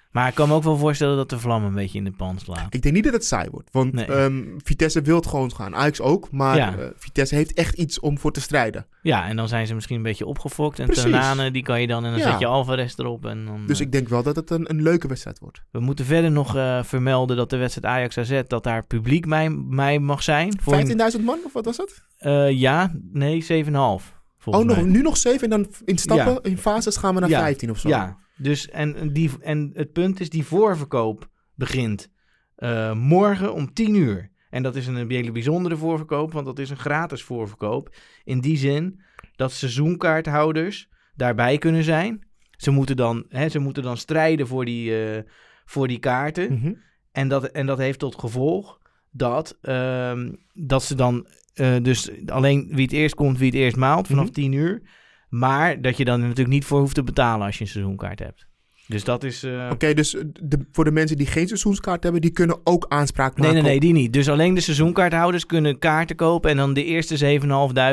Maar 0.10 0.28
ik 0.28 0.36
kan 0.36 0.48
me 0.48 0.54
ook 0.54 0.64
wel 0.64 0.78
voorstellen 0.78 1.16
dat 1.18 1.30
de 1.30 1.40
vlam 1.40 1.64
een 1.64 1.74
beetje 1.74 1.98
in 1.98 2.04
de 2.04 2.12
pan 2.12 2.40
slaat. 2.40 2.74
Ik 2.74 2.82
denk 2.82 2.96
niet 2.96 3.04
dat 3.04 3.14
het 3.14 3.26
saai 3.26 3.50
wordt. 3.52 3.70
Want 3.72 3.94
Nee. 3.94 4.06
ehm, 4.06 4.44
Vitesse 4.64 5.02
wil 5.02 5.16
het 5.16 5.28
gewoon 5.28 5.52
gaan. 5.56 5.76
Ajax 5.76 6.02
ook. 6.02 6.32
Maar 6.32 6.56
Ja. 6.56 6.78
eh, 6.78 6.86
Vitesse 6.98 7.36
heeft 7.36 7.54
echt 7.54 7.74
iets 7.76 8.00
om 8.00 8.18
voor 8.20 8.32
te 8.32 8.42
strijden. 8.42 8.86
Ja, 9.02 9.28
en 9.28 9.36
dan 9.36 9.48
zijn 9.48 9.68
ze 9.68 9.74
misschien 9.76 9.96
een 9.98 10.04
beetje 10.04 10.26
opgefokt. 10.26 10.80
En 10.80 10.86
Precies. 10.86 11.04
Tanane, 11.04 11.52
die 11.52 11.64
kan 11.64 11.82
je 11.82 11.88
dan... 11.88 12.06
En 12.06 12.12
dan 12.12 12.20
Ja. 12.20 12.32
zet 12.32 12.40
je 12.40 12.46
Alvarez 12.46 12.98
erop. 12.98 13.26
En 13.26 13.46
dan, 13.46 13.64
Dus 13.68 13.80
eh, 13.80 13.86
ik 13.86 13.92
denk 13.92 14.08
wel 14.10 14.24
dat 14.24 14.36
het 14.36 14.50
een, 14.50 14.70
een 14.70 14.82
leuke 14.82 15.08
wedstrijd 15.08 15.40
wordt. 15.40 15.62
We 15.72 15.80
moeten 15.80 16.06
verder 16.06 16.32
nog 16.32 16.56
eh, 16.56 16.84
vermelden 16.84 17.38
dat 17.38 17.50
de 17.50 17.58
wedstrijd 17.58 17.94
Ajax-AZ... 17.96 18.42
dat 18.48 18.64
daar 18.64 18.86
publiek 18.86 19.26
mij, 19.26 19.50
mij 19.50 20.00
mag 20.00 20.24
zijn. 20.24 20.60
Voor 20.62 20.74
een- 20.74 20.88
15.000 21.20 21.24
man, 21.26 21.40
of 21.46 21.54
wat 21.54 21.66
was 21.66 21.78
het? 21.78 22.04
eh, 22.18 22.52
ja, 22.52 22.92
nee, 23.12 23.42
7,5. 23.44 24.18
Oh, 24.46 24.64
nog, 24.66 24.84
nu 24.86 25.02
nog 25.02 25.18
7 25.18 25.42
en 25.44 25.50
dan 25.50 25.72
in 25.86 25.98
stappen, 25.98 26.34
Ja. 26.34 26.40
in 26.50 26.58
fases 26.58 26.98
gaan 26.98 27.14
we 27.14 27.20
naar 27.20 27.30
Ja. 27.30 27.40
15 27.40 27.70
of 27.72 27.80
zo. 27.80 27.88
Ja, 27.90 28.18
dus 28.42 28.70
en, 28.70 29.14
die, 29.14 29.32
en 29.42 29.72
het 29.74 29.92
punt 29.92 30.20
is, 30.20 30.30
die 30.30 30.46
voorverkoop 30.46 31.30
begint 31.56 32.12
eh, 32.56 32.94
morgen 32.94 33.54
om 33.54 33.74
10 33.74 33.96
uur. 33.96 34.32
En 34.50 34.64
dat 34.64 34.76
is 34.76 34.88
een 34.88 35.10
hele 35.10 35.32
bijzondere 35.32 35.78
voorverkoop, 35.78 36.34
want 36.34 36.46
dat 36.46 36.60
is 36.60 36.70
een 36.70 36.78
gratis 36.78 37.24
voorverkoop. 37.24 37.96
In 38.24 38.40
die 38.40 38.58
zin 38.58 39.02
dat 39.36 39.52
seizoenkaarthouders 39.52 40.90
daarbij 41.16 41.58
kunnen 41.58 41.84
zijn. 41.84 42.28
Ze 42.58 42.72
moeten 42.72 42.96
dan, 42.96 43.26
hè, 43.30 43.50
ze 43.50 43.60
moeten 43.60 43.84
dan 43.84 43.98
strijden 43.98 44.48
voor 44.48 44.66
die, 44.66 45.06
eh, 45.06 45.24
voor 45.66 45.88
die 45.88 46.00
kaarten. 46.00 46.54
Mhm. 46.54 46.74
En 47.12 47.28
dat, 47.28 47.46
en 47.46 47.66
dat 47.66 47.78
heeft 47.78 48.00
tot 48.00 48.20
gevolg 48.20 48.80
dat, 49.12 49.58
ehm, 49.62 50.32
dat 50.54 50.84
ze 50.84 50.96
dan 50.96 51.28
eh, 51.54 51.76
dus 51.82 52.10
alleen 52.26 52.68
wie 52.72 52.84
het 52.84 52.94
eerst 52.94 53.16
komt, 53.16 53.38
wie 53.38 53.50
het 53.50 53.60
eerst 53.60 53.76
maalt 53.76 54.08
vanaf 54.08 54.24
Mhm. 54.24 54.34
10 54.34 54.52
uur. 54.52 54.82
Maar 55.30 55.82
dat 55.82 55.98
je 55.98 56.06
dan 56.06 56.16
er 56.22 56.28
natuurlijk 56.28 56.50
niet 56.56 56.66
voor 56.66 56.80
hoeft 56.80 56.96
te 56.96 57.04
betalen 57.04 57.46
als 57.46 57.58
je 57.58 57.64
een 57.64 57.70
seizoenkaart 57.70 58.20
hebt. 58.20 58.48
Dus 58.88 59.04
dat 59.04 59.24
is. 59.24 59.44
eh, 59.44 59.70
Oké, 59.72 59.94
dus 59.94 60.16
de, 60.42 60.66
voor 60.72 60.84
de 60.84 60.92
mensen 60.92 61.18
die 61.18 61.26
geen 61.28 61.48
seizoenskaart 61.48 62.04
hebben, 62.04 62.22
die 62.22 62.32
kunnen 62.32 62.60
ook 62.64 62.86
aanspraak 62.88 63.36
Nee, 63.38 63.48
maken. 63.48 63.64
nee, 63.64 63.72
nee, 63.72 63.80
die 63.80 63.94
niet. 63.94 64.14
Dus 64.14 64.30
alleen 64.30 64.54
de 64.54 64.62
seizoenkaarthouders 64.62 65.46
kunnen 65.46 65.80
kaarten 65.80 66.16
kopen. 66.16 66.50
En 66.50 66.58
dan 66.58 66.74
de 66.74 66.84
eerste 66.84 67.40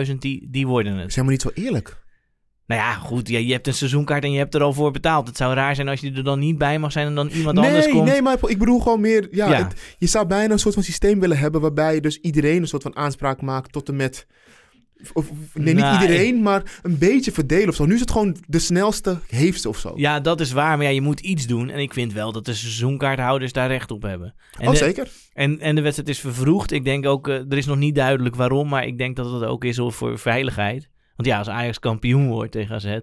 7.500, 0.06 0.18
die, 0.18 0.48
die 0.50 0.66
worden 0.66 0.92
Dat 0.92 1.00
het. 1.00 1.08
is 1.10 1.14
helemaal 1.16 1.36
niet 1.36 1.54
zo 1.54 1.62
eerlijk. 1.62 2.04
Nou 2.66 2.80
ja, 2.80 2.92
goed. 2.94 3.28
Ja, 3.28 3.38
je 3.38 3.52
hebt 3.52 3.66
een 3.66 3.74
seizoenkaart 3.74 4.24
en 4.24 4.32
je 4.32 4.38
hebt 4.38 4.54
er 4.54 4.62
al 4.62 4.72
voor 4.72 4.90
betaald. 4.90 5.26
Het 5.28 5.36
zou 5.36 5.54
raar 5.54 5.74
zijn 5.74 5.88
als 5.88 6.00
je 6.00 6.12
er 6.12 6.24
dan 6.24 6.38
niet 6.38 6.58
bij 6.58 6.78
mag 6.78 6.92
zijn 6.92 7.06
en 7.06 7.14
dan 7.14 7.28
iemand 7.28 7.58
anders 7.58 7.84
Nee, 7.84 7.94
komt. 7.94 8.08
nee, 8.08 8.22
maar 8.22 8.36
ik 8.46 8.58
bedoel 8.58 8.80
gewoon 8.80 9.00
meer... 9.00 9.28
Ja, 9.30 9.48
Ja. 9.50 9.56
het- 9.66 9.96
je 9.98 10.06
zou 10.06 10.26
bijna 10.26 10.52
een 10.52 10.58
soort 10.58 10.74
van 10.74 10.82
systeem 10.82 11.20
willen 11.20 11.38
hebben... 11.38 11.60
waarbij 11.60 11.94
je 11.94 12.00
dus 12.00 12.20
iedereen 12.20 12.60
een 12.62 12.68
soort 12.68 12.82
van 12.82 12.96
aanspraak 12.96 13.40
maakt 13.42 13.72
tot 13.72 13.88
en 13.88 13.96
met... 13.96 14.26
Of, 15.12 15.30
nee, 15.54 15.74
Nou, 15.74 15.92
niet 15.92 16.02
iedereen, 16.10 16.42
maar 16.42 16.78
een 16.82 16.98
beetje 16.98 17.32
verdelen 17.32 17.68
of 17.68 17.74
zo. 17.74 17.84
Nu 17.86 17.94
is 17.94 18.00
het 18.00 18.10
gewoon 18.10 18.36
de 18.46 18.58
snelste 18.58 19.18
heeft 19.28 19.66
of 19.66 19.78
zo. 19.78 19.92
Ja, 19.96 20.20
dat 20.20 20.40
is 20.40 20.52
waar. 20.52 20.76
Maar 20.76 20.86
ja, 20.86 20.92
je 20.92 21.00
moet 21.00 21.20
iets 21.20 21.46
doen. 21.46 21.68
En 21.70 21.78
ik 21.78 21.92
vind 21.92 22.12
wel 22.12 22.32
dat 22.32 22.44
de 22.44 22.54
seizoenkaarthouders 22.54 23.52
daar 23.52 23.68
recht 23.68 23.90
op 23.90 24.02
hebben. 24.02 24.34
En 24.58 24.66
oh, 24.66 24.70
de- 24.72 24.76
zeker. 24.76 25.08
En, 25.32 25.60
en 25.60 25.74
de 25.74 25.80
wedstrijd 25.80 26.08
is 26.08 26.20
vervroegd. 26.20 26.72
Ik 26.72 26.84
denk 26.84 27.06
ook, 27.06 27.28
eh, 27.28 27.34
er 27.34 27.56
is 27.56 27.66
nog 27.66 27.76
niet 27.76 27.94
duidelijk 27.94 28.34
waarom, 28.36 28.68
maar 28.68 28.86
ik 28.86 28.98
denk 28.98 29.16
dat 29.16 29.32
het 29.32 29.44
ook 29.44 29.64
is 29.64 29.80
voor 29.86 30.18
veiligheid. 30.18 30.88
Want 31.16 31.28
ja, 31.28 31.38
als 31.38 31.48
Ajax 31.48 31.78
kampioen 31.78 32.28
wordt 32.28 32.52
tegen 32.52 32.74
AZ, 32.74 32.98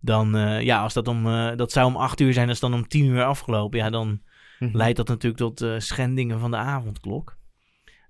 dan, 0.00 0.36
eh, 0.36 0.60
ja, 0.60 0.82
als 0.82 0.94
dat 0.94 1.08
om, 1.08 1.26
eh, 1.26 1.56
dat 1.56 1.72
zou 1.72 1.86
om 1.86 1.96
acht 1.96 2.20
uur 2.20 2.32
zijn, 2.32 2.46
dat 2.46 2.54
is 2.54 2.60
dan 2.60 2.74
om 2.74 2.88
tien 2.88 3.04
uur 3.06 3.24
afgelopen. 3.24 3.78
Ja, 3.78 3.90
dan 3.90 4.20
Mhm. 4.58 4.76
leidt 4.76 4.96
dat 4.96 5.08
natuurlijk 5.08 5.42
tot 5.56 5.64
schendingen 5.82 6.40
van 6.40 6.50
de 6.50 6.56
avondklok. 6.56 7.36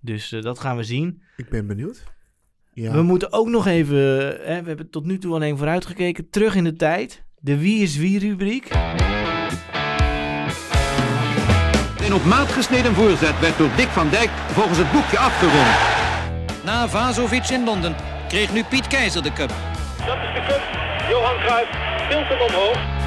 Dus 0.00 0.28
dat 0.40 0.58
gaan 0.58 0.76
we 0.76 0.82
zien. 0.82 1.22
Ik 1.36 1.48
ben 1.48 1.66
benieuwd. 1.66 2.04
Ja. 2.72 2.92
We 2.92 3.02
moeten 3.02 3.32
ook 3.32 3.48
nog 3.48 3.66
even, 3.66 3.98
eh, 4.44 4.58
we 4.58 4.68
hebben 4.68 4.90
tot 4.90 5.04
nu 5.04 5.18
toe 5.18 5.34
alleen 5.34 5.56
vooruitgekeken, 5.56 6.30
terug 6.30 6.54
in 6.54 6.64
de 6.64 6.76
tijd. 6.76 7.24
De 7.38 7.58
Wie 7.58 7.82
is 7.82 7.96
Wie 7.96 8.18
rubriek. 8.18 8.68
Een 12.04 12.14
op 12.14 12.24
maat 12.24 12.52
gesneden 12.52 12.94
voorzet 12.94 13.40
werd 13.40 13.58
door 13.58 13.68
Dick 13.76 13.88
van 13.88 14.08
Dijk 14.08 14.30
volgens 14.30 14.78
het 14.78 14.92
boekje 14.92 15.18
afgerond. 15.18 15.76
Na 16.64 16.88
Vazovic 16.88 17.48
in 17.48 17.64
Londen 17.64 17.94
kreeg 18.28 18.52
nu 18.52 18.64
Piet 18.64 18.86
Keizer 18.86 19.22
de 19.22 19.32
cup. 19.32 19.48
Dat 20.06 20.16
is 20.16 20.34
de 20.34 20.44
cup. 20.48 20.62
Johan 21.10 21.36
Cruijff 21.36 21.70
tilt 22.08 22.28
hem 22.28 22.40
omhoog. 22.40 22.99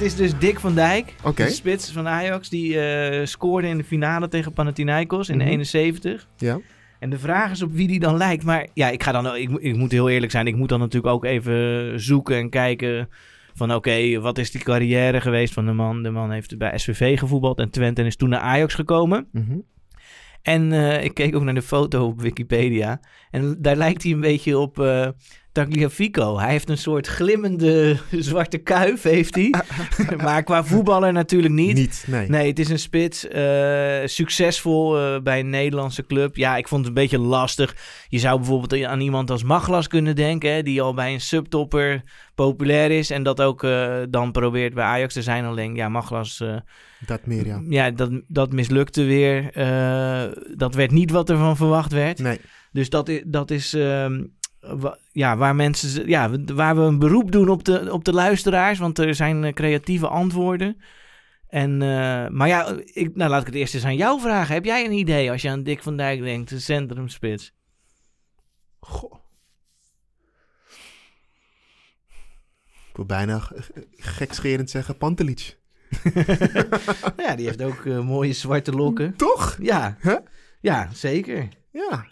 Het 0.00 0.08
is 0.08 0.16
dus 0.16 0.38
Dick 0.38 0.60
van 0.60 0.74
Dijk, 0.74 1.14
de 1.34 1.48
spits 1.48 1.92
van 1.92 2.08
Ajax, 2.08 2.48
die 2.48 2.80
eh, 2.80 3.26
scoorde 3.26 3.68
in 3.68 3.76
de 3.76 3.84
finale 3.84 4.28
tegen 4.28 4.52
Panathinaikos 4.52 5.28
in 5.28 5.38
de 5.38 5.44
Mhm. 5.44 5.52
71. 5.52 6.28
Ja. 6.36 6.60
En 6.98 7.10
de 7.10 7.18
vraag 7.18 7.50
is 7.50 7.62
op 7.62 7.72
wie 7.72 7.86
die 7.88 8.00
dan 8.00 8.16
lijkt. 8.16 8.44
Maar 8.44 8.66
ja, 8.74 8.88
ik, 8.88 9.02
ga 9.02 9.12
dan, 9.12 9.36
ik, 9.36 9.50
ik 9.50 9.76
moet 9.76 9.92
heel 9.92 10.08
eerlijk 10.08 10.32
zijn. 10.32 10.46
Ik 10.46 10.56
moet 10.56 10.68
dan 10.68 10.78
natuurlijk 10.78 11.14
ook 11.14 11.24
even 11.24 12.00
zoeken 12.00 12.36
en 12.36 12.50
kijken 12.50 13.08
van 13.54 13.74
oké, 13.74 14.20
wat 14.20 14.38
is 14.38 14.50
die 14.50 14.62
carrière 14.62 15.20
geweest 15.20 15.52
van 15.54 15.66
de 15.66 15.72
man? 15.72 16.02
De 16.02 16.10
man 16.10 16.30
heeft 16.30 16.58
bij 16.58 16.78
SVV 16.78 17.18
gevoetbald 17.18 17.58
en 17.58 17.70
Twente 17.70 18.00
en 18.00 18.06
is 18.06 18.16
toen 18.16 18.28
naar 18.28 18.40
Ajax 18.40 18.74
gekomen. 18.74 19.28
Mhm. 19.32 19.58
En 20.42 20.72
eh, 20.72 21.04
ik 21.04 21.14
keek 21.14 21.36
ook 21.36 21.42
naar 21.42 21.54
de 21.54 21.62
foto 21.62 22.06
op 22.06 22.20
Wikipedia. 22.20 23.00
En 23.30 23.56
daar 23.58 23.76
lijkt 23.76 24.02
hij 24.02 24.12
een 24.12 24.20
beetje 24.20 24.58
op 24.58 24.78
eh 24.80 25.08
Tagliafico. 25.52 26.38
Hij 26.38 26.50
heeft 26.50 26.68
een 26.68 26.78
soort 26.78 27.06
glimmende 27.06 27.96
zwarte 28.10 28.58
kuif, 28.58 29.02
heeft 29.02 29.34
hij. 29.34 29.54
maar 30.24 30.42
qua 30.42 30.64
voetballer 30.64 31.12
natuurlijk 31.12 31.54
niet. 31.54 31.76
Niet, 31.76 32.04
nee. 32.06 32.28
Nee, 32.28 32.48
het 32.48 32.58
is 32.58 32.68
een 32.68 32.78
spits. 32.78 33.28
eh, 33.28 33.98
succesvol 34.04 34.98
eh, 34.98 35.20
bij 35.20 35.40
een 35.40 35.50
Nederlandse 35.50 36.06
club. 36.06 36.36
Ja, 36.36 36.56
ik 36.56 36.68
vond 36.68 36.80
het 36.80 36.88
een 36.88 37.02
beetje 37.02 37.18
lastig. 37.18 37.76
Je 38.08 38.18
zou 38.18 38.36
bijvoorbeeld 38.38 38.84
aan 38.84 39.00
iemand 39.00 39.30
als 39.30 39.42
Maglas 39.42 39.86
kunnen 39.86 40.16
denken. 40.16 40.52
Hè, 40.52 40.62
die 40.62 40.82
al 40.82 40.94
bij 40.94 41.12
een 41.12 41.20
subtopper 41.20 42.02
populair 42.34 42.90
is. 42.90 43.10
En 43.10 43.22
dat 43.22 43.40
ook 43.40 43.64
eh, 43.64 43.96
dan 44.08 44.32
probeert 44.32 44.74
bij 44.74 44.84
Ajax 44.84 45.14
te 45.14 45.22
zijn. 45.22 45.44
Alleen, 45.44 45.74
ja, 45.74 45.88
Maglas... 45.88 46.42
Dat 47.06 47.26
meer, 47.26 47.46
ja. 47.46 47.62
ja, 47.68 47.90
dat, 47.90 48.10
dat 48.28 48.52
mislukte 48.52 49.04
weer. 49.04 49.50
Dat 50.56 50.74
werd 50.74 50.90
niet 50.90 51.10
wat 51.10 51.30
er 51.30 51.36
van 51.36 51.56
verwacht 51.56 51.92
werd. 51.92 52.18
Nee. 52.18 52.40
Dus 52.72 52.88
dat 52.90 53.08
is, 53.08 53.22
dat 53.26 53.50
is 53.50 53.74
ehm, 53.74 54.22
ja, 55.12 55.36
waar 55.36 55.54
mensen, 55.54 56.08
ja, 56.08 56.30
waar 56.44 56.76
we 56.76 56.82
een 56.82 56.98
beroep 56.98 57.32
doen 57.32 57.48
op 57.48 57.64
de, 57.64 57.92
op 57.92 58.04
de 58.04 58.12
luisteraars, 58.12 58.78
want 58.78 58.98
er 58.98 59.14
zijn 59.14 59.44
eh, 59.44 59.52
creatieve 59.52 60.08
antwoorden. 60.08 60.80
En, 61.48 61.82
eh, 61.82 62.28
maar 62.28 62.48
ja, 62.48 62.74
ik, 62.84 63.16
nou 63.16 63.30
laat 63.30 63.40
ik 63.40 63.46
het 63.46 63.54
eerst 63.56 63.74
eens 63.74 63.84
aan 63.84 63.96
jou 63.96 64.20
vragen. 64.20 64.54
Heb 64.54 64.64
jij 64.64 64.84
een 64.84 64.92
idee 64.92 65.30
als 65.30 65.42
je 65.42 65.50
aan 65.50 65.62
Dick 65.62 65.82
van 65.82 65.96
Dijk 65.96 66.20
denkt, 66.22 66.48
de 66.50 66.58
centrumspits? 66.60 67.52
Goh. 68.80 69.14
Ik 72.90 72.96
wil 72.96 73.04
bijna 73.04 73.48
gekscherend 73.96 74.70
zeggen 74.70 74.96
Pantelic. 74.96 75.58
Nou 77.16 77.22
ja, 77.28 77.34
die 77.36 77.46
heeft 77.46 77.62
ook 77.62 77.84
eh, 77.86 78.00
mooie 78.00 78.32
zwarte 78.32 78.72
lokken. 78.72 79.16
Toch? 79.16 79.56
Ja, 79.60 79.96
Huh? 80.00 80.16
ja 80.60 80.88
zeker. 80.92 81.48
Ja. 81.72 82.06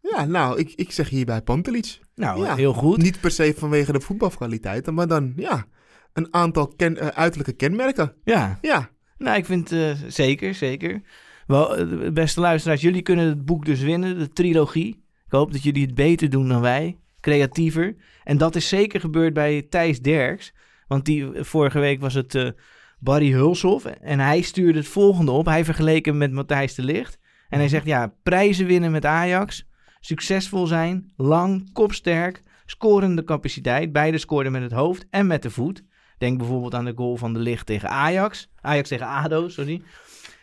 Ja, 0.00 0.24
nou, 0.24 0.58
ik, 0.58 0.72
ik 0.74 0.92
zeg 0.92 1.08
hierbij 1.08 1.42
Pantelic. 1.42 1.98
Nou, 2.14 2.42
Ja. 2.44 2.54
heel 2.54 2.72
goed. 2.72 3.02
Niet 3.02 3.20
per 3.20 3.30
se 3.30 3.54
vanwege 3.56 3.92
de 3.92 4.00
voetbalkwaliteiten, 4.00 4.94
maar 4.94 5.06
dan, 5.08 5.32
ja, 5.36 5.66
een 6.12 6.34
aantal 6.34 6.68
ken, 6.68 6.96
eh, 6.98 7.06
uiterlijke 7.06 7.52
kenmerken. 7.52 8.14
Ja. 8.24 8.58
Ja. 8.60 8.90
Nou, 9.18 9.36
ik 9.36 9.44
vind 9.44 9.72
eh, 9.72 9.90
zeker, 10.06 10.54
zeker. 10.54 11.00
Wel, 11.46 11.76
eh, 11.76 12.12
beste 12.12 12.40
luisteraars, 12.40 12.80
jullie 12.80 13.02
kunnen 13.02 13.26
het 13.26 13.44
boek 13.44 13.64
dus 13.64 13.80
winnen, 13.80 14.18
de 14.18 14.28
trilogie. 14.28 15.04
Ik 15.26 15.32
hoop 15.32 15.52
dat 15.52 15.62
jullie 15.62 15.86
het 15.86 15.94
beter 15.94 16.30
doen 16.30 16.48
dan 16.48 16.60
wij, 16.60 16.98
creatiever. 17.20 17.96
En 18.24 18.38
dat 18.38 18.56
is 18.56 18.68
zeker 18.68 19.00
gebeurd 19.00 19.32
bij 19.34 19.62
Thijs 19.70 20.00
Derks. 20.00 20.52
Want 20.86 21.04
die, 21.04 21.28
vorige 21.34 21.78
week 21.78 22.00
was 22.00 22.14
het 22.14 22.54
Barry 22.98 23.30
Hulshoff. 23.32 23.84
En 23.84 24.18
hij 24.20 24.40
stuurde 24.40 24.78
het 24.78 24.88
volgende 24.88 25.30
op. 25.30 25.46
Hij 25.46 25.64
vergeleek 25.64 26.04
hem 26.04 26.16
met 26.16 26.32
Matthijs 26.32 26.74
de 26.74 26.82
Ligt. 26.82 27.18
En 27.48 27.58
hij 27.58 27.68
zegt, 27.68 27.86
ja, 27.86 28.14
prijzen 28.22 28.66
winnen 28.66 28.90
met 28.90 29.04
Ajax. 29.04 29.68
Succesvol 30.00 30.66
zijn, 30.66 31.12
lang, 31.16 31.72
kopsterk, 31.72 32.42
scorende 32.66 33.24
capaciteit. 33.24 33.92
Beide 33.92 34.18
scoorden 34.18 34.52
met 34.52 34.62
het 34.62 34.72
hoofd 34.72 35.06
en 35.10 35.26
met 35.26 35.42
de 35.42 35.50
voet. 35.50 35.82
Denk 36.18 36.38
bijvoorbeeld 36.38 36.74
aan 36.74 36.84
de 36.84 36.92
goal 36.96 37.16
van 37.16 37.32
de 37.32 37.38
Ligt 37.38 37.66
tegen 37.66 37.88
Ajax. 37.88 38.50
Ajax 38.60 38.88
tegen 38.88 39.06
ADO, 39.06 39.48
sorry. 39.48 39.82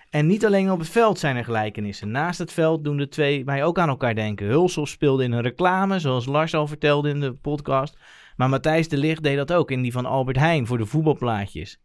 En 0.09 0.27
niet 0.27 0.45
alleen 0.45 0.71
op 0.71 0.79
het 0.79 0.89
veld 0.89 1.19
zijn 1.19 1.35
er 1.35 1.43
gelijkenissen. 1.43 2.11
Naast 2.11 2.39
het 2.39 2.51
veld 2.51 2.83
doen 2.83 2.97
de 2.97 3.07
twee 3.07 3.43
mij 3.43 3.63
ook 3.63 3.79
aan 3.79 3.89
elkaar 3.89 4.15
denken. 4.15 4.47
Hulshoff 4.47 4.91
speelde 4.91 5.23
in 5.23 5.31
een 5.31 5.41
reclame, 5.41 5.99
zoals 5.99 6.25
Lars 6.25 6.53
al 6.53 6.67
vertelde 6.67 7.09
in 7.09 7.19
de 7.19 7.33
podcast. 7.33 7.97
Maar 8.35 8.49
Matthijs 8.49 8.87
de 8.87 8.97
Ligt 8.97 9.23
deed 9.23 9.37
dat 9.37 9.53
ook 9.53 9.71
in 9.71 9.81
die 9.81 9.91
van 9.91 10.05
Albert 10.05 10.37
Heijn 10.37 10.67
voor 10.67 10.77
de 10.77 10.85
voetbalplaatjes. 10.85 11.81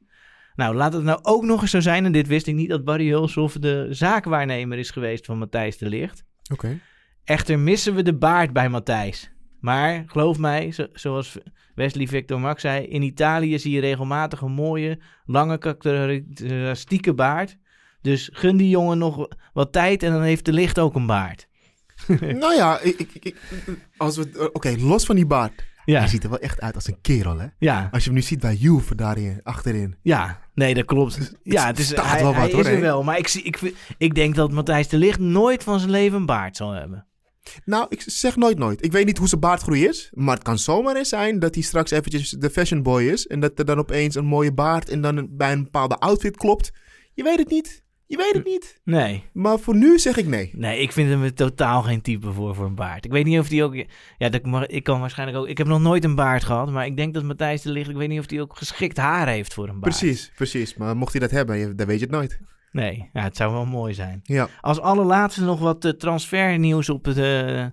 Nou, 0.55 0.75
laat 0.75 0.93
het 0.93 1.03
nou 1.03 1.19
ook 1.23 1.43
nog 1.43 1.61
eens 1.61 1.71
zo 1.71 1.81
zijn, 1.81 2.05
en 2.05 2.13
dit 2.13 2.27
wist 2.27 2.47
ik 2.47 2.55
niet, 2.55 2.69
dat 2.69 2.85
Barry 2.85 3.09
Hulshoff 3.09 3.59
de 3.59 3.87
zaakwaarnemer 3.91 4.79
is 4.79 4.91
geweest 4.91 5.27
van 5.27 5.39
Matthijs 5.39 5.79
de 5.79 5.89
Ligt. 5.89 6.25
Oké. 6.53 6.79
Echter 7.25 7.59
missen 7.59 7.95
we 7.95 8.03
de 8.03 8.15
baard 8.15 8.53
bij 8.53 8.69
Matthijs. 8.69 9.31
Maar 9.61 10.05
geloof 10.07 10.39
mij, 10.39 10.73
zo- 10.73 10.87
zoals 10.93 11.39
Wesley 11.75 12.07
Victor 12.07 12.41
Max 12.41 12.61
zei, 12.61 12.85
in 12.87 13.03
Italië 13.03 13.59
zie 13.59 13.73
je 13.73 13.81
regelmatig 13.81 14.41
een 14.41 14.53
mooie, 14.53 14.99
lange, 15.25 15.59
karakteristieke 15.59 17.15
baard. 17.15 17.57
Dus 18.01 18.31
gun 18.33 18.57
die 18.57 18.69
jongen 18.69 18.99
nog 18.99 19.29
wat 19.53 19.73
tijd 19.73 20.03
en 20.03 20.13
dan 20.13 20.23
heeft 20.23 20.45
de 20.45 20.53
licht 20.53 20.79
ook 20.79 20.95
een 20.95 21.07
baard. 21.07 21.49
nou 22.21 22.55
ja, 22.55 22.81
ik, 22.81 22.99
ik, 22.99 23.15
ik- 23.15 23.37
als 23.97 24.17
we, 24.17 24.31
eh, 24.39 24.45
oké, 24.53 24.75
los 24.79 25.05
van 25.05 25.17
die 25.17 25.27
baard. 25.27 25.71
Ja. 25.85 25.99
Hij 25.99 26.09
ziet 26.09 26.25
er 26.25 26.31
wel 26.31 26.39
echt 26.39 26.61
uit 26.61 26.75
als 26.75 26.87
een 26.87 27.01
kerel, 27.01 27.39
hè? 27.39 27.47
Ja. 27.59 27.89
Als 27.93 28.03
je 28.03 28.09
hem 28.09 28.19
nu 28.19 28.25
ziet 28.25 28.41
bij 28.41 28.55
Juve 28.55 28.95
daarin, 28.95 29.41
achterin. 29.43 29.97
Ja, 30.03 30.41
nee, 30.55 30.75
dat 30.75 30.85
klopt. 30.85 31.35
Ja, 31.43 31.67
het 31.67 31.79
is, 31.79 31.87
staat 31.87 32.07
hij, 32.07 32.21
wel 32.23 32.35
wat, 32.35 32.43
hij 32.43 32.51
hoor, 32.53 32.61
is 32.61 32.67
er 32.67 32.81
wel. 32.81 33.03
Maar 33.03 33.19
ik, 33.19 33.29
zie, 33.29 33.43
ik, 33.43 33.61
ik 33.99 34.15
denk 34.15 34.35
dat 34.35 34.53
Matthijs 34.53 34.89
de 34.89 34.97
Ligt 34.97 35.19
nooit 35.19 35.63
van 35.63 35.79
zijn 35.79 35.91
leven 35.91 36.19
een 36.19 36.27
baard 36.27 36.57
zal 36.57 36.71
hebben. 36.71 37.07
Nou, 37.65 37.87
ik 37.89 38.03
zeg 38.07 38.37
nooit 38.37 38.59
nooit. 38.59 38.85
Ik 38.85 38.93
weet 38.93 39.07
niet 39.07 39.19
hoe 39.19 39.29
zijn 39.29 39.41
baardgroei 39.41 39.85
is. 39.85 40.11
Maar 40.15 40.35
het 40.35 40.45
kan 40.45 40.59
zomaar 40.59 40.97
eens 40.97 41.09
zijn 41.09 41.39
dat 41.39 41.55
hij 41.55 41.63
straks 41.63 41.91
eventjes 41.91 42.31
de 42.31 42.51
fashion 42.51 42.83
boy 42.83 43.03
is. 43.03 43.27
En 43.27 43.41
dat 43.41 43.59
er 43.59 43.65
dan 43.65 43.79
opeens 43.79 44.15
een 44.15 44.25
mooie 44.25 44.53
baard 44.53 44.89
en 44.89 45.01
dan 45.01 45.29
bij 45.31 45.53
een 45.53 45.65
bepaalde 45.65 45.99
outfit 45.99 46.37
klopt. 46.37 46.73
Je 47.15 47.23
weet 47.23 47.39
het 47.39 47.51
niet. 47.51 47.83
Je 48.07 48.17
weet 48.17 48.33
het 48.33 48.45
niet. 48.45 48.81
Nee. 48.85 49.25
Maar 49.33 49.59
voor 49.59 49.77
nu 49.77 49.99
zeg 49.99 50.17
ik 50.17 50.27
nee. 50.27 50.51
Nee, 50.55 50.81
ik 50.81 50.93
vind 50.93 51.09
hem 51.09 51.35
totaal 51.35 51.83
geen 51.83 52.01
type 52.01 52.33
voor, 52.33 52.55
voor 52.55 52.65
een 52.65 52.75
baard. 52.75 53.05
Ik 53.05 53.11
weet 53.11 53.25
niet 53.25 53.39
of 53.39 53.49
hij 53.49 53.65
ook... 53.65 53.75
Ja, 54.19 54.29
dat, 54.29 54.47
maar 54.47 54.71
ik 54.71 54.83
kan 54.83 55.01
waarschijnlijk 55.01 55.39
ook... 55.39 55.47
Ik 55.47 55.59
heb 55.59 55.67
nog 55.67 55.81
nooit 55.81 56.05
een 56.05 56.15
baard 56.15 56.45
gehad, 56.45 56.71
maar 56.71 56.87
ik 56.87 56.97
denk 56.97 57.15
dat 57.15 57.23
Matthijs 57.23 57.63
de 57.63 57.71
Ligt... 57.71 57.89
Ik 57.89 57.97
weet 57.97 58.09
niet 58.09 58.19
of 58.19 58.31
hij 58.31 58.41
ook 58.41 58.57
geschikt 58.57 58.97
haar 58.97 59.29
heeft 59.29 59.55
voor 59.55 59.69
een 59.69 59.81
baard. 59.81 59.99
Precies, 59.99 60.33
precies. 60.35 60.75
Maar 60.75 60.97
mocht 60.97 61.13
hij 61.13 61.21
dat 61.21 61.31
hebben, 61.31 61.77
dan 61.77 61.87
weet 61.87 61.99
je 61.99 62.05
het 62.05 62.15
nooit. 62.15 62.39
Nee, 62.73 63.11
ja, 63.13 63.23
het 63.23 63.37
zou 63.37 63.53
wel 63.53 63.67
mooi 63.67 63.95
zijn. 63.95 64.21
Ja. 64.23 64.49
Als 64.61 64.81
allerlaatste 64.81 65.45
nog 65.45 65.61
wat 65.61 65.85
eh, 65.85 65.93
transfernieuws 65.93 66.89
op 66.89 67.05
het 67.05 67.19
eh, 67.19 67.67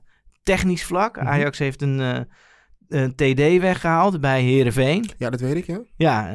technisch 0.44 0.84
vlak. 0.84 1.16
Mhm. 1.16 1.28
Ajax 1.28 1.60
heeft 1.60 1.82
een, 1.82 2.00
eh, 2.00 2.20
een 2.88 3.16
TD 3.16 3.62
weggehaald 3.62 4.22
bij 4.22 4.42
Herenveen. 4.42 5.10
Ja, 5.18 5.30
dat 5.30 5.40
weet 5.40 5.56
ik, 5.56 5.66
ja. 5.66 5.82
Ja, 5.96 6.34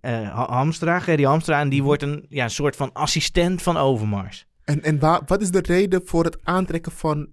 Ha- 0.00 0.52
Hamstra, 0.52 0.98
Gerry 1.00 1.24
Hamstra. 1.24 1.60
En 1.60 1.68
die 1.68 1.82
wordt 1.82 2.02
een, 2.02 2.26
ja, 2.28 2.44
een 2.44 2.50
soort 2.50 2.76
van 2.76 2.92
assistent 2.92 3.62
van 3.62 3.76
Overmars. 3.76 4.46
En, 4.64 4.82
en 4.82 4.98
waar, 4.98 5.20
wat 5.26 5.40
is 5.40 5.50
de 5.50 5.62
reden 5.62 6.00
voor 6.04 6.24
het 6.24 6.38
aantrekken 6.44 6.92
van 6.92 7.28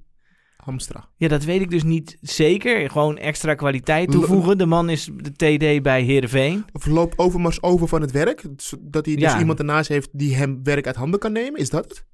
Hamstra? 0.63 1.09
Ja, 1.17 1.27
dat 1.27 1.43
weet 1.43 1.61
ik 1.61 1.69
dus 1.69 1.83
niet 1.83 2.17
zeker. 2.21 2.89
Gewoon 2.89 3.17
extra 3.17 3.53
kwaliteit 3.53 4.11
toevoegen. 4.11 4.57
De 4.57 4.65
man 4.65 4.89
is 4.89 5.09
de 5.15 5.31
TD 5.31 5.81
bij 5.83 6.01
Herenveen. 6.03 6.65
Of 6.73 6.85
loopt 6.85 7.17
Overmars 7.17 7.61
over 7.63 7.87
van 7.87 8.01
het 8.01 8.11
werk? 8.11 8.41
Dat 8.81 9.05
hij 9.05 9.15
dus 9.15 9.31
Ja. 9.31 9.39
iemand 9.39 9.59
ernaast 9.59 9.89
heeft 9.89 10.09
die 10.11 10.35
hem 10.35 10.59
werk 10.63 10.85
uit 10.87 10.95
handen 10.95 11.19
kan 11.19 11.31
nemen? 11.31 11.59
Is 11.59 11.69
dat 11.69 11.83
het? 11.83 12.05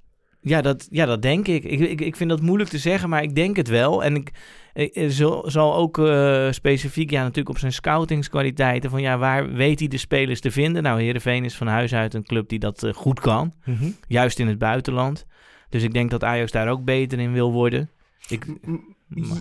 Ja, 0.42 0.60
dat, 0.62 0.86
ja, 0.90 1.06
dat 1.06 1.22
denk 1.22 1.48
ik. 1.48 1.64
Ik, 1.64 1.80
ik. 1.80 2.00
ik 2.00 2.16
vind 2.16 2.30
dat 2.30 2.40
moeilijk 2.40 2.70
te 2.70 2.78
zeggen, 2.78 3.08
maar 3.08 3.22
ik 3.22 3.34
denk 3.34 3.56
het 3.56 3.68
wel. 3.68 4.04
En 4.04 4.14
ik, 4.14 4.30
ik 4.74 4.94
ik 4.94 5.10
zal, 5.12 5.50
zal 5.50 5.74
ook 5.76 5.98
eh, 5.98 6.46
specifiek, 6.50 7.10
ja, 7.10 7.20
natuurlijk 7.20 7.48
op 7.48 7.58
zijn 7.58 7.72
scoutingskwaliteiten. 7.72 8.90
Van 8.90 9.00
ja, 9.00 9.18
waar 9.18 9.52
weet 9.52 9.78
hij 9.78 9.88
de 9.88 9.96
spelers 9.96 10.40
te 10.40 10.50
vinden? 10.50 10.82
Nou, 10.82 11.00
Heerenveen 11.02 11.44
is 11.44 11.56
van 11.56 11.66
huis 11.66 11.94
uit 11.94 12.14
een 12.14 12.24
club 12.24 12.48
die 12.48 12.58
dat 12.58 12.82
eh, 12.82 12.92
goed 12.92 13.20
kan. 13.20 13.54
Juist 14.08 14.38
in 14.38 14.46
het 14.48 14.58
buitenland. 14.58 15.24
Dus 15.68 15.82
ik 15.82 15.92
denk 15.92 16.10
dat 16.10 16.24
Ajax 16.24 16.50
daar 16.50 16.68
ook 16.68 16.84
beter 16.84 17.18
in 17.18 17.32
wil 17.32 17.52
worden. 17.52 17.90
Ik, 18.28 18.46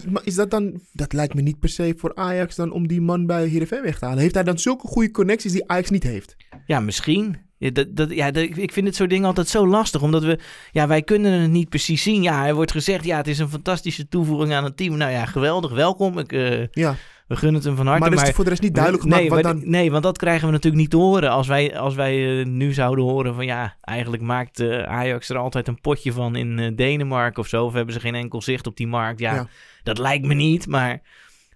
Maar 0.09 0.21
is 0.23 0.35
dat 0.35 0.51
dan... 0.51 0.81
Dat 0.93 1.13
lijkt 1.13 1.33
me 1.33 1.41
niet 1.41 1.59
per 1.59 1.69
se 1.69 1.93
voor 1.97 2.15
Ajax 2.15 2.55
dan 2.55 2.71
om 2.71 2.87
die 2.87 3.01
man 3.01 3.25
bij 3.25 3.47
Heerenveen 3.47 3.81
weg 3.81 3.99
te 3.99 4.05
halen. 4.05 4.21
Heeft 4.21 4.33
hij 4.33 4.43
dan 4.43 4.59
zulke 4.59 4.87
goede 4.87 5.11
connecties 5.11 5.51
die 5.51 5.67
Ajax 5.67 5.89
niet 5.89 6.03
heeft? 6.03 6.35
Ja, 6.65 6.79
misschien. 6.79 7.37
Ja, 7.57 7.69
dat, 7.69 7.95
dat, 7.95 8.11
ja, 8.11 8.31
dat- 8.31 8.43
ik 8.57 8.71
vind 8.71 8.87
het 8.87 8.95
soort 8.95 9.09
dingen 9.09 9.25
altijd 9.25 9.47
zo 9.47 9.67
lastig, 9.67 10.01
omdat 10.01 10.23
we, 10.23 10.39
ja, 10.71 10.87
wij 10.87 11.01
kunnen 11.01 11.31
het 11.41 11.51
niet 11.51 11.69
precies 11.69 12.03
zien. 12.03 12.21
Ja, 12.21 12.47
er 12.47 12.55
wordt 12.55 12.71
gezegd, 12.71 13.05
ja, 13.05 13.17
het 13.17 13.27
is 13.27 13.39
een 13.39 13.49
fantastische 13.49 14.07
toevoeging 14.07 14.53
aan 14.53 14.63
het 14.63 14.77
team. 14.77 14.97
Nou 14.97 15.11
ja, 15.11 15.25
geweldig, 15.25 15.71
welkom. 15.71 16.17
Ik, 16.19 16.31
eh, 16.31 16.67
Ja. 16.71 16.95
We 17.29 17.35
gunnen 17.35 17.55
het 17.55 17.63
hem 17.63 17.75
van 17.75 17.87
harte. 17.87 18.01
Maar 18.09 18.13
is 18.13 18.21
het 18.21 18.35
voor 18.35 18.43
de 18.43 18.49
rest 18.49 18.61
niet 18.61 18.73
duidelijk 18.73 19.03
gemaakt 19.03 19.21
nee, 19.21 19.29
wat 19.31 19.43
maar- 19.43 19.53
dan- 19.53 19.69
Nee, 19.69 19.91
want 19.91 20.03
dat 20.03 20.17
krijgen 20.17 20.45
we 20.45 20.51
natuurlijk 20.51 20.81
niet 20.81 20.89
te 20.91 20.97
horen. 20.97 21.29
Als 21.29 21.47
wij, 21.47 21.77
als 21.79 21.95
wij 21.95 22.39
eh, 22.39 22.45
nu 22.45 22.73
zouden 22.73 23.03
horen 23.05 23.33
van, 23.35 23.45
ja, 23.45 23.75
eigenlijk 23.81 24.23
maakt 24.23 24.59
eh, 24.59 24.83
Ajax 24.83 25.29
er 25.29 25.37
altijd 25.37 25.67
een 25.67 25.81
potje 25.81 26.11
van 26.13 26.35
in 26.35 26.59
eh, 26.59 26.75
Denemarken 26.75 27.41
of 27.41 27.47
zo. 27.47 27.65
Of 27.65 27.73
hebben 27.73 27.93
ze 27.93 27.99
geen 27.99 28.15
enkel 28.15 28.41
zicht 28.41 28.67
op 28.67 28.77
die 28.77 28.87
markt. 28.87 29.19
Ja, 29.19 29.33
Ja. 29.33 29.47
dat 29.83 29.97
lijkt 29.97 30.25
me 30.25 30.33
niet, 30.33 30.67
maar... 30.67 31.01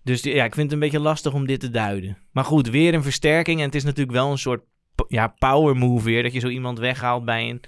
Dus 0.04 0.22
ja, 0.24 0.44
ik 0.44 0.54
vind 0.54 0.66
het 0.66 0.72
een 0.74 0.80
beetje 0.80 1.00
lastig 1.00 1.34
om 1.34 1.46
dit 1.48 1.60
te 1.60 1.70
duiden. 1.70 2.18
Maar 2.32 2.44
goed, 2.46 2.70
weer 2.70 2.94
een 2.94 3.04
versterking. 3.04 3.60
En 3.60 3.66
het 3.66 3.76
is 3.76 3.84
natuurlijk 3.84 4.18
wel 4.18 4.32
een 4.32 4.38
soort 4.38 4.62
ja, 5.08 5.28
power 5.28 5.76
move 5.76 6.04
weer. 6.06 6.24
Dat 6.24 6.34
je 6.34 6.40
zo 6.40 6.48
iemand 6.48 6.80
weghaalt 6.80 7.26
bij 7.26 7.50
een 7.50 7.62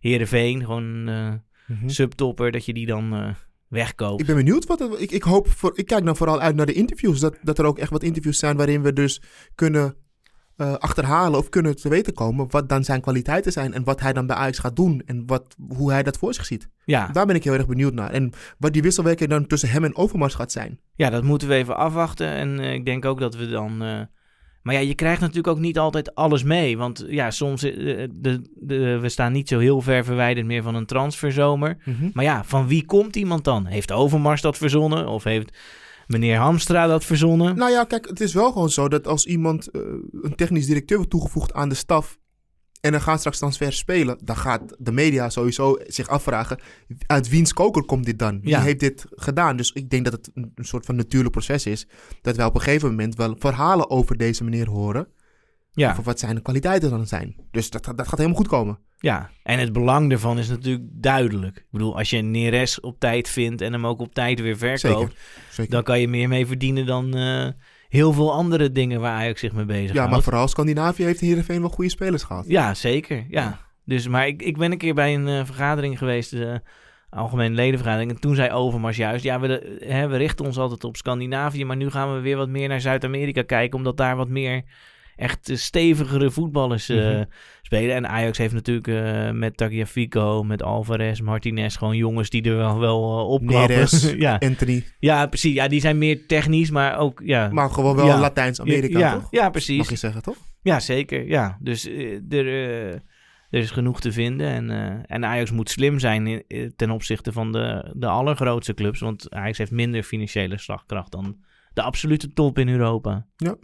Heerenveen. 0.00 0.60
Gewoon 0.64 1.02
Mhm. 1.04 1.88
subtopper. 1.88 2.50
Dat 2.50 2.64
je 2.64 2.72
die 2.72 2.86
dan 2.86 3.34
wegkoopt. 3.72 4.20
Ik 4.20 4.26
ben 4.26 4.36
benieuwd. 4.36 4.66
Wat 4.66 4.78
het- 4.78 5.00
ik, 5.00 5.10
ik, 5.10 5.22
hoop 5.22 5.48
voor, 5.48 5.72
ik 5.74 5.86
kijk 5.86 6.04
dan 6.04 6.16
vooral 6.16 6.40
uit 6.40 6.56
naar 6.56 6.66
de 6.66 6.72
interviews. 6.72 7.20
Dat, 7.20 7.36
dat 7.42 7.58
er 7.58 7.64
ook 7.64 7.78
echt 7.78 7.90
wat 7.90 8.02
interviews 8.02 8.38
zijn 8.38 8.56
waarin 8.56 8.82
we 8.82 8.92
dus 8.92 9.22
kunnen 9.54 9.96
eh, 10.56 10.74
achterhalen 10.74 11.38
of 11.38 11.48
kunnen 11.48 11.76
te 11.76 11.88
weten 11.88 12.12
komen 12.14 12.46
wat 12.50 12.68
dan 12.68 12.84
zijn 12.84 13.00
kwaliteiten 13.00 13.52
zijn. 13.52 13.72
En 13.74 13.84
wat 13.84 14.00
hij 14.00 14.12
dan 14.12 14.26
bij 14.26 14.36
Ajax 14.36 14.58
gaat 14.58 14.76
doen. 14.76 15.02
En 15.06 15.22
wat, 15.26 15.54
hoe 15.76 15.90
hij 15.92 16.02
dat 16.02 16.16
voor 16.18 16.34
zich 16.34 16.44
ziet. 16.46 16.68
Ja. 16.84 17.08
Daar 17.08 17.26
ben 17.26 17.36
ik 17.36 17.44
heel 17.44 17.52
erg 17.52 17.66
benieuwd 17.66 17.94
naar. 17.94 18.10
En 18.10 18.32
wat 18.58 18.72
die 18.72 18.82
wisselwerking 18.82 19.30
dan 19.30 19.46
tussen 19.46 19.68
hem 19.70 19.84
en 19.84 19.96
Overmars 19.96 20.34
gaat 20.34 20.52
zijn. 20.52 20.80
Ja, 20.94 21.10
dat 21.10 21.22
moeten 21.22 21.48
we 21.48 21.54
even 21.54 21.76
afwachten. 21.76 22.26
En 22.28 22.60
eh, 22.60 22.72
ik 22.72 22.84
denk 22.84 23.04
ook 23.04 23.20
dat 23.20 23.34
we 23.36 23.48
dan. 23.48 23.82
Eh, 24.62 24.72
Maar 24.72 24.74
ja, 24.74 24.80
je 24.80 24.94
krijgt 24.94 25.20
natuurlijk 25.20 25.48
ook 25.48 25.58
niet 25.58 25.78
altijd 25.78 26.14
alles 26.14 26.42
mee. 26.42 26.78
Want 26.78 27.04
ja, 27.08 27.30
soms. 27.30 27.62
eh, 27.62 27.72
de, 28.10 28.40
de, 28.54 28.98
we 28.98 29.08
staan 29.08 29.32
niet 29.32 29.48
zo 29.48 29.58
heel 29.58 29.80
ver 29.80 30.04
verwijderd 30.04 30.46
meer 30.46 30.62
van 30.62 30.74
een 30.74 30.86
transferzomer. 30.86 31.76
Mhm. 31.84 32.10
Maar 32.12 32.24
ja, 32.24 32.44
van 32.44 32.66
wie 32.66 32.84
komt 32.84 33.16
iemand 33.16 33.44
dan? 33.44 33.66
Heeft 33.66 33.92
Overmars 33.92 34.40
dat 34.40 34.56
verzonnen? 34.58 35.08
Of 35.08 35.24
heeft 35.24 35.58
meneer 36.06 36.36
Hamstra 36.36 36.86
dat 36.86 37.04
verzonnen? 37.04 37.56
Nou 37.56 37.70
ja, 37.70 37.84
kijk, 37.84 38.08
het 38.08 38.20
is 38.20 38.34
wel 38.34 38.52
gewoon 38.52 38.70
zo 38.70 38.88
dat 38.88 39.06
als 39.06 39.26
iemand 39.26 39.70
eh, 39.70 39.80
een 40.22 40.34
technisch 40.34 40.66
directeur 40.66 40.96
wordt 40.96 41.12
toegevoegd 41.12 41.52
aan 41.52 41.68
de 41.68 41.74
staf. 41.74 42.18
En 42.82 42.94
er 42.94 43.00
gaan 43.00 43.18
straks 43.18 43.38
transfers 43.38 43.76
spelen. 43.78 44.18
Dan 44.24 44.36
gaat 44.36 44.74
de 44.78 44.92
media 44.92 45.28
sowieso 45.30 45.78
zich 45.86 46.08
afvragen. 46.08 46.60
Uit 47.06 47.28
wiens 47.28 47.52
koker 47.52 47.84
komt 47.84 48.04
dit 48.04 48.18
dan? 48.18 48.40
Wie 48.40 48.50
Ja. 48.50 48.60
heeft 48.60 48.80
dit 48.80 49.04
gedaan? 49.10 49.56
Dus 49.56 49.70
ik 49.72 49.90
denk 49.90 50.04
dat 50.04 50.12
het 50.12 50.30
een, 50.34 50.52
een 50.54 50.64
soort 50.64 50.84
van 50.86 50.96
natuurlijk 50.96 51.30
proces 51.34 51.66
is. 51.66 51.86
Dat 52.22 52.36
wij 52.36 52.46
op 52.46 52.54
een 52.54 52.60
gegeven 52.60 52.88
moment 52.88 53.14
wel 53.16 53.34
verhalen 53.38 53.90
over 53.90 54.16
deze 54.16 54.44
meneer 54.44 54.68
horen. 54.68 55.08
Ja. 55.72 55.90
Over 55.90 56.02
wat 56.02 56.18
zijn 56.18 56.42
kwaliteiten 56.42 56.90
dan 56.90 57.06
zijn. 57.06 57.36
Dus 57.50 57.70
dat, 57.70 57.84
dat 57.84 58.08
gaat 58.08 58.18
helemaal 58.18 58.38
goed 58.38 58.48
komen. 58.48 58.78
Ja, 58.98 59.30
en 59.42 59.58
het 59.58 59.72
belang 59.72 60.12
ervan 60.12 60.38
is 60.38 60.48
natuurlijk 60.48 60.84
duidelijk. 60.92 61.56
Ik 61.56 61.66
bedoel, 61.70 61.96
als 61.96 62.10
je 62.10 62.16
een 62.16 62.30
Neres 62.30 62.80
op 62.80 62.98
tijd 62.98 63.28
vindt 63.28 63.60
en 63.60 63.72
hem 63.72 63.86
ook 63.86 64.00
op 64.00 64.14
tijd 64.14 64.40
weer 64.40 64.56
verkoopt, 64.56 64.80
Zeker, 64.80 65.12
zeker. 65.50 65.72
dan 65.72 65.82
kan 65.82 66.00
je 66.00 66.08
meer 66.08 66.28
mee 66.28 66.46
verdienen 66.46 66.86
dan 66.86 67.14
eh, 67.16 67.48
heel 67.92 68.12
veel 68.12 68.32
andere 68.32 68.72
dingen 68.72 69.00
waar 69.00 69.12
Ajax 69.12 69.40
zich 69.40 69.52
mee 69.52 69.64
bezig 69.64 69.92
Ja, 69.92 70.06
maar 70.06 70.22
vooral 70.22 70.48
Scandinavië 70.48 71.04
heeft 71.04 71.20
Heerenveen 71.20 71.60
wel 71.60 71.70
goede 71.70 71.90
spelers 71.90 72.22
gehad. 72.22 72.44
Ja, 72.48 72.74
zeker. 72.74 73.24
Ja. 73.28 73.58
Dus, 73.84 74.08
maar 74.08 74.26
ik, 74.26 74.42
ik 74.42 74.56
ben 74.56 74.72
een 74.72 74.78
keer 74.78 74.94
bij 74.94 75.14
een 75.14 75.28
eh, 75.28 75.44
vergadering 75.44 75.98
geweest, 75.98 76.30
de 76.30 76.60
algemene 77.10 77.54
ledenvergadering. 77.54 78.10
En 78.10 78.20
toen 78.20 78.34
zei 78.34 78.50
Overmars 78.50 78.96
juist, 78.96 79.24
ja, 79.24 79.40
we, 79.40 79.46
de- 79.46 79.84
hè, 79.86 80.08
we 80.08 80.16
richten 80.16 80.44
ons 80.44 80.58
altijd 80.58 80.84
op 80.84 80.96
Scandinavië, 80.96 81.64
maar 81.64 81.76
nu 81.76 81.90
gaan 81.90 82.14
we 82.14 82.20
weer 82.20 82.36
wat 82.36 82.48
meer 82.48 82.68
naar 82.68 82.80
Zuid-Amerika 82.80 83.42
kijken, 83.42 83.78
omdat 83.78 83.96
daar 83.96 84.16
wat 84.16 84.28
meer 84.28 84.62
echt 85.16 85.48
eh, 85.48 85.56
stevigere 85.56 86.30
voetballers 86.30 86.88
eh, 86.88 86.96
Mhm. 86.96 87.24
spelen. 87.62 87.94
En 87.94 88.08
Ajax 88.08 88.38
heeft 88.38 88.54
natuurlijk 88.54 88.88
eh, 88.88 89.30
met 89.30 89.56
Tagliafico, 89.56 90.42
met 90.42 90.62
Alvarez, 90.62 91.20
Martinez, 91.20 91.76
gewoon 91.78 91.96
jongens 91.96 92.30
die 92.30 92.42
er 92.42 92.56
wel, 92.56 92.78
wel 92.78 93.26
opklappen. 93.26 93.74
Neres, 93.74 94.12
ja. 94.26 94.36
Anthony. 94.38 94.84
Ja, 94.98 95.26
precies. 95.26 95.54
Ja, 95.54 95.68
die 95.68 95.80
zijn 95.80 95.98
meer 95.98 96.26
technisch, 96.26 96.70
maar 96.70 96.98
ook... 96.98 97.20
Ja. 97.24 97.48
Maar 97.52 97.70
gewoon 97.70 97.96
wel 97.96 98.06
Ja. 98.06 98.18
Latijns-Amerika, 98.18 98.98
ja, 98.98 99.12
toch? 99.14 99.26
Ja, 99.30 99.50
precies. 99.50 99.78
Mag 99.78 99.90
je 99.90 99.96
zeggen, 99.96 100.22
toch? 100.22 100.36
Ja, 100.62 100.80
zeker. 100.80 101.26
Ja, 101.28 101.58
dus 101.60 101.86
er, 102.28 102.46
er 102.46 103.02
is 103.50 103.70
genoeg 103.70 104.00
te 104.00 104.12
vinden. 104.12 104.46
En, 104.46 104.70
en 105.06 105.24
Ajax 105.24 105.50
moet 105.50 105.70
slim 105.70 105.98
zijn 105.98 106.26
in- 106.26 106.72
ten 106.76 106.90
opzichte 106.90 107.32
van 107.32 107.52
de, 107.52 107.92
de 107.96 108.06
allergrootste 108.06 108.74
clubs. 108.74 109.00
Want 109.00 109.30
Ajax 109.30 109.58
heeft 109.58 109.70
minder 109.70 110.02
financiële 110.02 110.58
slagkracht 110.58 111.12
dan 111.12 111.36
de 111.74 111.82
absolute 111.82 112.32
top 112.32 112.58
in 112.58 112.68
Europa. 112.68 113.26
Ja. 113.36 113.56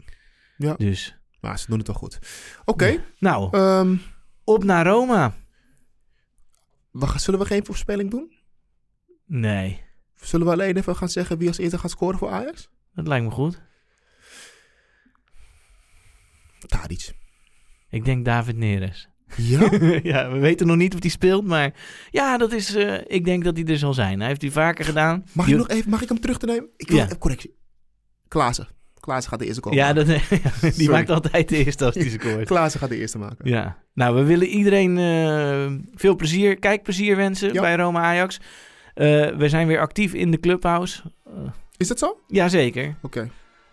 ja. 0.57 0.75
Dus. 0.75 1.18
Maar 1.41 1.59
ze 1.59 1.67
doen 1.69 1.79
het 1.79 1.87
wel 1.87 1.97
goed. 1.97 2.19
Oké. 2.65 3.05
Nou, 3.19 3.49
Ehm, 3.57 3.97
op 4.45 4.65
naar 4.65 4.87
Roma. 4.87 5.35
zullen 7.17 7.41
we 7.41 7.47
geen 7.47 7.65
voorspelling 7.67 8.11
doen? 8.11 8.37
Nee, 9.27 9.87
Zullen 10.15 10.47
we 10.47 10.53
alleen 10.53 10.77
even 10.77 10.97
gaan 10.97 11.09
zeggen 11.09 11.39
wie 11.39 11.49
als 11.49 11.59
eerste 11.59 11.79
gaat 11.79 11.91
scoren 11.91 12.19
voor 12.19 12.31
Ajax? 12.31 12.69
dat 12.95 13.07
lijkt 13.07 13.25
me 13.25 13.31
goed. 13.31 13.61
Tadic. 16.67 17.13
Ik 17.91 18.05
denk 18.05 18.25
David 18.25 18.57
Neres. 18.57 19.09
Ja? 19.37 19.61
ja, 20.13 20.31
we 20.31 20.39
weten 20.39 20.67
nog 20.67 20.77
niet 20.77 20.95
of 20.95 21.01
hij 21.01 21.11
speelt, 21.11 21.45
maar 21.47 21.75
ja, 22.11 22.37
dat 22.39 22.53
is, 22.53 22.75
eh, 22.75 23.01
ik 23.07 23.25
denk 23.25 23.45
dat 23.45 23.57
hij 23.57 23.67
er 23.67 23.79
zal 23.79 23.95
zijn. 23.95 24.19
Hij 24.19 24.29
heeft 24.29 24.41
die 24.41 24.53
vaker 24.53 24.85
gedaan. 24.85 25.25
Mag 25.33 25.49
ik 25.49 25.57
nog 25.57 25.69
even, 25.69 25.91
mag 25.91 26.03
ik 26.03 26.09
hem 26.09 26.21
terug 26.21 26.39
te 26.39 26.47
nemen? 26.47 26.69
Ik 26.77 26.89
wil 26.89 26.97
Ja. 26.97 27.05
even 27.05 27.19
correctie. 27.19 27.57
Klaassen. 28.29 28.69
Klaassen 29.01 29.31
gaat 29.31 29.39
de 29.41 29.47
eerste 29.47 29.61
komen. 29.61 29.79
Ja, 29.79 29.93
dat, 29.93 30.07
die 30.07 30.19
Sorry. 30.73 30.91
maakt 30.91 31.11
altijd 31.11 31.49
de 31.49 31.65
eerste 31.65 31.85
als 31.85 31.95
hij 31.95 32.09
scoort. 32.09 32.47
Klaassen 32.53 32.81
gaat 32.81 32.89
de 32.89 32.97
eerste 32.99 33.19
maken. 33.19 33.37
Ja, 33.51 33.77
nou, 33.95 34.15
we 34.15 34.23
willen 34.25 34.47
iedereen 34.47 34.99
eh, 34.99 35.67
veel 35.95 36.17
plezier, 36.17 36.59
kijkplezier 36.59 37.17
wensen 37.17 37.53
Ja. 37.53 37.61
bij 37.61 37.77
Roma 37.77 38.01
Ajax. 38.03 38.41
Eh, 38.95 39.05
we 39.37 39.49
zijn 39.49 39.67
weer 39.67 39.81
actief 39.81 40.13
in 40.15 40.31
de 40.31 40.41
clubhouse. 40.41 41.03
Is 41.77 41.89
dat 41.89 41.99
zo? 41.99 42.19
jazeker. 42.27 42.95
Oké. 43.03 43.31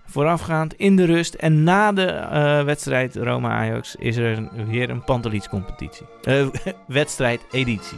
Voorafgaand 0.08 0.74
in 0.74 0.96
de 0.96 1.06
rust. 1.06 1.34
En 1.34 1.64
na 1.64 1.92
de 1.92 2.06
eh, 2.06 2.64
wedstrijd 2.64 3.16
Roma 3.16 3.50
Ajax 3.50 3.96
is 3.96 4.16
er 4.18 4.38
een- 4.38 4.68
weer 4.68 4.90
een 4.90 5.04
Panteliets-competitie. 5.04 6.06
Eh, 6.24 6.48
wedstrijd-editie. 6.88 7.98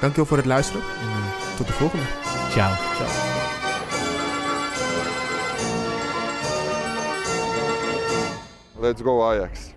Dankjewel 0.00 0.26
voor 0.26 0.36
het 0.36 0.46
luisteren. 0.46 0.82
En 0.82 1.06
eh, 1.06 1.56
tot 1.56 1.66
de 1.66 1.72
volgende. 1.72 2.04
Ciao. 2.50 2.72
Ciao. 2.96 3.23
Let's 8.76 9.00
go 9.02 9.32
Ajax. 9.32 9.73